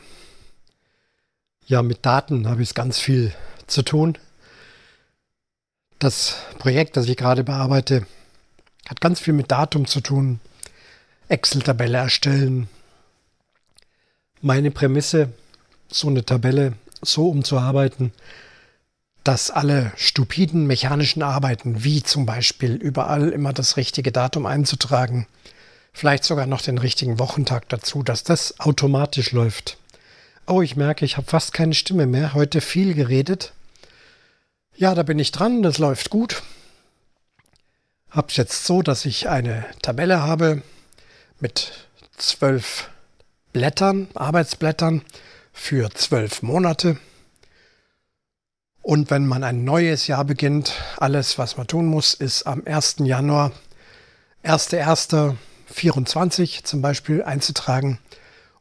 Ja, 1.65 1.81
mit 1.81 2.05
Daten 2.05 2.47
habe 2.47 2.63
ich 2.63 2.73
ganz 2.73 2.99
viel 2.99 3.33
zu 3.67 3.81
tun. 3.81 4.17
Das 5.99 6.37
Projekt, 6.59 6.95
das 6.95 7.09
ich 7.09 7.17
gerade 7.17 7.43
bearbeite, 7.43 8.07
hat 8.87 9.01
ganz 9.01 9.19
viel 9.19 9.33
mit 9.33 9.51
Datum 9.51 9.85
zu 9.85 9.99
tun. 9.99 10.39
Excel-Tabelle 11.27 11.97
erstellen. 11.97 12.69
Meine 14.41 14.71
Prämisse, 14.71 15.33
so 15.89 16.07
eine 16.07 16.23
Tabelle 16.23 16.73
so 17.03 17.29
umzuarbeiten, 17.29 18.11
dass 19.23 19.51
alle 19.51 19.91
stupiden 19.95 20.67
mechanischen 20.67 21.23
Arbeiten, 21.23 21.83
wie 21.83 22.03
zum 22.03 22.25
Beispiel 22.25 22.75
überall 22.75 23.29
immer 23.29 23.53
das 23.53 23.77
richtige 23.77 24.11
Datum 24.11 24.45
einzutragen, 24.45 25.27
vielleicht 25.93 26.23
sogar 26.25 26.45
noch 26.45 26.61
den 26.61 26.77
richtigen 26.77 27.19
Wochentag 27.19 27.69
dazu, 27.69 28.03
dass 28.03 28.23
das 28.23 28.59
automatisch 28.59 29.31
läuft. 29.31 29.77
Oh, 30.45 30.61
ich 30.61 30.75
merke, 30.75 31.05
ich 31.05 31.15
habe 31.15 31.27
fast 31.27 31.53
keine 31.53 31.73
Stimme 31.73 32.05
mehr. 32.05 32.33
Heute 32.33 32.59
viel 32.59 32.93
geredet. 32.93 33.53
Ja, 34.75 34.93
da 34.93 35.03
bin 35.03 35.19
ich 35.19 35.31
dran. 35.31 35.63
Das 35.63 35.77
läuft 35.77 36.09
gut. 36.09 36.43
Hab's 38.09 38.35
jetzt 38.35 38.65
so, 38.65 38.81
dass 38.81 39.05
ich 39.05 39.29
eine 39.29 39.65
Tabelle 39.81 40.21
habe 40.21 40.61
mit 41.39 41.87
zwölf 42.17 42.89
Blättern, 43.53 44.07
Arbeitsblättern 44.15 45.01
für 45.53 45.89
zwölf 45.91 46.41
Monate. 46.41 46.97
Und 48.81 49.09
wenn 49.09 49.25
man 49.25 49.45
ein 49.45 49.63
neues 49.63 50.07
Jahr 50.07 50.25
beginnt, 50.25 50.73
alles, 50.97 51.37
was 51.37 51.55
man 51.55 51.67
tun 51.67 51.85
muss, 51.85 52.13
ist 52.13 52.43
am 52.43 52.63
1. 52.65 52.97
Januar, 52.99 53.53
1.1. 54.43 55.37
24 55.73 56.63
zum 56.63 56.81
Beispiel 56.81 57.23
einzutragen 57.23 57.99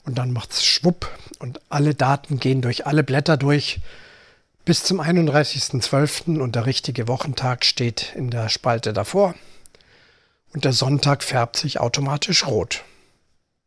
und 0.05 0.19
dann 0.19 0.33
macht 0.33 0.53
es 0.53 0.65
schwupp 0.65 1.11
und 1.39 1.61
alle 1.69 1.95
Daten 1.95 2.41
gehen 2.41 2.63
durch 2.63 2.87
alle 2.87 3.05
Blätter 3.05 3.37
durch 3.37 3.81
bis 4.65 4.85
zum 4.85 5.01
31.12. 5.01 6.41
und 6.41 6.55
der 6.55 6.67
richtige 6.67 7.09
Wochentag 7.09 7.65
steht 7.65 8.13
in 8.15 8.31
der 8.31 8.49
Spalte 8.49 8.93
davor 8.93 9.35
und 10.53 10.65
der 10.65 10.73
Sonntag 10.73 11.23
färbt 11.23 11.57
sich 11.57 11.81
automatisch 11.81 12.47
rot. 12.47 12.85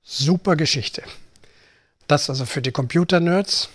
Super 0.03 0.55
Geschichte. 0.55 1.03
Das 2.07 2.29
also 2.29 2.45
für 2.45 2.61
die 2.61 2.71
Computer-Nerds. 2.71 3.69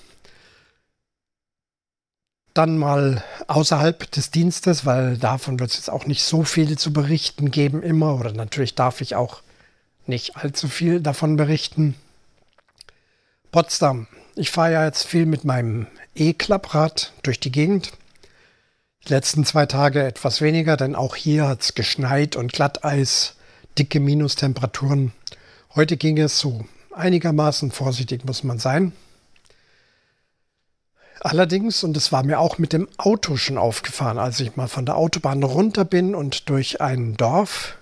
Dann 2.55 2.78
mal 2.78 3.24
außerhalb 3.47 4.11
des 4.11 4.31
Dienstes, 4.31 4.85
weil 4.85 5.16
davon 5.16 5.59
wird 5.61 5.70
es 5.70 5.76
jetzt 5.76 5.91
auch 5.91 6.07
nicht 6.07 6.22
so 6.22 6.45
viel 6.45 6.76
zu 6.78 6.93
berichten 6.93 7.51
geben 7.51 7.83
immer 7.83 8.18
oder 8.18 8.33
natürlich 8.33 8.74
darf 8.74 9.01
ich 9.01 9.14
auch 9.14 9.43
nicht 10.07 10.37
allzu 10.37 10.68
viel 10.68 11.01
davon 11.01 11.37
berichten. 11.37 11.95
Potsdam. 13.53 14.07
Ich 14.37 14.51
fahre 14.51 14.72
ja 14.72 14.85
jetzt 14.85 15.05
viel 15.05 15.26
mit 15.26 15.45
meinem 15.45 15.87
E-Klapprad 16.14 17.12
durch 17.22 17.41
die 17.41 17.53
Gegend. 17.53 17.93
Die 19.07 19.12
letzten 19.12 19.45
zwei 19.45 19.66
Tage 19.66 20.05
etwas 20.05 20.41
weniger, 20.41 20.76
denn 20.76 20.95
auch 20.95 21.16
hier 21.16 21.49
hat 21.49 21.62
es 21.62 21.74
geschneit 21.74 22.37
und 22.37 22.53
Glatteis, 22.53 23.35
dicke 23.78 23.99
Minustemperaturen. 23.99 25.12
Heute 25.74 25.97
ging 25.97 26.18
es 26.18 26.39
so 26.39 26.64
einigermaßen 27.01 27.70
vorsichtig, 27.70 28.24
muss 28.24 28.44
man 28.44 28.59
sein. 28.59 28.92
Allerdings, 31.20 31.84
und 31.84 31.96
es 31.96 32.12
war 32.12 32.22
mir 32.22 32.38
auch 32.40 32.59
mit 32.59 32.72
dem 32.72 32.88
Auto 32.96 33.36
schon 33.36 33.59
aufgefahren, 33.59 34.18
als 34.18 34.40
ich 34.40 34.57
mal 34.57 34.68
von 34.68 34.86
der 34.86 34.96
Autobahn 34.96 35.42
runter 35.42 35.84
bin 35.84 36.14
und 36.14 36.48
durch 36.48 36.80
ein 36.80 37.14
Dorf 37.16 37.76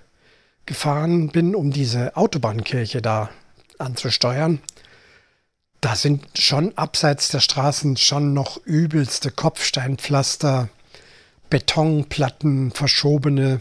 gefahren 0.66 1.28
bin, 1.28 1.54
um 1.54 1.70
diese 1.70 2.16
Autobahnkirche 2.16 3.00
da 3.00 3.30
anzusteuern, 3.78 4.60
da 5.80 5.94
sind 5.94 6.26
schon 6.36 6.76
abseits 6.76 7.28
der 7.28 7.38
Straßen 7.38 7.96
schon 7.96 8.34
noch 8.34 8.58
übelste 8.64 9.30
Kopfsteinpflaster, 9.30 10.68
Betonplatten, 11.48 12.72
verschobene, 12.72 13.60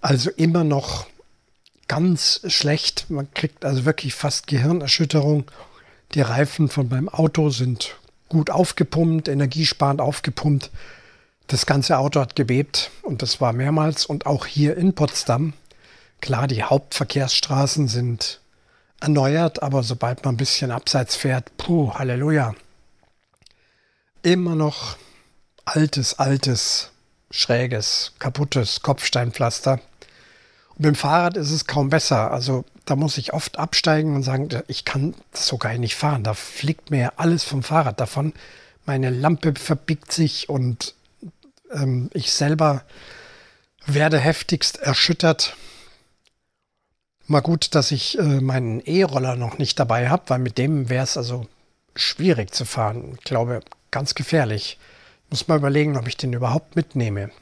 also 0.00 0.30
immer 0.30 0.64
noch 0.64 1.06
ganz 1.90 2.40
schlecht. 2.46 3.10
Man 3.10 3.34
kriegt 3.34 3.64
also 3.64 3.84
wirklich 3.84 4.14
fast 4.14 4.46
Gehirnerschütterung. 4.46 5.50
Die 6.14 6.20
Reifen 6.20 6.68
von 6.68 6.88
meinem 6.88 7.08
Auto 7.08 7.50
sind 7.50 7.96
gut 8.28 8.48
aufgepumpt, 8.48 9.26
energiesparend 9.26 10.00
aufgepumpt. 10.00 10.70
Das 11.48 11.66
ganze 11.66 11.98
Auto 11.98 12.20
hat 12.20 12.36
gebebt 12.36 12.92
und 13.02 13.22
das 13.22 13.40
war 13.40 13.52
mehrmals 13.52 14.06
und 14.06 14.24
auch 14.26 14.46
hier 14.46 14.76
in 14.76 14.94
Potsdam. 14.94 15.52
Klar, 16.20 16.46
die 16.46 16.62
Hauptverkehrsstraßen 16.62 17.88
sind 17.88 18.40
erneuert, 19.00 19.60
aber 19.60 19.82
sobald 19.82 20.24
man 20.24 20.34
ein 20.34 20.38
bisschen 20.38 20.70
abseits 20.70 21.16
fährt, 21.16 21.56
puh, 21.56 21.92
Halleluja. 21.94 22.54
Immer 24.22 24.54
noch 24.54 24.96
altes, 25.64 26.20
altes, 26.20 26.92
schräges, 27.32 28.12
kaputtes 28.20 28.80
Kopfsteinpflaster. 28.80 29.80
Mit 30.80 30.86
dem 30.86 30.94
Fahrrad 30.94 31.36
ist 31.36 31.50
es 31.50 31.66
kaum 31.66 31.90
besser. 31.90 32.30
Also 32.30 32.64
da 32.86 32.96
muss 32.96 33.18
ich 33.18 33.34
oft 33.34 33.58
absteigen 33.58 34.16
und 34.16 34.22
sagen, 34.22 34.48
ich 34.66 34.86
kann 34.86 35.14
so 35.30 35.58
gar 35.58 35.76
nicht 35.76 35.94
fahren. 35.94 36.24
Da 36.24 36.32
fliegt 36.32 36.90
mir 36.90 37.12
alles 37.18 37.44
vom 37.44 37.62
Fahrrad 37.62 38.00
davon. 38.00 38.32
Meine 38.86 39.10
Lampe 39.10 39.52
verbiegt 39.56 40.10
sich 40.10 40.48
und 40.48 40.94
ähm, 41.70 42.08
ich 42.14 42.32
selber 42.32 42.82
werde 43.84 44.18
heftigst 44.18 44.78
erschüttert. 44.78 45.54
Mal 47.26 47.40
gut, 47.40 47.74
dass 47.74 47.90
ich 47.90 48.18
äh, 48.18 48.40
meinen 48.40 48.80
E-Roller 48.80 49.36
noch 49.36 49.58
nicht 49.58 49.78
dabei 49.78 50.08
habe, 50.08 50.22
weil 50.28 50.38
mit 50.38 50.56
dem 50.56 50.88
wäre 50.88 51.04
es 51.04 51.18
also 51.18 51.46
schwierig 51.94 52.54
zu 52.54 52.64
fahren. 52.64 53.16
Ich 53.18 53.24
glaube, 53.24 53.60
ganz 53.90 54.14
gefährlich. 54.14 54.78
Muss 55.28 55.46
mal 55.46 55.58
überlegen, 55.58 55.98
ob 55.98 56.08
ich 56.08 56.16
den 56.16 56.32
überhaupt 56.32 56.74
mitnehme. 56.74 57.32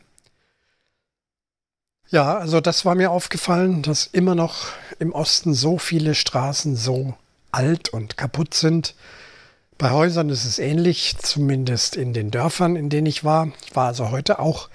Ja, 2.11 2.39
also 2.39 2.63
das 2.63 2.87
war 2.87 2.95
mir 2.95 3.11
aufgefallen, 3.11 3.83
dass 3.83 4.07
immer 4.07 4.35
noch 4.35 4.69
im 4.99 5.13
Osten 5.13 5.53
so 5.53 5.77
viele 5.77 6.15
Straßen 6.15 6.75
so 6.75 7.15
alt 7.53 7.91
und 7.91 8.17
kaputt 8.17 8.55
sind. 8.55 8.95
Bei 9.77 9.91
Häusern 9.91 10.31
ist 10.31 10.47
es 10.47 10.59
ähnlich, 10.59 11.17
zumindest 11.19 11.97
in 11.97 12.15
den 12.15 12.31
Dörfern, 12.31 12.77
in 12.77 12.89
denen 12.89 13.07
ich 13.07 13.25
war. 13.25 13.53
Ich 13.67 13.77
war 13.77 13.89
also 13.89 14.11
heute 14.11 14.39
auch 14.39 14.71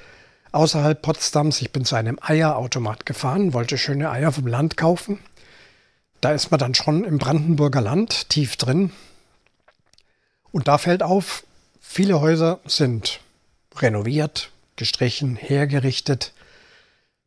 außerhalb 0.51 1.01
Potsdams. 1.01 1.59
Ich 1.63 1.71
bin 1.71 1.85
zu 1.85 1.95
einem 1.95 2.19
Eierautomat 2.21 3.07
gefahren, 3.07 3.53
wollte 3.53 3.79
schöne 3.79 4.11
Eier 4.11 4.31
vom 4.31 4.45
Land 4.45 4.77
kaufen. 4.77 5.17
Da 6.21 6.33
ist 6.33 6.51
man 6.51 6.59
dann 6.59 6.75
schon 6.75 7.03
im 7.03 7.17
Brandenburger 7.17 7.81
Land 7.81 8.29
tief 8.29 8.57
drin. 8.57 8.91
Und 10.51 10.67
da 10.67 10.77
fällt 10.77 11.01
auf, 11.01 11.43
viele 11.81 12.21
Häuser 12.21 12.59
sind 12.65 13.21
renoviert, 13.75 14.51
gestrichen, 14.75 15.35
hergerichtet. 15.35 16.31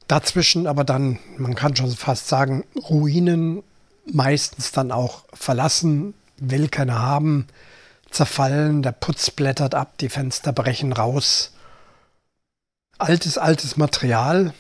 Dazwischen 0.09 0.67
aber 0.67 0.85
dann, 0.85 1.19
man 1.37 1.55
kann 1.55 1.75
schon 1.75 1.91
fast 1.91 2.29
sagen, 2.29 2.65
Ruinen, 2.77 3.63
meistens 4.13 4.73
dann 4.73 4.93
auch 4.93 5.25
verlassen, 5.33 6.15
will 6.39 6.69
keiner 6.69 7.01
haben, 7.01 7.49
zerfallen, 8.11 8.83
der 8.83 8.93
Putz 8.93 9.31
blättert 9.31 9.75
ab, 9.75 9.99
die 9.99 10.09
Fenster 10.09 10.53
brechen 10.53 10.93
raus 10.93 11.53
altes, 12.99 13.39
altes 13.39 13.77
Material. 13.77 14.53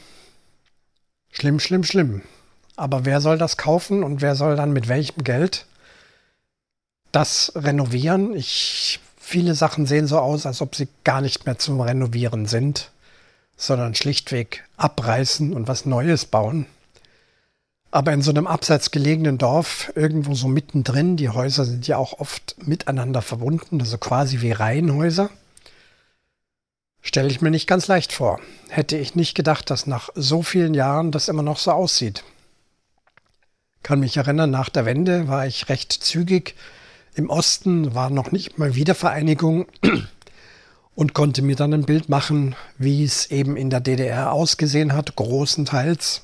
Schlimm, 1.30 1.60
schlimm, 1.60 1.84
schlimm. 1.84 2.22
Aber 2.76 3.04
wer 3.04 3.20
soll 3.20 3.38
das 3.38 3.56
kaufen 3.56 4.02
und 4.02 4.20
wer 4.20 4.34
soll 4.34 4.56
dann 4.56 4.72
mit 4.72 4.88
welchem 4.88 5.24
Geld 5.24 5.66
das 7.12 7.52
renovieren? 7.54 8.34
Ich, 8.34 9.00
viele 9.18 9.54
Sachen 9.54 9.86
sehen 9.86 10.06
so 10.06 10.18
aus, 10.18 10.46
als 10.46 10.60
ob 10.60 10.74
sie 10.74 10.88
gar 11.04 11.20
nicht 11.20 11.46
mehr 11.46 11.58
zum 11.58 11.80
Renovieren 11.80 12.46
sind, 12.46 12.90
sondern 13.56 13.94
schlichtweg 13.94 14.64
abreißen 14.76 15.52
und 15.52 15.68
was 15.68 15.86
Neues 15.86 16.26
bauen. 16.26 16.66
Aber 17.90 18.12
in 18.12 18.20
so 18.20 18.30
einem 18.30 18.46
abseits 18.46 18.90
gelegenen 18.90 19.38
Dorf, 19.38 19.90
irgendwo 19.94 20.34
so 20.34 20.48
mittendrin, 20.48 21.16
die 21.16 21.30
Häuser 21.30 21.64
sind 21.64 21.86
ja 21.86 21.96
auch 21.96 22.18
oft 22.18 22.56
miteinander 22.66 23.22
verbunden, 23.22 23.80
also 23.80 23.96
quasi 23.96 24.42
wie 24.42 24.52
Reihenhäuser. 24.52 25.30
Stelle 27.00 27.28
ich 27.28 27.40
mir 27.40 27.50
nicht 27.50 27.68
ganz 27.68 27.86
leicht 27.86 28.12
vor. 28.12 28.40
Hätte 28.68 28.98
ich 28.98 29.14
nicht 29.14 29.34
gedacht, 29.34 29.70
dass 29.70 29.86
nach 29.86 30.10
so 30.14 30.42
vielen 30.42 30.74
Jahren 30.74 31.12
das 31.12 31.28
immer 31.28 31.42
noch 31.42 31.58
so 31.58 31.70
aussieht. 31.70 32.24
Kann 33.82 34.00
mich 34.00 34.16
erinnern, 34.16 34.50
nach 34.50 34.68
der 34.68 34.84
Wende 34.84 35.28
war 35.28 35.46
ich 35.46 35.68
recht 35.68 35.92
zügig. 35.92 36.56
Im 37.14 37.30
Osten 37.30 37.94
war 37.94 38.10
noch 38.10 38.32
nicht 38.32 38.58
mal 38.58 38.74
Wiedervereinigung 38.74 39.66
und 40.96 41.12
konnte 41.12 41.42
mir 41.42 41.56
dann 41.56 41.74
ein 41.74 41.84
Bild 41.84 42.08
machen, 42.08 42.56
wie 42.78 43.04
es 43.04 43.30
eben 43.30 43.56
in 43.56 43.70
der 43.70 43.80
DDR 43.80 44.32
ausgesehen 44.32 44.94
hat, 44.94 45.14
großenteils. 45.14 46.22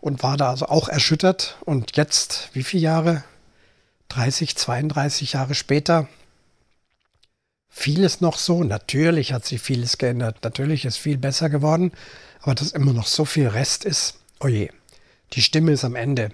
Und 0.00 0.22
war 0.22 0.38
da 0.38 0.50
also 0.50 0.66
auch 0.66 0.88
erschüttert. 0.88 1.58
Und 1.66 1.96
jetzt, 1.96 2.48
wie 2.54 2.62
viele 2.62 2.84
Jahre? 2.84 3.24
30, 4.08 4.56
32 4.56 5.34
Jahre 5.34 5.54
später, 5.54 6.08
vieles 7.68 8.20
noch 8.20 8.38
so. 8.38 8.62
Natürlich 8.62 9.32
hat 9.32 9.44
sich 9.44 9.60
vieles 9.60 9.98
geändert. 9.98 10.38
Natürlich 10.42 10.84
ist 10.84 10.96
viel 10.96 11.18
besser 11.18 11.50
geworden. 11.50 11.92
Aber 12.42 12.54
dass 12.54 12.70
immer 12.70 12.92
noch 12.92 13.08
so 13.08 13.24
viel 13.24 13.48
Rest 13.48 13.84
ist, 13.84 14.20
oje, 14.38 14.70
die 15.32 15.42
Stimme 15.42 15.72
ist 15.72 15.84
am 15.84 15.96
Ende. 15.96 16.30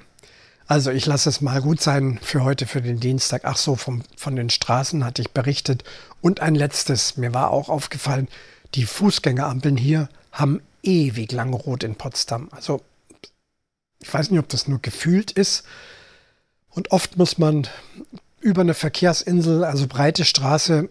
Also 0.69 0.91
ich 0.91 1.07
lasse 1.07 1.29
es 1.29 1.41
mal 1.41 1.63
gut 1.63 1.81
sein 1.81 2.19
für 2.23 2.43
heute, 2.43 2.67
für 2.67 2.83
den 2.83 2.99
Dienstag. 2.99 3.43
Ach 3.45 3.57
so, 3.57 3.77
vom, 3.77 4.03
von 4.17 4.35
den 4.35 4.51
Straßen 4.51 5.05
hatte 5.05 5.23
ich 5.23 5.31
berichtet. 5.31 5.85
Und 6.21 6.41
ein 6.41 6.55
letztes, 6.55 7.17
mir 7.17 7.33
war 7.33 7.51
auch 7.51 7.69
aufgefallen, 7.69 8.29
die 8.75 8.85
Fußgängerampeln 8.85 9.77
hier 9.77 10.09
haben 10.33 10.61
ewig 10.83 11.31
lang 11.33 11.53
rot 11.55 11.85
in 11.85 11.95
Potsdam. 11.95 12.49
Also 12.51 12.83
ich 14.01 14.13
weiß 14.13 14.31
nicht, 14.31 14.41
ob 14.41 14.49
das 14.49 14.67
nur 14.67 14.81
gefühlt 14.81 15.31
ist. 15.31 15.65
Und 16.71 16.91
oft 16.91 17.17
muss 17.17 17.39
man 17.39 17.69
über 18.41 18.61
eine 18.61 18.75
Verkehrsinsel, 18.75 19.65
also 19.65 19.87
breite 19.87 20.25
Straße, 20.25 20.89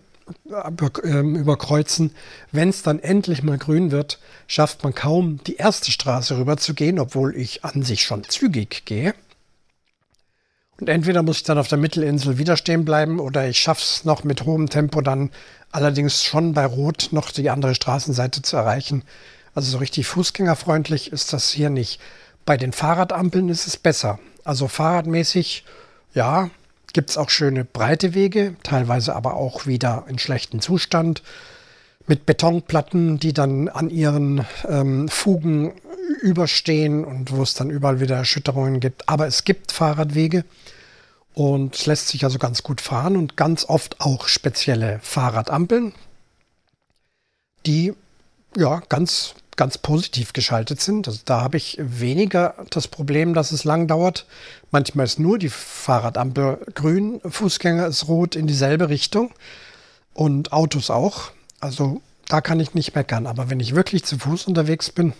ähm, 1.03 1.35
überkreuzen. 1.35 2.15
Wenn 2.51 2.69
es 2.69 2.81
dann 2.81 2.99
endlich 2.99 3.43
mal 3.43 3.57
grün 3.59 3.91
wird, 3.91 4.19
schafft 4.47 4.83
man 4.83 4.95
kaum 4.95 5.43
die 5.45 5.57
erste 5.57 5.91
Straße 5.91 6.37
rüber 6.37 6.57
zu 6.57 6.73
gehen, 6.73 6.97
obwohl 6.97 7.35
ich 7.35 7.63
an 7.63 7.83
sich 7.83 8.03
schon 8.03 8.23
zügig 8.23 8.85
gehe. 8.85 9.13
Und 10.79 10.89
entweder 10.89 11.23
muss 11.23 11.37
ich 11.37 11.43
dann 11.43 11.57
auf 11.57 11.69
der 11.69 11.77
Mittelinsel 11.77 12.37
wieder 12.37 12.57
stehen 12.57 12.83
bleiben 12.83 13.19
oder 13.19 13.47
ich 13.47 13.59
schaffe 13.59 13.81
es 13.81 14.03
noch 14.03 14.23
mit 14.23 14.43
hohem 14.43 14.69
Tempo 14.69 15.01
dann 15.01 15.31
allerdings 15.71 16.23
schon 16.23 16.53
bei 16.53 16.65
Rot 16.65 17.09
noch 17.11 17.31
die 17.31 17.49
andere 17.49 17.75
Straßenseite 17.75 18.41
zu 18.41 18.57
erreichen. 18.57 19.03
Also 19.53 19.71
so 19.71 19.77
richtig 19.77 20.05
fußgängerfreundlich 20.07 21.13
ist 21.13 21.31
das 21.31 21.49
hier 21.49 21.69
nicht. 21.69 22.01
Bei 22.45 22.57
den 22.57 22.73
Fahrradampeln 22.73 23.49
ist 23.49 23.67
es 23.67 23.77
besser. 23.77 24.19
Also 24.43 24.67
fahrradmäßig, 24.67 25.63
ja, 26.13 26.49
gibt 26.93 27.09
es 27.09 27.17
auch 27.17 27.29
schöne 27.29 27.65
breite 27.65 28.13
Wege, 28.13 28.55
teilweise 28.63 29.15
aber 29.15 29.35
auch 29.35 29.65
wieder 29.65 30.05
in 30.07 30.19
schlechtem 30.19 30.61
Zustand, 30.61 31.23
mit 32.07 32.25
Betonplatten, 32.25 33.19
die 33.19 33.33
dann 33.33 33.67
an 33.67 33.89
ihren 33.89 34.45
ähm, 34.67 35.09
Fugen 35.09 35.73
überstehen 36.25 37.05
und 37.05 37.31
wo 37.31 37.43
es 37.43 37.53
dann 37.53 37.69
überall 37.69 37.99
wieder 37.99 38.15
Erschütterungen 38.15 38.79
gibt. 38.79 39.07
Aber 39.07 39.27
es 39.27 39.43
gibt 39.43 39.71
Fahrradwege 39.71 40.43
und 41.35 41.75
es 41.75 41.85
lässt 41.85 42.07
sich 42.07 42.23
also 42.23 42.39
ganz 42.39 42.63
gut 42.63 42.81
fahren 42.81 43.15
und 43.15 43.37
ganz 43.37 43.65
oft 43.65 44.01
auch 44.01 44.27
spezielle 44.27 44.99
Fahrradampeln, 45.03 45.93
die 47.67 47.93
ja 48.57 48.81
ganz 48.89 49.35
ganz 49.55 49.77
positiv 49.77 50.33
geschaltet 50.33 50.81
sind. 50.81 51.07
Also 51.07 51.21
da 51.23 51.39
habe 51.39 51.55
ich 51.55 51.77
weniger 51.79 52.55
das 52.71 52.89
Problem, 52.89 53.33
dass 53.33 53.53
es 53.53 53.63
lang 53.63 53.87
dauert. 53.87 54.25
Manchmal 54.71 55.05
ist 55.05 55.17
nur 55.17 55.39
die 55.39 55.47
Fahrradampel 55.47 56.59
grün, 56.73 57.21
Fußgänger 57.23 57.87
ist 57.87 58.09
rot 58.09 58.35
in 58.35 58.47
dieselbe 58.47 58.89
Richtung 58.89 59.31
und 60.13 60.51
Autos 60.51 60.89
auch. 60.89 61.31
Also 61.61 62.01
da 62.27 62.41
kann 62.41 62.59
ich 62.59 62.73
nicht 62.73 62.95
meckern. 62.95 63.27
Aber 63.27 63.49
wenn 63.49 63.59
ich 63.59 63.75
wirklich 63.75 64.03
zu 64.03 64.17
Fuß 64.17 64.47
unterwegs 64.47 64.89
bin, 64.89 65.13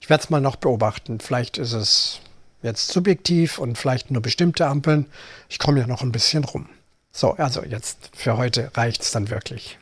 ich 0.00 0.08
werde 0.08 0.24
es 0.24 0.30
mal 0.30 0.40
noch 0.40 0.56
beobachten. 0.56 1.20
Vielleicht 1.20 1.58
ist 1.58 1.72
es 1.72 2.20
jetzt 2.62 2.88
subjektiv 2.88 3.58
und 3.58 3.76
vielleicht 3.76 4.10
nur 4.10 4.22
bestimmte 4.22 4.66
Ampeln. 4.66 5.06
Ich 5.48 5.58
komme 5.58 5.80
ja 5.80 5.86
noch 5.86 6.02
ein 6.02 6.12
bisschen 6.12 6.44
rum. 6.44 6.68
So, 7.12 7.32
also 7.32 7.62
jetzt 7.62 8.10
für 8.14 8.36
heute 8.36 8.70
reicht 8.74 9.02
es 9.02 9.10
dann 9.12 9.30
wirklich. 9.30 9.78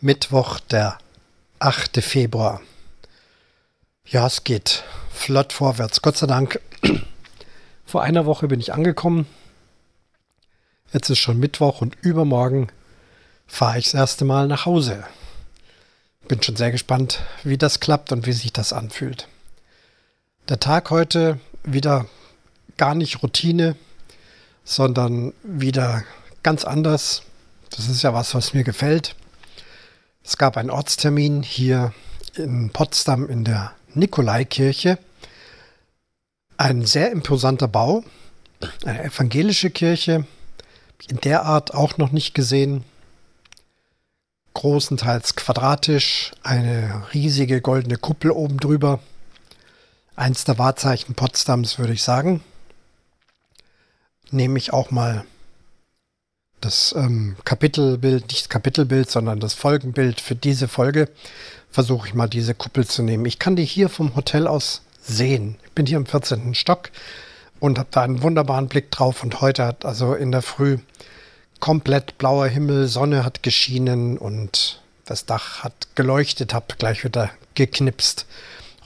Mittwoch, 0.00 0.60
der 0.60 0.98
8. 1.58 2.02
Februar. 2.02 2.60
Ja, 4.04 4.26
es 4.26 4.44
geht 4.44 4.84
flott 5.10 5.52
vorwärts. 5.52 6.02
Gott 6.02 6.16
sei 6.16 6.26
Dank. 6.26 6.60
Vor 7.86 8.02
einer 8.02 8.26
Woche 8.26 8.48
bin 8.48 8.60
ich 8.60 8.72
angekommen. 8.72 9.26
Jetzt 10.92 11.10
ist 11.10 11.18
schon 11.18 11.38
Mittwoch 11.38 11.80
und 11.80 11.96
übermorgen 12.02 12.68
fahre 13.46 13.78
ich 13.78 13.86
das 13.86 13.94
erste 13.94 14.24
Mal 14.24 14.48
nach 14.48 14.66
Hause. 14.66 15.04
Bin 16.28 16.42
schon 16.42 16.56
sehr 16.56 16.72
gespannt, 16.72 17.20
wie 17.44 17.58
das 17.58 17.80
klappt 17.80 18.12
und 18.12 18.26
wie 18.26 18.32
sich 18.32 18.52
das 18.52 18.72
anfühlt. 18.72 19.28
Der 20.48 20.60
Tag 20.60 20.90
heute 20.90 21.38
wieder 21.64 22.06
gar 22.76 22.94
nicht 22.94 23.22
Routine, 23.22 23.76
sondern 24.64 25.32
wieder 25.42 26.02
ganz 26.42 26.64
anders. 26.64 27.22
Das 27.70 27.88
ist 27.88 28.02
ja 28.02 28.12
was, 28.12 28.34
was 28.34 28.54
mir 28.54 28.64
gefällt. 28.64 29.14
Es 30.24 30.36
gab 30.36 30.56
einen 30.56 30.70
Ortstermin 30.70 31.42
hier 31.42 31.92
in 32.34 32.70
Potsdam 32.70 33.28
in 33.28 33.44
der 33.44 33.72
Nikolaikirche. 33.94 34.98
Ein 36.56 36.84
sehr 36.84 37.12
imposanter 37.12 37.68
Bau, 37.68 38.02
eine 38.84 39.04
evangelische 39.04 39.70
Kirche 39.70 40.26
in 41.08 41.18
der 41.20 41.44
Art 41.44 41.74
auch 41.74 41.98
noch 41.98 42.10
nicht 42.10 42.34
gesehen. 42.34 42.84
Großenteils 44.56 45.36
quadratisch, 45.36 46.32
eine 46.42 47.02
riesige 47.12 47.60
goldene 47.60 47.98
Kuppel 47.98 48.30
oben 48.30 48.56
drüber. 48.56 49.00
Eins 50.16 50.44
der 50.44 50.58
Wahrzeichen 50.58 51.14
Potsdams, 51.14 51.78
würde 51.78 51.92
ich 51.92 52.02
sagen. 52.02 52.42
Nehme 54.30 54.56
ich 54.56 54.72
auch 54.72 54.90
mal 54.90 55.26
das 56.62 56.94
ähm, 56.96 57.36
Kapitelbild, 57.44 58.28
nicht 58.28 58.48
Kapitelbild, 58.48 59.10
sondern 59.10 59.40
das 59.40 59.52
Folgenbild 59.52 60.22
für 60.22 60.34
diese 60.34 60.68
Folge. 60.68 61.10
Versuche 61.70 62.08
ich 62.08 62.14
mal 62.14 62.26
diese 62.26 62.54
Kuppel 62.54 62.86
zu 62.86 63.02
nehmen. 63.02 63.26
Ich 63.26 63.38
kann 63.38 63.56
die 63.56 63.64
hier 63.66 63.90
vom 63.90 64.16
Hotel 64.16 64.46
aus 64.46 64.80
sehen. 65.02 65.56
Ich 65.66 65.72
bin 65.72 65.84
hier 65.84 65.98
im 65.98 66.06
14. 66.06 66.54
Stock 66.54 66.88
und 67.60 67.78
habe 67.78 67.90
da 67.90 68.04
einen 68.04 68.22
wunderbaren 68.22 68.68
Blick 68.68 68.90
drauf. 68.90 69.22
Und 69.22 69.42
heute 69.42 69.66
hat 69.66 69.84
also 69.84 70.14
in 70.14 70.32
der 70.32 70.40
Früh 70.40 70.78
komplett 71.60 72.18
blauer 72.18 72.46
Himmel, 72.46 72.88
Sonne 72.88 73.24
hat 73.24 73.42
geschienen 73.42 74.18
und 74.18 74.80
das 75.04 75.26
Dach 75.26 75.62
hat 75.62 75.88
geleuchtet, 75.94 76.52
habe 76.54 76.74
gleich 76.78 77.04
wieder 77.04 77.30
geknipst. 77.54 78.26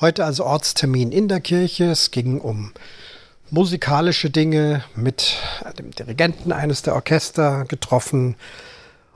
Heute 0.01 0.25
also 0.25 0.45
Ortstermin 0.45 1.13
in 1.13 1.29
der 1.29 1.41
Kirche. 1.41 1.91
Es 1.91 2.11
ging 2.11 2.41
um 2.41 2.73
musikalische 3.51 4.31
Dinge 4.31 4.85
mit 4.95 5.37
dem 5.79 5.91
Dirigenten 5.91 6.53
eines 6.53 6.83
der 6.83 6.95
Orchester 6.95 7.65
getroffen. 7.67 8.37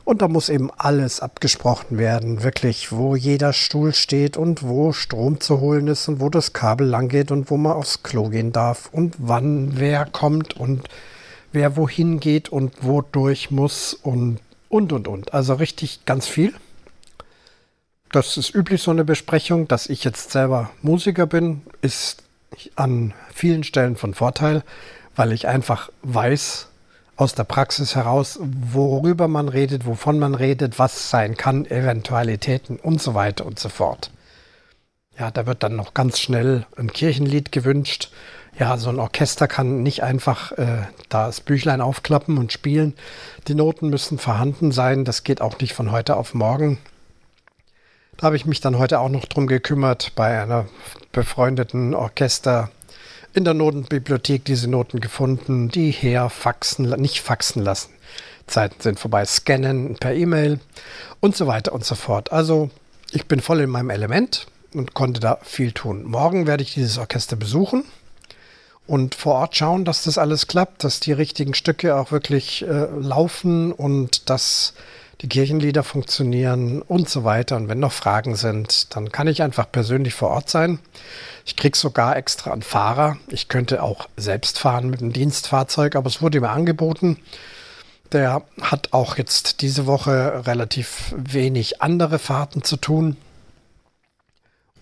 Und 0.05 0.21
da 0.21 0.29
muss 0.29 0.51
eben 0.51 0.71
alles 0.77 1.21
abgesprochen 1.21 1.97
werden, 1.97 2.43
wirklich, 2.43 2.93
wo 2.93 3.17
jeder 3.17 3.55
Stuhl 3.55 3.95
steht 3.95 4.37
und 4.37 4.63
wo 4.63 4.93
Strom 4.93 5.41
zu 5.41 5.61
holen 5.61 5.89
ist 5.89 6.09
und 6.09 6.21
wo 6.21 6.29
das 6.29 6.53
Kabel 6.53 6.87
lang 6.87 7.09
geht 7.09 7.31
und 7.31 7.51
wo 7.51 7.57
man 7.57 7.73
aufs 7.73 8.03
Klo 8.03 8.29
gehen 8.29 8.53
darf 8.53 8.91
und 8.93 9.15
wann 9.19 9.79
wer 9.79 10.05
kommt 10.05 10.59
und 10.59 10.89
wer 11.55 11.77
wohin 11.77 12.21
geht 12.21 12.49
und 12.49 12.75
wo 12.81 13.03
durch 13.03 13.51
muss 13.51 13.95
und 13.95 14.41
und 14.69 14.93
und 14.93 15.09
und. 15.09 15.33
Also 15.33 15.55
richtig 15.55 16.05
ganz 16.05 16.27
viel. 16.27 16.53
Das 18.11 18.37
ist 18.37 18.55
üblich 18.55 18.83
so 18.83 18.91
eine 18.91 19.05
Besprechung, 19.05 19.67
dass 19.69 19.89
ich 19.89 20.05
jetzt 20.05 20.31
selber 20.31 20.71
Musiker 20.83 21.27
bin, 21.27 21.63
ist 21.81 22.23
an 22.77 23.13
vielen 23.33 23.65
Stellen 23.65 23.97
von 23.97 24.15
Vorteil, 24.15 24.63
weil 25.17 25.33
ich 25.33 25.49
einfach 25.49 25.91
weiß, 26.03 26.69
aus 27.17 27.35
der 27.35 27.45
Praxis 27.45 27.95
heraus, 27.95 28.39
worüber 28.41 29.29
man 29.29 29.49
redet, 29.49 29.87
wovon 29.87 30.19
man 30.19 30.35
redet, 30.35 30.79
was 30.79 31.11
sein 31.11 31.37
kann, 31.37 31.65
Eventualitäten 31.67 32.77
und 32.77 33.01
so 33.01 33.15
weiter 33.15 33.47
und 33.47 33.59
so 33.59 33.69
fort. 33.69 34.11
Ja, 35.19 35.31
da 35.31 35.47
wird 35.47 35.63
dann 35.63 35.77
noch 35.77 35.95
ganz 35.95 36.19
schnell 36.19 36.67
ein 36.77 36.93
Kirchenlied 36.93 37.53
gewünscht. 37.53 38.11
Ja, 38.57 38.77
so 38.77 38.89
ein 38.89 39.01
Orchester 39.01 39.49
kann 39.49 39.83
nicht 39.83 40.05
einfach 40.05 40.53
äh, 40.53 40.83
das 41.09 41.41
Büchlein 41.41 41.81
aufklappen 41.81 42.39
und 42.39 42.53
spielen. 42.53 42.95
Die 43.49 43.55
Noten 43.57 43.89
müssen 43.89 44.17
vorhanden 44.17 44.71
sein. 44.71 45.05
Das 45.05 45.25
geht 45.25 45.41
auch 45.41 45.59
nicht 45.59 45.75
von 45.75 45.91
heute 45.91 46.17
auf 46.17 46.35
morgen. 46.35 46.79
Da 48.17 48.27
habe 48.27 48.37
ich 48.37 48.47
mich 48.47 48.61
dann 48.61 48.79
heute 48.79 49.01
auch 49.01 49.09
noch 49.09 49.25
drum 49.25 49.49
gekümmert 49.49 50.13
bei 50.15 50.41
einer 50.41 50.67
befreundeten 51.11 51.95
Orchester 51.95 52.71
in 53.33 53.43
der 53.43 53.55
Notenbibliothek 53.55 54.45
diese 54.45 54.71
Noten 54.71 55.01
gefunden, 55.01 55.69
die 55.69 55.91
her 55.91 56.31
faxen, 56.31 56.89
nicht 57.01 57.21
faxen 57.21 57.61
lassen. 57.61 57.91
Zeiten 58.47 58.81
sind 58.81 59.01
vorbei, 59.01 59.25
scannen 59.25 59.97
per 59.97 60.15
E-Mail 60.15 60.61
und 61.19 61.35
so 61.35 61.49
weiter 61.49 61.73
und 61.73 61.85
so 61.85 61.97
fort. 61.97 62.33
Also 62.33 62.71
ich 63.11 63.27
bin 63.27 63.41
voll 63.41 63.63
in 63.63 63.71
meinem 63.71 63.91
Element 63.91 64.47
und 64.75 64.95
konnte 64.95 65.19
da 65.19 65.39
viel 65.43 65.73
tun. 65.73 66.05
Morgen 66.05 66.47
werde 66.47 66.63
ich 66.63 66.75
dieses 66.75 66.99
Orchester 66.99 67.35
besuchen 67.35 67.83
und 68.87 69.15
vor 69.15 69.35
Ort 69.35 69.57
schauen, 69.57 69.85
dass 69.85 70.05
das 70.05 70.19
alles 70.19 70.47
klappt, 70.47 70.85
dass 70.85 71.01
die 71.01 71.13
richtigen 71.13 71.55
Stücke 71.55 71.97
auch 71.97 72.13
wirklich 72.13 72.63
äh, 72.63 72.87
laufen 73.01 73.73
und 73.73 74.29
dass 74.29 74.75
die 75.21 75.29
Kirchenlieder 75.29 75.83
funktionieren 75.83 76.83
und 76.83 77.09
so 77.09 77.25
weiter. 77.25 77.57
Und 77.57 77.69
wenn 77.69 77.79
noch 77.79 77.93
Fragen 77.93 78.37
sind, 78.37 78.95
dann 78.95 79.11
kann 79.11 79.27
ich 79.27 79.43
einfach 79.43 79.71
persönlich 79.71 80.13
vor 80.13 80.29
Ort 80.29 80.51
sein. 80.51 80.81
Ich 81.47 81.57
kriege 81.57 81.79
sogar 81.79 82.17
extra 82.17 82.53
einen 82.53 82.63
Fahrer. 82.63 83.17
Ich 83.29 83.49
könnte 83.49 83.83
auch 83.83 84.09
selbst 84.17 84.59
fahren 84.59 84.91
mit 84.91 85.01
einem 85.01 85.13
Dienstfahrzeug, 85.15 85.97
aber 85.97 86.09
es 86.09 86.21
wurde 86.21 86.41
mir 86.41 86.51
angeboten. 86.51 87.19
Der 88.13 88.43
hat 88.61 88.93
auch 88.93 89.17
jetzt 89.17 89.63
diese 89.63 89.87
Woche 89.87 90.47
relativ 90.47 91.15
wenig 91.17 91.81
andere 91.81 92.19
Fahrten 92.19 92.63
zu 92.63 92.77
tun. 92.77 93.17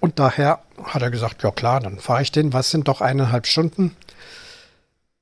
Und 0.02 0.18
daher 0.18 0.58
hat 0.82 1.00
er 1.00 1.12
gesagt, 1.12 1.44
ja 1.44 1.52
klar, 1.52 1.78
dann 1.78 2.00
fahre 2.00 2.22
ich 2.22 2.32
den. 2.32 2.52
Was 2.52 2.72
sind 2.72 2.88
doch 2.88 3.00
eineinhalb 3.00 3.46
Stunden? 3.46 3.96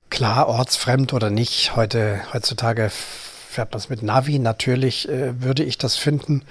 Klar, 0.09 0.49
ortsfremd 0.49 1.13
oder 1.13 1.29
nicht. 1.29 1.77
Heute, 1.77 2.23
heutzutage 2.33 2.89
fährt 2.89 3.73
man 3.73 3.79
es 3.79 3.91
mit 3.91 4.03
Navi. 4.03 4.39
Natürlich 4.39 5.07
äh, 5.07 5.43
würde 5.43 5.65
ich 5.65 5.77
das 5.77 5.97
finden. 5.97 6.47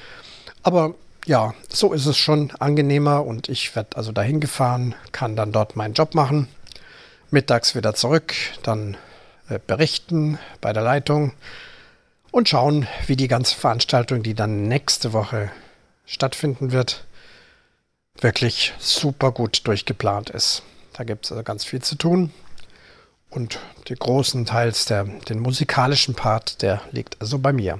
Aber 0.61 0.93
ja, 1.25 1.55
so 1.69 1.91
ist 1.91 2.05
es 2.05 2.17
schon 2.17 2.51
angenehmer 2.59 3.25
und 3.25 3.49
ich 3.49 3.75
werde 3.75 3.97
also 3.97 4.11
dahin 4.11 4.39
gefahren, 4.39 4.93
kann 5.11 5.35
dann 5.35 5.51
dort 5.51 5.75
meinen 5.75 5.95
Job 5.95 6.13
machen, 6.13 6.47
mittags 7.31 7.73
wieder 7.73 7.95
zurück, 7.95 8.35
dann 8.61 8.95
äh, 9.49 9.57
berichten 9.65 10.37
bei 10.61 10.71
der 10.71 10.83
Leitung 10.83 11.33
und 12.29 12.47
schauen, 12.47 12.85
wie 13.07 13.15
die 13.15 13.27
ganze 13.27 13.55
Veranstaltung, 13.55 14.21
die 14.21 14.35
dann 14.35 14.67
nächste 14.67 15.13
Woche 15.13 15.49
stattfinden 16.05 16.71
wird, 16.71 17.05
wirklich 18.21 18.73
super 18.79 19.31
gut 19.31 19.61
durchgeplant 19.65 20.29
ist. 20.29 20.63
Da 20.93 21.03
gibt 21.03 21.25
es 21.25 21.31
also 21.31 21.43
ganz 21.43 21.63
viel 21.63 21.81
zu 21.81 21.95
tun. 21.95 22.31
Und 23.29 23.59
die 23.87 23.95
großen 23.95 24.45
Teils 24.45 24.85
der, 24.85 25.03
den 25.03 25.39
musikalischen 25.39 26.15
Part, 26.15 26.61
der 26.61 26.81
liegt 26.91 27.21
also 27.21 27.37
bei 27.39 27.53
mir. 27.53 27.79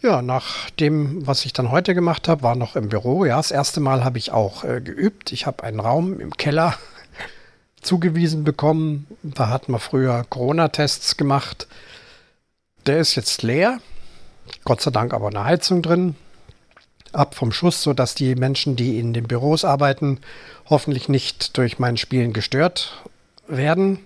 Ja, 0.00 0.20
nach 0.20 0.70
dem, 0.70 1.26
was 1.26 1.44
ich 1.44 1.52
dann 1.52 1.70
heute 1.70 1.94
gemacht 1.94 2.28
habe, 2.28 2.42
war 2.42 2.56
noch 2.56 2.76
im 2.76 2.88
Büro. 2.88 3.24
Ja, 3.24 3.36
das 3.36 3.50
erste 3.50 3.80
Mal 3.80 4.04
habe 4.04 4.18
ich 4.18 4.32
auch 4.32 4.64
äh, 4.64 4.80
geübt. 4.80 5.32
Ich 5.32 5.46
habe 5.46 5.62
einen 5.62 5.80
Raum 5.80 6.20
im 6.20 6.36
Keller 6.36 6.74
zugewiesen 7.80 8.44
bekommen. 8.44 9.06
Da 9.22 9.48
hat 9.48 9.68
man 9.68 9.80
früher 9.80 10.24
Corona-Tests 10.28 11.16
gemacht. 11.16 11.68
Der 12.86 12.98
ist 12.98 13.14
jetzt 13.14 13.42
leer. 13.42 13.80
Gott 14.64 14.82
sei 14.82 14.90
Dank 14.90 15.14
aber 15.14 15.28
eine 15.28 15.44
Heizung 15.44 15.80
drin. 15.80 16.16
Ab 17.14 17.34
vom 17.34 17.52
Schuss, 17.52 17.82
sodass 17.82 18.14
die 18.14 18.34
Menschen, 18.34 18.76
die 18.76 18.98
in 18.98 19.12
den 19.12 19.28
Büros 19.28 19.64
arbeiten, 19.64 20.20
hoffentlich 20.68 21.08
nicht 21.08 21.56
durch 21.56 21.78
mein 21.78 21.96
Spielen 21.96 22.32
gestört 22.32 23.02
werden. 23.46 24.00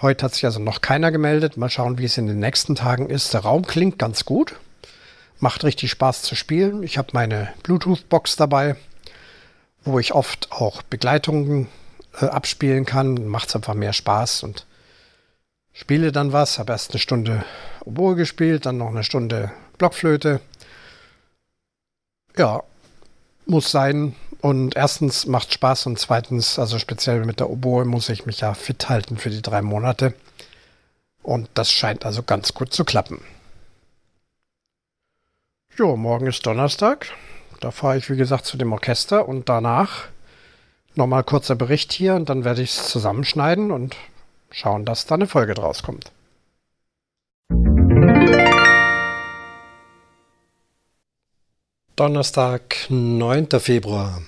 Heute 0.00 0.24
hat 0.24 0.34
sich 0.34 0.44
also 0.44 0.58
noch 0.58 0.80
keiner 0.80 1.12
gemeldet. 1.12 1.56
Mal 1.56 1.70
schauen, 1.70 1.98
wie 1.98 2.04
es 2.04 2.18
in 2.18 2.26
den 2.26 2.38
nächsten 2.38 2.74
Tagen 2.74 3.08
ist. 3.10 3.32
Der 3.32 3.40
Raum 3.40 3.66
klingt 3.66 3.98
ganz 3.98 4.24
gut. 4.24 4.54
Macht 5.38 5.64
richtig 5.64 5.90
Spaß 5.90 6.22
zu 6.22 6.34
spielen. 6.34 6.82
Ich 6.82 6.98
habe 6.98 7.08
meine 7.12 7.52
Bluetooth-Box 7.62 8.36
dabei, 8.36 8.76
wo 9.84 9.98
ich 9.98 10.12
oft 10.14 10.50
auch 10.50 10.82
Begleitungen 10.82 11.68
äh, 12.20 12.26
abspielen 12.26 12.84
kann. 12.84 13.26
Macht 13.26 13.48
es 13.48 13.56
einfach 13.56 13.74
mehr 13.74 13.92
Spaß 13.92 14.42
und 14.42 14.66
spiele 15.72 16.12
dann 16.12 16.32
was. 16.32 16.58
Habe 16.58 16.72
erst 16.72 16.92
eine 16.92 17.00
Stunde 17.00 17.44
Oboe 17.84 18.16
gespielt, 18.16 18.66
dann 18.66 18.78
noch 18.78 18.88
eine 18.88 19.04
Stunde 19.04 19.52
Blockflöte. 19.78 20.40
Ja, 22.36 22.62
muss 23.46 23.70
sein. 23.70 24.14
Und 24.40 24.76
erstens 24.76 25.26
macht 25.26 25.54
Spaß 25.54 25.86
und 25.86 25.98
zweitens, 25.98 26.58
also 26.58 26.78
speziell 26.78 27.24
mit 27.24 27.40
der 27.40 27.48
Oboe, 27.48 27.84
muss 27.84 28.10
ich 28.10 28.26
mich 28.26 28.40
ja 28.40 28.52
fit 28.54 28.88
halten 28.88 29.16
für 29.16 29.30
die 29.30 29.40
drei 29.40 29.62
Monate. 29.62 30.14
Und 31.22 31.48
das 31.54 31.72
scheint 31.72 32.04
also 32.04 32.22
ganz 32.22 32.52
gut 32.52 32.72
zu 32.72 32.84
klappen. 32.84 33.22
Jo, 35.76 35.96
morgen 35.96 36.26
ist 36.26 36.44
Donnerstag. 36.44 37.06
Da 37.60 37.70
fahre 37.70 37.96
ich, 37.96 38.10
wie 38.10 38.16
gesagt, 38.16 38.44
zu 38.44 38.58
dem 38.58 38.72
Orchester 38.72 39.26
und 39.26 39.48
danach 39.48 40.08
nochmal 40.94 41.24
kurzer 41.24 41.54
Bericht 41.54 41.92
hier 41.92 42.14
und 42.14 42.28
dann 42.28 42.44
werde 42.44 42.62
ich 42.62 42.76
es 42.76 42.88
zusammenschneiden 42.88 43.70
und 43.70 43.96
schauen, 44.50 44.84
dass 44.84 45.06
da 45.06 45.14
eine 45.14 45.26
Folge 45.26 45.54
draus 45.54 45.82
kommt. 45.82 46.12
Donnerstag, 51.96 52.74
9. 52.88 53.60
Februar. 53.60 54.20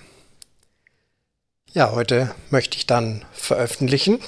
Ja, 1.72 1.90
heute 1.90 2.32
möchte 2.48 2.76
ich 2.76 2.86
dann 2.86 3.24
veröffentlichen. 3.32 4.20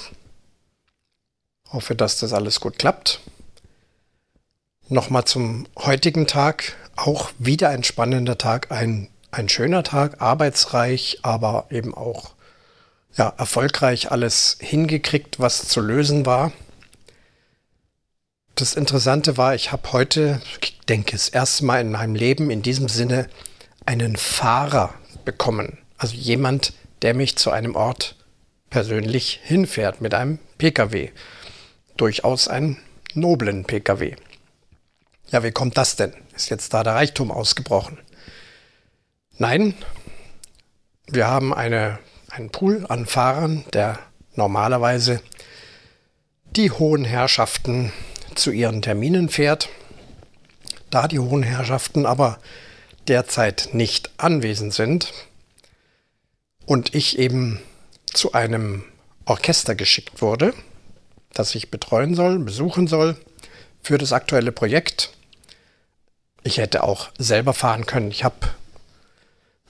Hoffe, 1.71 1.95
dass 1.95 2.19
das 2.19 2.33
alles 2.33 2.59
gut 2.59 2.77
klappt. 2.77 3.21
Nochmal 4.89 5.23
zum 5.23 5.69
heutigen 5.77 6.27
Tag 6.27 6.75
auch 6.97 7.31
wieder 7.37 7.69
ein 7.69 7.85
spannender 7.85 8.37
Tag, 8.37 8.73
ein, 8.73 9.07
ein 9.31 9.47
schöner 9.47 9.83
Tag, 9.83 10.21
arbeitsreich, 10.21 11.19
aber 11.21 11.67
eben 11.69 11.93
auch 11.95 12.31
ja, 13.15 13.33
erfolgreich 13.37 14.11
alles 14.11 14.57
hingekriegt, 14.59 15.39
was 15.39 15.65
zu 15.69 15.79
lösen 15.79 16.25
war. 16.25 16.51
Das 18.59 18.73
Interessante 18.73 19.37
war, 19.37 19.55
ich 19.55 19.71
habe 19.71 19.93
heute, 19.93 20.41
ich 20.61 20.77
denke, 20.81 21.13
das 21.13 21.29
erste 21.29 21.63
Mal 21.63 21.79
in 21.79 21.93
meinem 21.93 22.13
Leben 22.13 22.49
in 22.49 22.61
diesem 22.61 22.89
Sinne 22.89 23.29
einen 23.85 24.17
Fahrer 24.17 24.93
bekommen. 25.23 25.77
Also 25.97 26.15
jemand, 26.15 26.73
der 27.01 27.13
mich 27.13 27.37
zu 27.37 27.51
einem 27.51 27.75
Ort 27.77 28.17
persönlich 28.69 29.39
hinfährt 29.41 30.01
mit 30.01 30.13
einem 30.13 30.39
Pkw. 30.57 31.11
durchaus 31.95 32.49
einen 32.49 32.77
noblen 33.13 33.63
Pkw. 33.63 34.17
Ja, 35.31 35.41
wie 35.41 35.51
kommt 35.51 35.77
das 35.77 35.95
denn? 35.95 36.11
Ist 36.35 36.49
jetzt 36.49 36.73
da 36.73 36.83
der 36.83 36.95
Reichtum 36.95 37.31
ausgebrochen? 37.31 37.97
Nein, 39.37 39.73
wir 41.07 41.27
haben 41.27 41.53
eine, 41.53 41.97
einen 42.29 42.49
Pool 42.49 42.85
an 42.89 43.05
Fahrern, 43.05 43.63
der 43.71 43.99
normalerweise 44.35 45.21
die 46.57 46.71
hohen 46.71 47.05
Herrschaften 47.05 47.93
zu 48.35 48.51
ihren 48.51 48.81
Terminen 48.81 49.29
fährt. 49.29 49.69
Da 50.89 51.07
die 51.07 51.19
hohen 51.19 51.43
Herrschaften 51.43 52.05
aber 52.05 52.39
derzeit 53.07 53.69
nicht 53.73 54.11
anwesend 54.17 54.73
sind 54.73 55.13
und 56.65 56.95
ich 56.95 57.17
eben 57.17 57.59
zu 58.13 58.33
einem 58.33 58.83
Orchester 59.25 59.75
geschickt 59.75 60.21
wurde, 60.21 60.53
das 61.33 61.53
ich 61.55 61.71
betreuen 61.71 62.15
soll, 62.15 62.39
besuchen 62.39 62.87
soll 62.87 63.15
für 63.81 63.97
das 63.97 64.13
aktuelle 64.13 64.51
Projekt. 64.51 65.11
Ich 66.43 66.57
hätte 66.57 66.83
auch 66.83 67.09
selber 67.17 67.53
fahren 67.53 67.85
können. 67.85 68.11
Ich 68.11 68.23
habe 68.23 68.35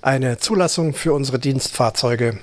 eine 0.01 0.37
Zulassung 0.37 0.93
für 0.93 1.13
unsere 1.13 1.39
Dienstfahrzeuge, 1.39 2.39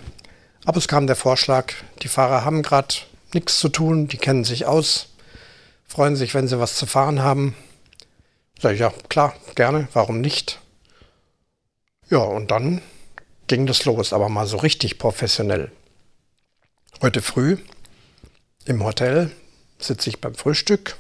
aber 0.64 0.78
es 0.78 0.88
kam 0.88 1.06
der 1.06 1.16
Vorschlag, 1.16 1.72
die 2.02 2.08
Fahrer 2.08 2.44
haben 2.44 2.62
gerade 2.62 2.94
nichts 3.32 3.58
zu 3.58 3.68
tun, 3.68 4.08
die 4.08 4.18
kennen 4.18 4.44
sich 4.44 4.66
aus, 4.66 5.08
freuen 5.86 6.16
sich, 6.16 6.34
wenn 6.34 6.48
sie 6.48 6.58
was 6.58 6.76
zu 6.76 6.86
fahren 6.86 7.22
haben. 7.22 7.54
Sag 8.60 8.74
ich, 8.74 8.80
ja, 8.80 8.92
klar, 9.08 9.34
gerne, 9.54 9.88
warum 9.92 10.20
nicht? 10.20 10.60
Ja, 12.08 12.18
und 12.18 12.50
dann 12.50 12.80
ging 13.46 13.66
das 13.66 13.84
los, 13.84 14.12
aber 14.12 14.28
mal 14.28 14.46
so 14.46 14.56
richtig 14.56 14.98
professionell. 14.98 15.70
Heute 17.02 17.20
früh 17.20 17.58
im 18.64 18.82
Hotel 18.82 19.30
sitze 19.78 20.08
ich 20.08 20.20
beim 20.20 20.34
Frühstück. 20.34 20.96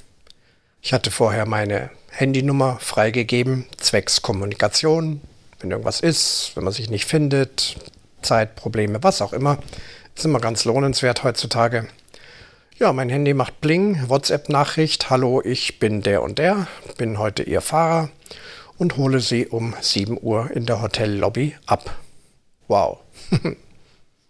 Ich 0.82 0.92
hatte 0.92 1.10
vorher 1.10 1.46
meine 1.46 1.90
Handynummer 2.10 2.78
freigegeben, 2.78 3.66
zwecks 3.76 4.22
Kommunikation. 4.22 5.20
Wenn 5.58 5.70
irgendwas 5.70 6.00
ist, 6.00 6.52
wenn 6.54 6.64
man 6.64 6.72
sich 6.72 6.90
nicht 6.90 7.06
findet, 7.06 7.76
Zeitprobleme, 8.22 9.02
was 9.02 9.22
auch 9.22 9.32
immer, 9.32 9.58
ist 10.14 10.24
immer 10.24 10.40
ganz 10.40 10.64
lohnenswert 10.64 11.24
heutzutage. 11.24 11.88
Ja, 12.78 12.92
mein 12.92 13.08
Handy 13.08 13.32
macht 13.32 13.62
Bling, 13.62 14.10
WhatsApp-Nachricht. 14.10 15.08
Hallo, 15.08 15.40
ich 15.42 15.78
bin 15.78 16.02
der 16.02 16.22
und 16.22 16.38
der, 16.38 16.66
bin 16.98 17.18
heute 17.18 17.42
Ihr 17.42 17.62
Fahrer 17.62 18.10
und 18.76 18.98
hole 18.98 19.20
Sie 19.20 19.46
um 19.46 19.72
7 19.80 20.18
Uhr 20.20 20.50
in 20.50 20.66
der 20.66 20.82
Hotellobby 20.82 21.56
ab. 21.64 21.96
Wow. 22.68 22.98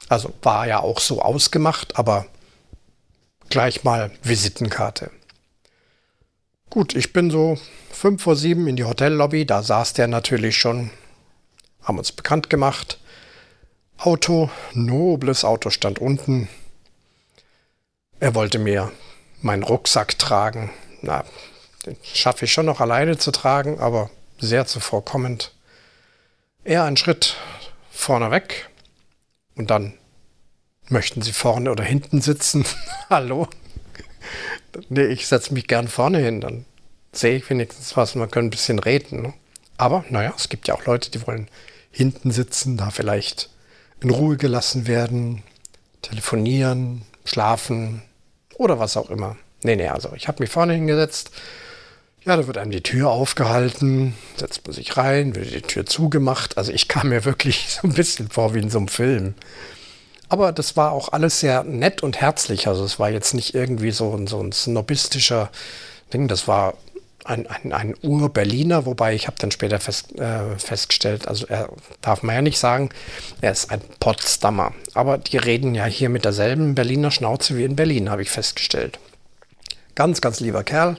also 0.08 0.32
war 0.42 0.68
ja 0.68 0.78
auch 0.78 1.00
so 1.00 1.22
ausgemacht, 1.22 1.98
aber 1.98 2.26
gleich 3.50 3.82
mal 3.82 4.12
Visitenkarte. 4.22 5.10
Gut, 6.70 6.94
ich 6.94 7.12
bin 7.12 7.32
so 7.32 7.58
5 7.90 8.22
vor 8.22 8.36
7 8.36 8.68
in 8.68 8.76
die 8.76 8.84
Hotellobby, 8.84 9.44
da 9.44 9.64
saß 9.64 9.94
der 9.94 10.06
natürlich 10.06 10.56
schon, 10.56 10.92
haben 11.82 11.98
uns 11.98 12.12
bekannt 12.12 12.48
gemacht. 12.48 13.00
Auto, 13.98 14.50
nobles 14.72 15.44
Auto 15.44 15.70
stand 15.70 15.98
unten, 15.98 16.48
er 18.20 18.34
wollte 18.34 18.58
mir 18.58 18.92
meinen 19.42 19.62
Rucksack 19.62 20.18
tragen. 20.18 20.70
Na, 21.02 21.24
den 21.84 21.96
schaffe 22.02 22.44
ich 22.44 22.52
schon 22.52 22.66
noch 22.66 22.80
alleine 22.80 23.18
zu 23.18 23.30
tragen, 23.30 23.78
aber 23.78 24.10
sehr 24.38 24.66
zuvorkommend. 24.66 25.52
Er 26.64 26.84
einen 26.84 26.96
Schritt 26.96 27.36
vorne 27.90 28.30
weg 28.30 28.68
und 29.54 29.70
dann 29.70 29.94
möchten 30.88 31.22
Sie 31.22 31.32
vorne 31.32 31.70
oder 31.70 31.84
hinten 31.84 32.20
sitzen? 32.20 32.64
Hallo? 33.10 33.48
nee, 34.88 35.06
ich 35.06 35.26
setze 35.26 35.54
mich 35.54 35.66
gern 35.66 35.88
vorne 35.88 36.18
hin, 36.18 36.40
dann 36.40 36.64
sehe 37.12 37.36
ich 37.36 37.48
wenigstens 37.48 37.96
was 37.96 38.14
und 38.14 38.20
wir 38.20 38.28
können 38.28 38.48
ein 38.48 38.50
bisschen 38.50 38.78
reden. 38.78 39.22
Ne? 39.22 39.34
Aber 39.76 40.04
naja, 40.10 40.34
es 40.36 40.48
gibt 40.48 40.68
ja 40.68 40.74
auch 40.74 40.84
Leute, 40.84 41.10
die 41.10 41.26
wollen 41.26 41.48
hinten 41.90 42.30
sitzen, 42.30 42.76
da 42.76 42.90
vielleicht 42.90 43.50
in 44.00 44.10
Ruhe 44.10 44.36
gelassen 44.36 44.86
werden, 44.86 45.42
telefonieren, 46.02 47.02
schlafen 47.26 48.02
oder 48.56 48.78
was 48.78 48.96
auch 48.96 49.10
immer. 49.10 49.36
Nee, 49.62 49.76
nee, 49.76 49.88
also 49.88 50.12
ich 50.14 50.28
habe 50.28 50.42
mich 50.42 50.50
vorne 50.50 50.74
hingesetzt. 50.74 51.30
Ja, 52.24 52.36
da 52.36 52.46
wird 52.46 52.58
einem 52.58 52.72
die 52.72 52.82
Tür 52.82 53.10
aufgehalten, 53.10 54.14
setzt 54.36 54.66
man 54.66 54.74
sich 54.74 54.96
rein, 54.96 55.36
wird 55.36 55.54
die 55.54 55.62
Tür 55.62 55.86
zugemacht. 55.86 56.58
Also 56.58 56.72
ich 56.72 56.88
kam 56.88 57.10
mir 57.10 57.24
wirklich 57.24 57.68
so 57.80 57.86
ein 57.86 57.94
bisschen 57.94 58.28
vor 58.28 58.54
wie 58.54 58.60
in 58.60 58.70
so 58.70 58.78
einem 58.78 58.88
Film. 58.88 59.34
Aber 60.28 60.50
das 60.52 60.76
war 60.76 60.90
auch 60.90 61.12
alles 61.12 61.38
sehr 61.40 61.62
nett 61.62 62.02
und 62.02 62.20
herzlich. 62.20 62.66
Also 62.66 62.84
es 62.84 62.98
war 62.98 63.10
jetzt 63.10 63.34
nicht 63.34 63.54
irgendwie 63.54 63.92
so 63.92 64.12
ein, 64.16 64.26
so 64.26 64.40
ein 64.40 64.50
snobistischer 64.50 65.50
Ding. 66.12 66.26
Das 66.26 66.48
war 66.48 66.74
ein, 67.26 67.46
ein, 67.46 67.72
ein 67.72 67.94
Ur-Berliner, 68.02 68.86
wobei 68.86 69.14
ich 69.14 69.26
habe 69.26 69.36
dann 69.38 69.50
später 69.50 69.80
fest, 69.80 70.18
äh, 70.18 70.58
festgestellt, 70.58 71.28
also 71.28 71.46
er 71.46 71.68
darf 72.00 72.22
man 72.22 72.34
ja 72.34 72.42
nicht 72.42 72.58
sagen, 72.58 72.90
er 73.40 73.52
ist 73.52 73.70
ein 73.70 73.80
Potsdamer. 74.00 74.72
Aber 74.94 75.18
die 75.18 75.36
reden 75.36 75.74
ja 75.74 75.84
hier 75.86 76.08
mit 76.08 76.24
derselben 76.24 76.74
Berliner 76.74 77.10
Schnauze 77.10 77.56
wie 77.56 77.64
in 77.64 77.76
Berlin, 77.76 78.10
habe 78.10 78.22
ich 78.22 78.30
festgestellt. 78.30 78.98
Ganz, 79.94 80.20
ganz 80.20 80.40
lieber 80.40 80.62
Kerl. 80.62 80.98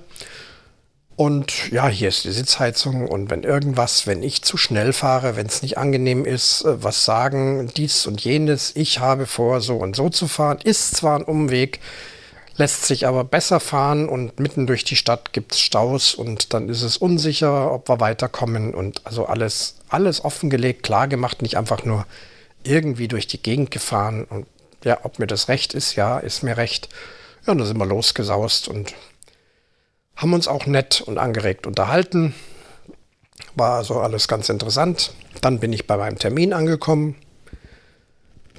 Und 1.15 1.71
ja, 1.71 1.87
hier 1.87 2.09
ist 2.09 2.25
die 2.25 2.31
Sitzheizung 2.31 3.07
und 3.07 3.31
wenn 3.31 3.41
irgendwas, 3.41 4.05
wenn 4.05 4.21
ich 4.21 4.43
zu 4.43 4.55
schnell 4.55 4.93
fahre, 4.93 5.35
wenn 5.35 5.47
es 5.47 5.63
nicht 5.63 5.79
angenehm 5.79 6.25
ist, 6.25 6.63
äh, 6.63 6.83
was 6.83 7.05
sagen, 7.05 7.71
dies 7.75 8.05
und 8.05 8.23
jenes, 8.23 8.75
ich 8.75 8.99
habe 8.99 9.25
vor, 9.25 9.59
so 9.61 9.77
und 9.77 9.95
so 9.95 10.09
zu 10.09 10.27
fahren, 10.27 10.59
ist 10.63 10.95
zwar 10.95 11.17
ein 11.17 11.23
Umweg, 11.23 11.79
lässt 12.57 12.85
sich 12.85 13.07
aber 13.07 13.23
besser 13.23 13.59
fahren 13.59 14.09
und 14.09 14.39
mitten 14.39 14.67
durch 14.67 14.83
die 14.83 14.95
Stadt 14.95 15.31
gibt 15.31 15.53
es 15.53 15.61
Staus 15.61 16.15
und 16.15 16.53
dann 16.53 16.69
ist 16.69 16.81
es 16.81 16.97
unsicher, 16.97 17.71
ob 17.71 17.87
wir 17.87 17.99
weiterkommen 17.99 18.73
und 18.73 19.05
also 19.05 19.25
alles, 19.25 19.75
alles 19.89 20.25
offengelegt, 20.25 20.83
klar 20.83 21.07
gemacht, 21.07 21.41
nicht 21.41 21.57
einfach 21.57 21.85
nur 21.85 22.05
irgendwie 22.63 23.07
durch 23.07 23.27
die 23.27 23.41
Gegend 23.41 23.71
gefahren 23.71 24.25
und 24.25 24.47
ja, 24.83 24.99
ob 25.03 25.19
mir 25.19 25.27
das 25.27 25.47
recht 25.47 25.73
ist, 25.73 25.95
ja, 25.95 26.17
ist 26.17 26.43
mir 26.43 26.57
recht. 26.57 26.89
Ja, 27.45 27.51
und 27.51 27.59
dann 27.59 27.67
sind 27.67 27.77
wir 27.77 27.85
losgesaust 27.85 28.67
und 28.67 28.93
haben 30.15 30.33
uns 30.33 30.47
auch 30.47 30.65
nett 30.65 31.01
und 31.01 31.17
angeregt 31.17 31.67
unterhalten. 31.67 32.33
War 33.55 33.77
also 33.77 33.99
alles 33.99 34.27
ganz 34.27 34.49
interessant. 34.49 35.13
Dann 35.41 35.59
bin 35.59 35.73
ich 35.73 35.87
bei 35.87 35.97
meinem 35.97 36.17
Termin 36.17 36.53
angekommen 36.53 37.15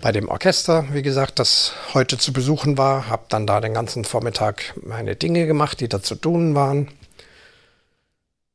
bei 0.00 0.12
dem 0.12 0.28
Orchester, 0.28 0.86
wie 0.92 1.02
gesagt, 1.02 1.38
das 1.38 1.72
heute 1.94 2.18
zu 2.18 2.32
besuchen 2.32 2.78
war. 2.78 3.08
Habe 3.08 3.24
dann 3.28 3.46
da 3.46 3.60
den 3.60 3.74
ganzen 3.74 4.04
Vormittag 4.04 4.74
meine 4.82 5.16
Dinge 5.16 5.46
gemacht, 5.46 5.80
die 5.80 5.88
da 5.88 6.02
zu 6.02 6.14
tun 6.14 6.54
waren. 6.54 6.88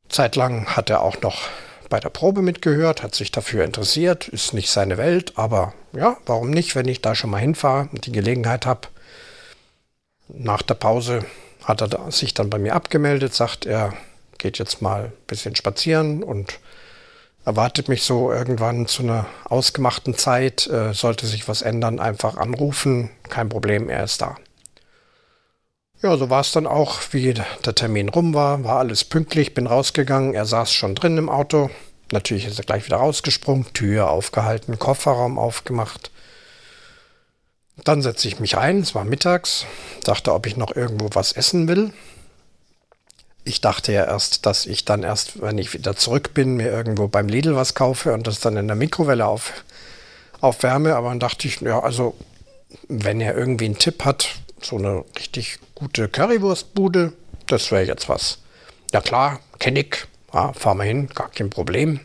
Zeitlang 0.10 0.68
hat 0.68 0.90
er 0.90 1.02
auch 1.02 1.22
noch 1.22 1.48
bei 1.90 2.00
der 2.00 2.10
Probe 2.10 2.42
mitgehört, 2.42 3.04
hat 3.04 3.14
sich 3.16 3.32
dafür 3.32 3.64
interessiert, 3.64 4.28
ist 4.28 4.54
nicht 4.54 4.70
seine 4.70 4.98
Welt, 4.98 5.34
aber 5.36 5.74
ja, 5.92 6.18
warum 6.26 6.50
nicht, 6.50 6.76
wenn 6.76 6.88
ich 6.88 7.02
da 7.02 7.14
schon 7.14 7.30
mal 7.30 7.40
hinfahre 7.40 7.90
und 7.92 8.06
die 8.06 8.12
Gelegenheit 8.12 8.66
habe. 8.66 8.88
Nach 10.28 10.62
der 10.62 10.76
Pause 10.76 11.26
hat 11.64 11.82
er 11.82 12.12
sich 12.12 12.34
dann 12.34 12.50
bei 12.50 12.58
mir 12.58 12.74
abgemeldet, 12.74 13.34
sagt, 13.34 13.66
er 13.66 13.94
geht 14.38 14.58
jetzt 14.60 14.82
mal 14.82 15.06
ein 15.06 15.12
bisschen 15.28 15.56
spazieren 15.56 16.24
und 16.24 16.60
erwartet 17.46 17.90
mich 17.90 18.04
so 18.04 18.32
irgendwann 18.32 18.88
zu 18.88 19.04
einer 19.04 19.26
ausgemachten 19.46 20.16
Zeit. 20.16 20.68
Äh, 20.68 20.94
sollte 20.94 21.26
sich 21.28 21.48
was 21.48 21.62
ändern, 21.62 22.00
einfach 22.00 22.38
anrufen. 22.38 23.10
Kein 23.30 23.50
Problem, 23.50 23.90
er 23.90 24.04
ist 24.04 24.22
da. 24.22 24.38
Ja, 26.02 26.18
so 26.18 26.30
war 26.30 26.42
es 26.42 26.52
dann 26.52 26.68
auch, 26.68 27.00
wie 27.12 27.34
der 27.34 27.76
Termin 27.76 28.10
rum 28.10 28.34
war. 28.34 28.64
War 28.64 28.80
alles 28.80 29.04
pünktlich, 29.06 29.54
bin 29.54 29.68
rausgegangen. 29.68 30.34
Er 30.34 30.46
saß 30.46 30.72
schon 30.72 30.96
drin 30.96 31.18
im 31.18 31.30
Auto. 31.30 31.70
Natürlich 32.12 32.46
ist 32.46 32.60
er 32.60 32.66
gleich 32.66 32.86
wieder 32.86 32.98
rausgesprungen, 32.98 33.72
Tür 33.74 34.10
aufgehalten, 34.10 34.78
Kofferraum 34.78 35.40
aufgemacht. 35.40 36.12
Dann 37.84 38.02
setze 38.02 38.28
ich 38.28 38.40
mich 38.40 38.58
ein, 38.58 38.82
es 38.82 38.94
war 38.94 39.04
mittags, 39.04 39.66
dachte, 40.04 40.34
ob 40.34 40.46
ich 40.46 40.58
noch 40.58 40.76
irgendwo 40.76 41.10
was 41.14 41.32
essen 41.32 41.68
will 41.68 41.92
ich 43.46 43.62
dachte 43.62 43.92
ja 43.92 44.06
erst, 44.06 44.46
dass 44.46 44.66
ich 44.66 44.86
dann 44.86 45.04
erst, 45.04 45.42
wenn 45.42 45.58
ich 45.58 45.74
wieder 45.74 45.96
zurück 45.96 46.34
bin, 46.34 46.56
mir 46.56 46.72
irgendwo 46.72 47.08
beim 47.08 47.28
Lidl 47.28 47.56
was 47.56 47.74
kaufe 47.74 48.14
und 48.14 48.28
das 48.28 48.40
dann 48.40 48.58
in 48.58 48.68
der 48.68 48.76
Mikrowelle 48.76 49.26
auf, 49.26 49.64
aufwärme. 50.40 50.96
Aber 50.96 51.10
dann 51.10 51.20
dachte 51.20 51.48
ich, 51.48 51.62
ja, 51.62 51.80
also 51.82 52.16
wenn 52.88 53.22
er 53.22 53.36
irgendwie 53.36 53.66
einen 53.66 53.78
Tipp 53.78 54.06
hat, 54.06 54.30
so 54.62 54.78
eine 54.78 55.04
richtig 55.18 55.60
gute 55.76 56.08
Currywurstbude, 56.08 57.14
das 57.48 57.72
wäre 57.72 57.84
jetzt 57.84 58.08
was. 58.08 58.40
Ja 58.94 59.02
klar, 59.02 59.40
kenne 59.60 59.82
ich, 59.82 60.06
ja, 60.34 60.54
fahren 60.54 60.78
wir 60.78 60.86
hin, 60.86 61.10
gar 61.14 61.30
kein 61.30 61.50
Problem. 61.50 62.00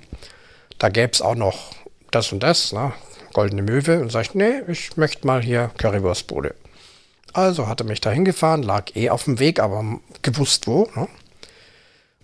Da 0.79 0.89
gäbe 0.89 1.13
es 1.13 1.23
auch 1.23 1.35
noch 1.35 1.73
das 2.11 2.33
und 2.33 2.43
das, 2.43 2.73
ne? 2.73 2.93
Goldene 3.33 3.63
Möwe. 3.63 4.01
Und 4.01 4.11
sage 4.11 4.29
ich, 4.29 4.35
nee, 4.35 4.63
ich 4.69 4.97
möchte 4.97 5.27
mal 5.27 5.43
hier 5.43 5.71
Currywurstbude. 5.77 6.55
Also 7.33 7.69
hatte 7.69 7.85
mich 7.85 8.01
da 8.01 8.11
hingefahren, 8.11 8.63
lag 8.63 8.97
eh 8.97 9.11
auf 9.11 9.25
dem 9.25 9.39
Weg, 9.39 9.61
aber 9.61 10.01
gewusst 10.23 10.67
wo. 10.67 10.89
Ne? 10.97 11.09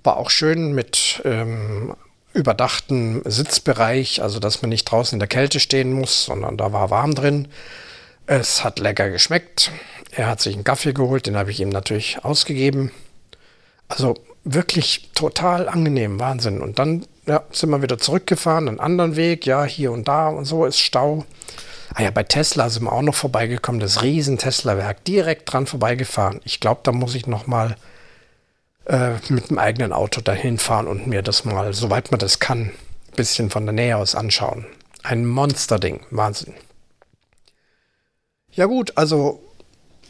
War 0.05 0.17
auch 0.17 0.31
schön 0.31 0.73
mit 0.73 1.21
ähm, 1.25 1.95
überdachten 2.33 3.23
Sitzbereich, 3.25 4.23
also 4.23 4.39
dass 4.39 4.63
man 4.63 4.69
nicht 4.69 4.85
draußen 4.85 5.17
in 5.17 5.21
der 5.21 5.29
Kälte 5.29 5.61
stehen 5.61 5.93
muss, 5.93 6.27
sondern 6.27 6.57
da 6.57 6.73
war 6.73 6.91
warm 6.91 7.15
drin. 7.15 7.49
Es 8.27 8.65
hat 8.65 8.79
lecker 8.79 9.11
geschmeckt. 9.11 9.71
Er 10.13 10.29
hat 10.29 10.41
sich 10.41 10.55
einen 10.55 10.65
Kaffee 10.65 10.93
geholt, 10.93 11.27
den 11.27 11.37
habe 11.37 11.51
ich 11.51 11.61
ihm 11.61 11.69
natürlich 11.69 12.25
ausgegeben. 12.25 12.93
Also 13.89 14.15
wirklich 14.45 15.11
total 15.15 15.69
angenehm, 15.69 16.21
Wahnsinn. 16.21 16.61
Und 16.61 16.79
dann 16.79 17.07
ja, 17.27 17.43
sind 17.51 17.71
wir 17.71 17.83
wieder 17.83 17.99
zurückgefahren, 17.99 18.69
einen 18.69 18.81
anderen 18.81 19.17
Weg, 19.17 19.47
ja, 19.47 19.65
hier 19.65 19.93
und 19.93 20.09
da 20.09 20.29
und 20.29 20.45
so 20.45 20.67
ist 20.67 20.79
Stau. 20.79 21.25
Ah 21.95 22.03
ja, 22.03 22.11
bei 22.11 22.23
Tesla 22.23 22.69
sind 22.69 22.85
wir 22.85 22.93
auch 22.93 23.03
noch 23.03 23.15
vorbeigekommen, 23.15 23.81
das 23.81 24.03
riesen 24.03 24.39
Tesla-Werk, 24.39 25.05
direkt 25.05 25.53
dran 25.53 25.67
vorbeigefahren. 25.67 26.41
Ich 26.45 26.61
glaube, 26.61 26.81
da 26.83 26.93
muss 26.93 27.15
ich 27.15 27.27
noch 27.27 27.47
mal 27.47 27.77
äh, 28.87 29.13
mit 29.29 29.51
dem 29.51 29.59
eigenen 29.59 29.93
Auto 29.93 30.21
dahin 30.21 30.59
fahren 30.59 30.87
und 30.87 31.07
mir 31.07 31.23
das 31.23 31.45
mal, 31.45 31.73
soweit 31.73 32.11
man 32.11 32.21
das 32.21 32.39
kann, 32.39 32.61
ein 32.61 33.17
bisschen 33.17 33.51
von 33.51 33.65
der 33.67 33.73
Nähe 33.73 33.97
aus 33.97 34.15
anschauen. 34.15 34.67
Ein 35.03 35.27
Monsterding, 35.27 36.01
Wahnsinn. 36.11 36.55
Ja 38.53 38.67
gut, 38.67 38.93
also 38.97 39.43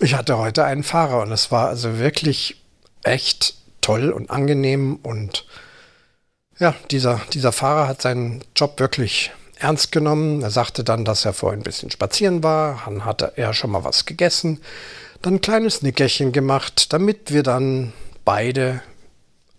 ich 0.00 0.14
hatte 0.14 0.38
heute 0.38 0.64
einen 0.64 0.82
Fahrer 0.82 1.22
und 1.22 1.32
es 1.32 1.50
war 1.50 1.68
also 1.68 1.98
wirklich 1.98 2.62
echt 3.02 3.56
toll 3.80 4.10
und 4.10 4.30
angenehm 4.30 4.96
und 5.02 5.46
ja, 6.58 6.74
dieser, 6.90 7.20
dieser 7.32 7.52
Fahrer 7.52 7.88
hat 7.88 8.02
seinen 8.02 8.44
Job 8.54 8.78
wirklich 8.78 9.32
ernst 9.58 9.92
genommen. 9.92 10.42
Er 10.42 10.50
sagte 10.50 10.84
dann, 10.84 11.04
dass 11.04 11.24
er 11.24 11.32
vorhin 11.32 11.60
ein 11.60 11.64
bisschen 11.64 11.90
spazieren 11.90 12.42
war, 12.42 12.82
dann 12.84 13.04
hatte 13.04 13.32
er 13.36 13.54
schon 13.54 13.70
mal 13.70 13.84
was 13.84 14.06
gegessen, 14.06 14.60
dann 15.22 15.34
ein 15.34 15.40
kleines 15.40 15.82
Nickerchen 15.82 16.32
gemacht, 16.32 16.92
damit 16.92 17.32
wir 17.32 17.42
dann 17.42 17.92
beide 18.24 18.82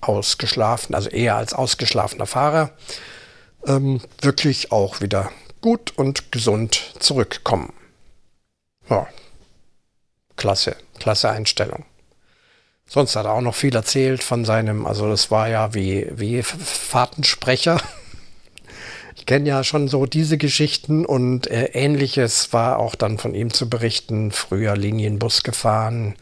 ausgeschlafen, 0.01 0.95
also 0.95 1.09
eher 1.09 1.36
als 1.36 1.53
ausgeschlafener 1.53 2.28
Fahrer, 2.28 2.72
ähm, 3.66 4.01
wirklich 4.22 4.72
auch 4.72 5.01
wieder 5.01 5.32
gut 5.61 5.97
und 5.97 6.32
gesund 6.32 6.93
zurückkommen. 6.99 7.74
Ja, 8.89 9.07
klasse, 10.36 10.76
klasse 10.99 11.30
Einstellung. 11.30 11.86
Sonst 12.88 13.16
hat 13.16 13.26
er 13.26 13.34
auch 13.34 13.41
noch 13.41 13.55
viel 13.55 13.76
erzählt 13.76 14.24
von 14.24 14.45
seinem, 14.45 14.86
also 14.86 15.09
das 15.09 15.32
war 15.32 15.49
ja 15.49 15.74
wie, 15.74 16.07
wie 16.11 16.43
Fahrtensprecher. 16.43 17.82
Ich 19.16 19.26
kenne 19.26 19.49
ja 19.49 19.63
schon 19.63 19.88
so 19.88 20.05
diese 20.05 20.38
Geschichten 20.38 21.03
und 21.03 21.47
äh, 21.47 21.72
ähnliches 21.74 22.53
war 22.53 22.78
auch 22.78 22.93
dann 22.93 23.18
von 23.18 23.34
ihm 23.34 23.51
zu 23.51 23.68
berichten. 23.68 24.32
Früher 24.32 24.78
Linienbus 24.78 25.41
gefahren, 25.41 26.13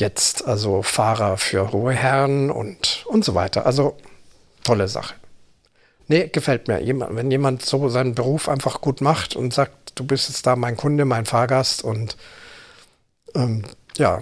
jetzt 0.00 0.46
also 0.46 0.82
Fahrer 0.82 1.36
für 1.36 1.72
hohe 1.72 1.92
Herren 1.92 2.50
und, 2.50 3.04
und 3.06 3.24
so 3.24 3.34
weiter. 3.34 3.66
Also 3.66 3.96
tolle 4.64 4.88
Sache. 4.88 5.14
Nee, 6.08 6.28
gefällt 6.28 6.66
mir. 6.66 6.80
wenn 7.10 7.30
jemand 7.30 7.64
so 7.64 7.88
seinen 7.88 8.16
Beruf 8.16 8.48
einfach 8.48 8.80
gut 8.80 9.00
macht 9.00 9.36
und 9.36 9.54
sagt, 9.54 9.92
du 9.94 10.04
bist 10.04 10.28
jetzt 10.28 10.46
da 10.46 10.56
mein 10.56 10.76
Kunde, 10.76 11.04
mein 11.04 11.24
Fahrgast 11.24 11.84
und 11.84 12.16
ähm, 13.36 13.64
ja, 13.96 14.18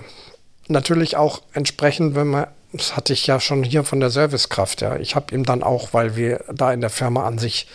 natürlich 0.67 1.17
auch 1.17 1.41
entsprechend, 1.55 2.15
wenn 2.15 2.27
man, 2.27 2.47
das 2.73 2.95
hatte 2.95 3.15
ich 3.15 3.27
ja 3.27 3.41
schon 3.41 3.63
hier 3.63 3.85
von 3.85 4.01
der 4.01 4.11
Servicekraft, 4.11 4.83
ja. 4.83 4.97
Ich 4.97 5.15
habe 5.15 5.35
ihm 5.35 5.45
dann 5.45 5.63
auch, 5.63 5.95
weil 5.95 6.15
wir 6.15 6.45
da 6.53 6.73
in 6.73 6.83
der 6.83 6.91
Firma 6.91 7.27
an 7.27 7.39
sich 7.39 7.67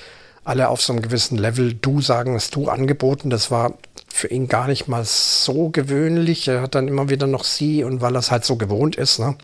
alle 0.43 0.69
auf 0.69 0.81
so 0.81 0.93
einem 0.93 1.01
gewissen 1.01 1.37
Level 1.37 1.73
du 1.73 2.01
sagen, 2.01 2.35
es 2.35 2.49
du 2.49 2.69
angeboten. 2.69 3.29
Das 3.29 3.49
war 3.49 3.73
für 4.13 4.27
ihn 4.27 4.47
gar 4.47 4.67
nicht 4.67 4.87
mal 4.87 5.03
so 5.03 5.69
gewöhnlich. 5.69 6.47
Er 6.47 6.61
hat 6.61 6.75
dann 6.75 6.87
immer 6.87 7.09
wieder 7.09 7.25
noch 7.25 7.43
sie 7.43 7.83
und 7.83 7.99
weil 7.99 8.15
er 8.15 8.19
es 8.19 8.29
halt 8.29 8.45
so 8.45 8.57
gewohnt 8.57 8.95
ist, 8.95 9.17
ne? 9.17 9.35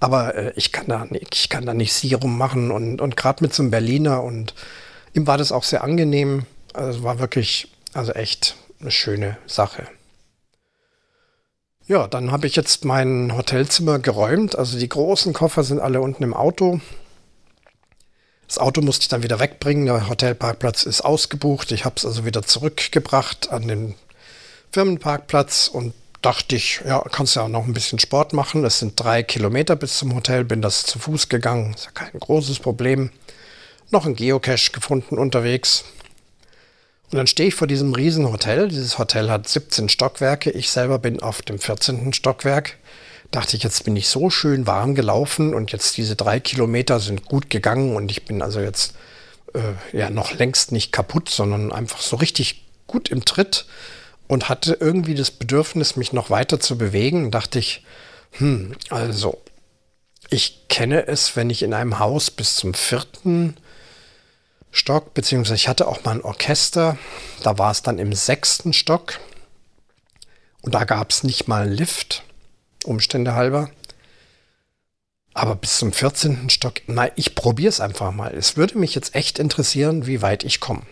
Aber 0.00 0.34
äh, 0.34 0.52
ich 0.56 0.72
kann 0.72 0.86
da 0.86 1.04
nicht, 1.04 1.34
ich 1.34 1.50
kann 1.50 1.66
da 1.66 1.74
nicht 1.74 1.92
sie 1.92 2.14
rummachen 2.14 2.70
und, 2.70 3.02
und 3.02 3.18
gerade 3.18 3.44
mit 3.44 3.52
so 3.52 3.62
einem 3.62 3.70
Berliner 3.70 4.22
und 4.22 4.54
ihm 5.12 5.26
war 5.26 5.36
das 5.36 5.52
auch 5.52 5.62
sehr 5.62 5.84
angenehm. 5.84 6.46
Also 6.72 7.02
war 7.02 7.18
wirklich, 7.18 7.70
also 7.92 8.12
echt 8.12 8.56
eine 8.80 8.90
schöne 8.90 9.36
Sache. 9.46 9.86
Ja, 11.86 12.08
dann 12.08 12.32
habe 12.32 12.46
ich 12.46 12.56
jetzt 12.56 12.86
mein 12.86 13.36
Hotelzimmer 13.36 13.98
geräumt. 13.98 14.56
Also 14.56 14.78
die 14.78 14.88
großen 14.88 15.34
Koffer 15.34 15.64
sind 15.64 15.80
alle 15.80 16.00
unten 16.00 16.22
im 16.22 16.32
Auto. 16.32 16.80
Das 18.46 18.58
Auto 18.58 18.80
musste 18.80 19.02
ich 19.02 19.08
dann 19.08 19.22
wieder 19.22 19.40
wegbringen. 19.40 19.86
Der 19.86 20.08
Hotelparkplatz 20.08 20.84
ist 20.84 21.02
ausgebucht. 21.02 21.72
Ich 21.72 21.84
habe 21.84 21.96
es 21.96 22.04
also 22.04 22.24
wieder 22.24 22.42
zurückgebracht 22.42 23.50
an 23.50 23.68
den 23.68 23.94
Firmenparkplatz 24.72 25.68
und 25.68 25.94
dachte 26.20 26.56
ich, 26.56 26.80
ja, 26.86 27.00
kannst 27.12 27.36
ja 27.36 27.42
auch 27.42 27.48
noch 27.48 27.66
ein 27.66 27.74
bisschen 27.74 27.98
Sport 27.98 28.32
machen. 28.32 28.64
Es 28.64 28.78
sind 28.78 28.98
drei 28.98 29.22
Kilometer 29.22 29.76
bis 29.76 29.98
zum 29.98 30.14
Hotel, 30.14 30.44
bin 30.44 30.62
das 30.62 30.84
zu 30.84 30.98
Fuß 30.98 31.28
gegangen. 31.28 31.74
Ist 31.74 31.84
ja 31.84 31.90
kein 31.90 32.18
großes 32.18 32.60
Problem. 32.60 33.10
Noch 33.90 34.06
ein 34.06 34.16
Geocache 34.16 34.72
gefunden 34.72 35.18
unterwegs. 35.18 35.84
Und 37.10 37.18
dann 37.18 37.26
stehe 37.26 37.48
ich 37.48 37.54
vor 37.54 37.66
diesem 37.66 37.92
Riesenhotel. 37.92 38.68
Dieses 38.68 38.98
Hotel 38.98 39.30
hat 39.30 39.46
17 39.48 39.88
Stockwerke. 39.88 40.50
Ich 40.50 40.70
selber 40.70 40.98
bin 40.98 41.22
auf 41.22 41.42
dem 41.42 41.58
14. 41.58 42.12
Stockwerk. 42.12 42.76
Dachte 43.34 43.56
ich, 43.56 43.64
jetzt 43.64 43.82
bin 43.82 43.96
ich 43.96 44.06
so 44.06 44.30
schön 44.30 44.68
warm 44.68 44.94
gelaufen 44.94 45.54
und 45.54 45.72
jetzt 45.72 45.96
diese 45.96 46.14
drei 46.14 46.38
Kilometer 46.38 47.00
sind 47.00 47.24
gut 47.24 47.50
gegangen 47.50 47.96
und 47.96 48.08
ich 48.08 48.24
bin 48.24 48.42
also 48.42 48.60
jetzt 48.60 48.94
äh, 49.54 49.72
ja 49.92 50.08
noch 50.08 50.34
längst 50.34 50.70
nicht 50.70 50.92
kaputt, 50.92 51.28
sondern 51.30 51.72
einfach 51.72 52.00
so 52.00 52.14
richtig 52.14 52.64
gut 52.86 53.08
im 53.08 53.24
Tritt 53.24 53.66
und 54.28 54.48
hatte 54.48 54.76
irgendwie 54.78 55.16
das 55.16 55.32
Bedürfnis, 55.32 55.96
mich 55.96 56.12
noch 56.12 56.30
weiter 56.30 56.60
zu 56.60 56.78
bewegen. 56.78 57.32
Dachte 57.32 57.58
ich, 57.58 57.84
hm, 58.34 58.76
also 58.88 59.42
ich 60.30 60.68
kenne 60.68 61.08
es, 61.08 61.34
wenn 61.34 61.50
ich 61.50 61.64
in 61.64 61.74
einem 61.74 61.98
Haus 61.98 62.30
bis 62.30 62.54
zum 62.54 62.72
vierten 62.72 63.56
Stock, 64.70 65.12
beziehungsweise 65.12 65.56
ich 65.56 65.66
hatte 65.66 65.88
auch 65.88 66.04
mal 66.04 66.12
ein 66.12 66.22
Orchester. 66.22 66.98
Da 67.42 67.58
war 67.58 67.72
es 67.72 67.82
dann 67.82 67.98
im 67.98 68.12
sechsten 68.12 68.72
Stock. 68.72 69.18
Und 70.62 70.76
da 70.76 70.84
gab 70.84 71.10
es 71.10 71.24
nicht 71.24 71.48
mal 71.48 71.64
einen 71.64 71.72
Lift, 71.72 72.22
Umstände 72.84 73.34
halber. 73.34 73.70
Aber 75.34 75.56
bis 75.56 75.78
zum 75.78 75.92
14. 75.92 76.48
Stock, 76.48 76.74
nein, 76.86 77.10
ich 77.16 77.34
probiere 77.34 77.68
es 77.68 77.80
einfach 77.80 78.12
mal. 78.12 78.32
Es 78.32 78.56
würde 78.56 78.78
mich 78.78 78.94
jetzt 78.94 79.16
echt 79.16 79.40
interessieren, 79.40 80.06
wie 80.06 80.22
weit 80.22 80.44
ich 80.44 80.60
komme. 80.60 80.82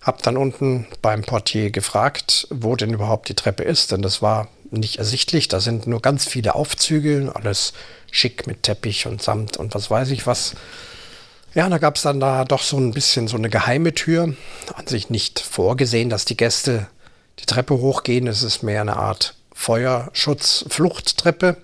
Hab 0.00 0.22
dann 0.22 0.36
unten 0.36 0.86
beim 1.00 1.22
Portier 1.22 1.70
gefragt, 1.70 2.46
wo 2.50 2.76
denn 2.76 2.94
überhaupt 2.94 3.28
die 3.28 3.34
Treppe 3.34 3.64
ist, 3.64 3.92
denn 3.92 4.02
das 4.02 4.22
war 4.22 4.48
nicht 4.70 4.96
ersichtlich. 4.96 5.48
Da 5.48 5.60
sind 5.60 5.86
nur 5.86 6.00
ganz 6.00 6.26
viele 6.26 6.54
Aufzüge, 6.54 7.32
alles 7.34 7.72
schick 8.10 8.46
mit 8.46 8.62
Teppich 8.62 9.06
und 9.06 9.22
Samt 9.22 9.56
und 9.56 9.74
was 9.74 9.90
weiß 9.90 10.10
ich 10.10 10.26
was. 10.26 10.54
Ja, 11.54 11.68
da 11.68 11.78
gab 11.78 11.96
es 11.96 12.02
dann 12.02 12.18
da 12.18 12.44
doch 12.44 12.62
so 12.62 12.78
ein 12.78 12.92
bisschen 12.92 13.28
so 13.28 13.36
eine 13.36 13.50
geheime 13.50 13.92
Tür. 13.92 14.34
An 14.74 14.86
sich 14.86 15.10
nicht 15.10 15.40
vorgesehen, 15.40 16.10
dass 16.10 16.24
die 16.24 16.36
Gäste 16.36 16.88
die 17.40 17.46
Treppe 17.46 17.78
hochgehen. 17.78 18.26
Es 18.26 18.42
ist 18.42 18.62
mehr 18.62 18.80
eine 18.80 18.96
Art 18.96 19.34
Feuerschutz-Fluchttreppe. 19.62 21.56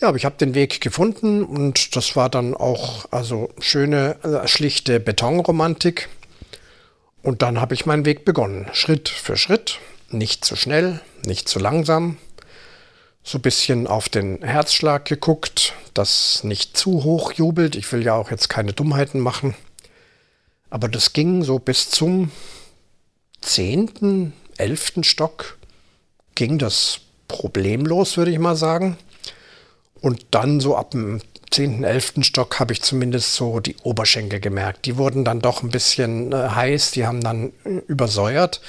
Ja, 0.00 0.08
aber 0.08 0.16
ich 0.16 0.24
habe 0.24 0.36
den 0.36 0.54
Weg 0.54 0.80
gefunden 0.80 1.44
und 1.44 1.94
das 1.94 2.16
war 2.16 2.30
dann 2.30 2.54
auch 2.54 3.04
also 3.10 3.50
schöne, 3.58 4.16
äh, 4.22 4.48
schlichte 4.48 4.98
Betonromantik. 4.98 6.08
Und 7.22 7.42
dann 7.42 7.60
habe 7.60 7.74
ich 7.74 7.84
meinen 7.84 8.06
Weg 8.06 8.24
begonnen, 8.24 8.66
Schritt 8.72 9.10
für 9.10 9.36
Schritt, 9.36 9.78
nicht 10.10 10.44
zu 10.44 10.56
schnell, 10.56 11.00
nicht 11.24 11.48
zu 11.48 11.58
langsam, 11.58 12.16
so 13.22 13.36
ein 13.38 13.42
bisschen 13.42 13.86
auf 13.86 14.08
den 14.08 14.42
Herzschlag 14.42 15.04
geguckt, 15.04 15.74
das 15.92 16.44
nicht 16.44 16.78
zu 16.78 17.04
hoch 17.04 17.32
jubelt. 17.32 17.76
Ich 17.76 17.92
will 17.92 18.04
ja 18.04 18.14
auch 18.14 18.30
jetzt 18.30 18.48
keine 18.48 18.72
Dummheiten 18.72 19.20
machen. 19.20 19.54
Aber 20.70 20.88
das 20.88 21.12
ging 21.12 21.42
so 21.42 21.58
bis 21.58 21.90
zum 21.90 22.30
zehnten, 23.42 24.32
elften 24.56 25.04
Stock 25.04 25.58
ging 26.36 26.58
das 26.58 27.00
problemlos, 27.26 28.16
würde 28.16 28.30
ich 28.30 28.38
mal 28.38 28.54
sagen. 28.54 28.96
Und 30.00 30.24
dann 30.30 30.60
so 30.60 30.76
ab 30.76 30.92
dem 30.92 31.20
zehnten, 31.50 31.82
elften 31.82 32.22
Stock 32.22 32.60
habe 32.60 32.72
ich 32.72 32.82
zumindest 32.82 33.34
so 33.34 33.58
die 33.58 33.74
Oberschenkel 33.82 34.38
gemerkt. 34.38 34.86
Die 34.86 34.96
wurden 34.96 35.24
dann 35.24 35.40
doch 35.40 35.64
ein 35.64 35.70
bisschen 35.70 36.32
äh, 36.32 36.50
heiß, 36.50 36.92
die 36.92 37.06
haben 37.06 37.20
dann 37.20 37.52
äh, 37.64 37.78
übersäuert 37.88 38.60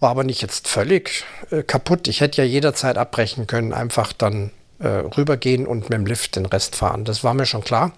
war 0.00 0.10
aber 0.10 0.24
nicht 0.24 0.42
jetzt 0.42 0.68
völlig 0.68 1.24
äh, 1.50 1.62
kaputt. 1.62 2.08
Ich 2.08 2.20
hätte 2.20 2.42
ja 2.42 2.48
jederzeit 2.48 2.98
abbrechen 2.98 3.46
können, 3.46 3.72
einfach 3.72 4.12
dann 4.12 4.50
äh, 4.78 4.88
rübergehen 4.88 5.66
und 5.66 5.84
mit 5.84 5.92
dem 5.92 6.06
Lift 6.06 6.36
den 6.36 6.46
Rest 6.46 6.76
fahren. 6.76 7.04
Das 7.04 7.24
war 7.24 7.34
mir 7.34 7.46
schon 7.46 7.64
klar. 7.64 7.92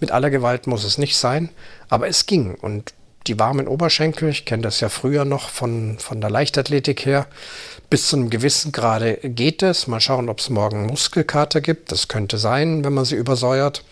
Mit 0.00 0.10
aller 0.10 0.30
Gewalt 0.30 0.66
muss 0.66 0.84
es 0.84 0.98
nicht 0.98 1.16
sein, 1.16 1.50
aber 1.88 2.08
es 2.08 2.26
ging. 2.26 2.54
Und 2.54 2.94
die 3.26 3.38
warmen 3.38 3.68
Oberschenkel, 3.68 4.28
ich 4.28 4.44
kenne 4.44 4.62
das 4.62 4.80
ja 4.80 4.88
früher 4.88 5.24
noch 5.24 5.50
von, 5.50 5.98
von 5.98 6.20
der 6.20 6.30
Leichtathletik 6.30 7.04
her, 7.06 7.26
bis 7.90 8.08
zu 8.08 8.16
einem 8.16 8.30
gewissen 8.30 8.72
Grade 8.72 9.18
geht 9.22 9.62
es. 9.62 9.86
Mal 9.86 10.00
schauen, 10.00 10.28
ob 10.28 10.40
es 10.40 10.50
morgen 10.50 10.86
Muskelkater 10.86 11.60
gibt. 11.60 11.92
Das 11.92 12.08
könnte 12.08 12.38
sein, 12.38 12.84
wenn 12.84 12.94
man 12.94 13.04
sie 13.04 13.16
übersäuert. 13.16 13.84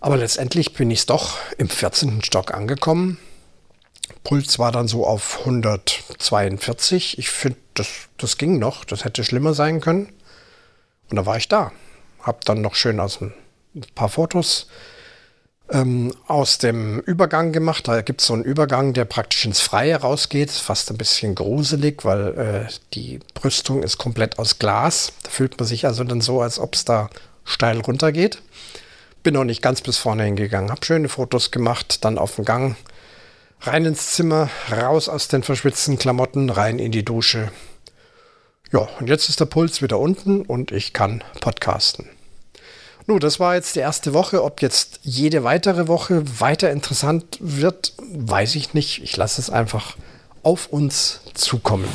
Aber 0.00 0.16
letztendlich 0.16 0.74
bin 0.74 0.90
ich 0.90 1.06
doch 1.06 1.38
im 1.58 1.68
14. 1.68 2.22
Stock 2.22 2.54
angekommen. 2.54 3.18
Puls 4.22 4.58
war 4.58 4.72
dann 4.72 4.88
so 4.88 5.06
auf 5.06 5.40
142. 5.40 7.18
Ich 7.18 7.30
finde, 7.30 7.58
das, 7.74 7.88
das 8.16 8.38
ging 8.38 8.58
noch. 8.58 8.84
Das 8.84 9.04
hätte 9.04 9.24
schlimmer 9.24 9.54
sein 9.54 9.80
können. 9.80 10.12
Und 11.10 11.16
da 11.16 11.26
war 11.26 11.36
ich 11.36 11.48
da. 11.48 11.72
Hab 12.20 12.44
dann 12.44 12.62
noch 12.62 12.74
schön 12.74 13.00
aus 13.00 13.20
ein 13.20 13.34
paar 13.94 14.08
Fotos 14.08 14.68
ähm, 15.70 16.14
aus 16.26 16.58
dem 16.58 17.00
Übergang 17.00 17.52
gemacht. 17.52 17.88
Da 17.88 18.02
gibt 18.02 18.20
es 18.20 18.26
so 18.26 18.34
einen 18.34 18.44
Übergang, 18.44 18.92
der 18.92 19.04
praktisch 19.04 19.44
ins 19.44 19.60
Freie 19.60 19.96
rausgeht. 19.96 20.50
Fast 20.50 20.90
ein 20.90 20.98
bisschen 20.98 21.34
gruselig, 21.34 22.04
weil 22.04 22.38
äh, 22.68 22.72
die 22.94 23.20
Brüstung 23.34 23.82
ist 23.82 23.98
komplett 23.98 24.38
aus 24.38 24.58
Glas. 24.58 25.12
Da 25.22 25.30
fühlt 25.30 25.58
man 25.58 25.66
sich 25.66 25.86
also 25.86 26.04
dann 26.04 26.20
so, 26.20 26.40
als 26.40 26.58
ob 26.58 26.74
es 26.74 26.84
da 26.84 27.08
steil 27.44 27.80
runtergeht. 27.80 28.42
Bin 29.22 29.34
noch 29.34 29.44
nicht 29.44 29.62
ganz 29.62 29.80
bis 29.80 29.96
vorne 29.96 30.24
hingegangen, 30.24 30.70
habe 30.70 30.84
schöne 30.84 31.08
Fotos 31.08 31.50
gemacht, 31.50 32.04
dann 32.04 32.18
auf 32.18 32.36
dem 32.36 32.44
Gang 32.44 32.76
rein 33.62 33.86
ins 33.86 34.12
Zimmer, 34.12 34.50
raus 34.70 35.08
aus 35.08 35.28
den 35.28 35.42
verschwitzten 35.42 35.98
Klamotten, 35.98 36.50
rein 36.50 36.78
in 36.78 36.92
die 36.92 37.04
Dusche. 37.04 37.50
Ja, 38.70 38.88
und 39.00 39.08
jetzt 39.08 39.30
ist 39.30 39.40
der 39.40 39.46
Puls 39.46 39.80
wieder 39.80 39.98
unten 39.98 40.42
und 40.42 40.72
ich 40.72 40.92
kann 40.92 41.24
podcasten. 41.40 42.10
Nun, 43.06 43.20
das 43.20 43.38
war 43.38 43.54
jetzt 43.54 43.76
die 43.76 43.80
erste 43.80 44.14
Woche. 44.14 44.42
Ob 44.42 44.62
jetzt 44.62 45.00
jede 45.02 45.44
weitere 45.44 45.88
Woche 45.88 46.22
weiter 46.40 46.70
interessant 46.70 47.38
wird, 47.40 47.92
weiß 47.98 48.54
ich 48.54 48.72
nicht. 48.72 49.02
Ich 49.02 49.16
lasse 49.16 49.40
es 49.40 49.50
einfach 49.50 49.96
auf 50.42 50.68
uns 50.68 51.20
zukommen. 51.34 51.88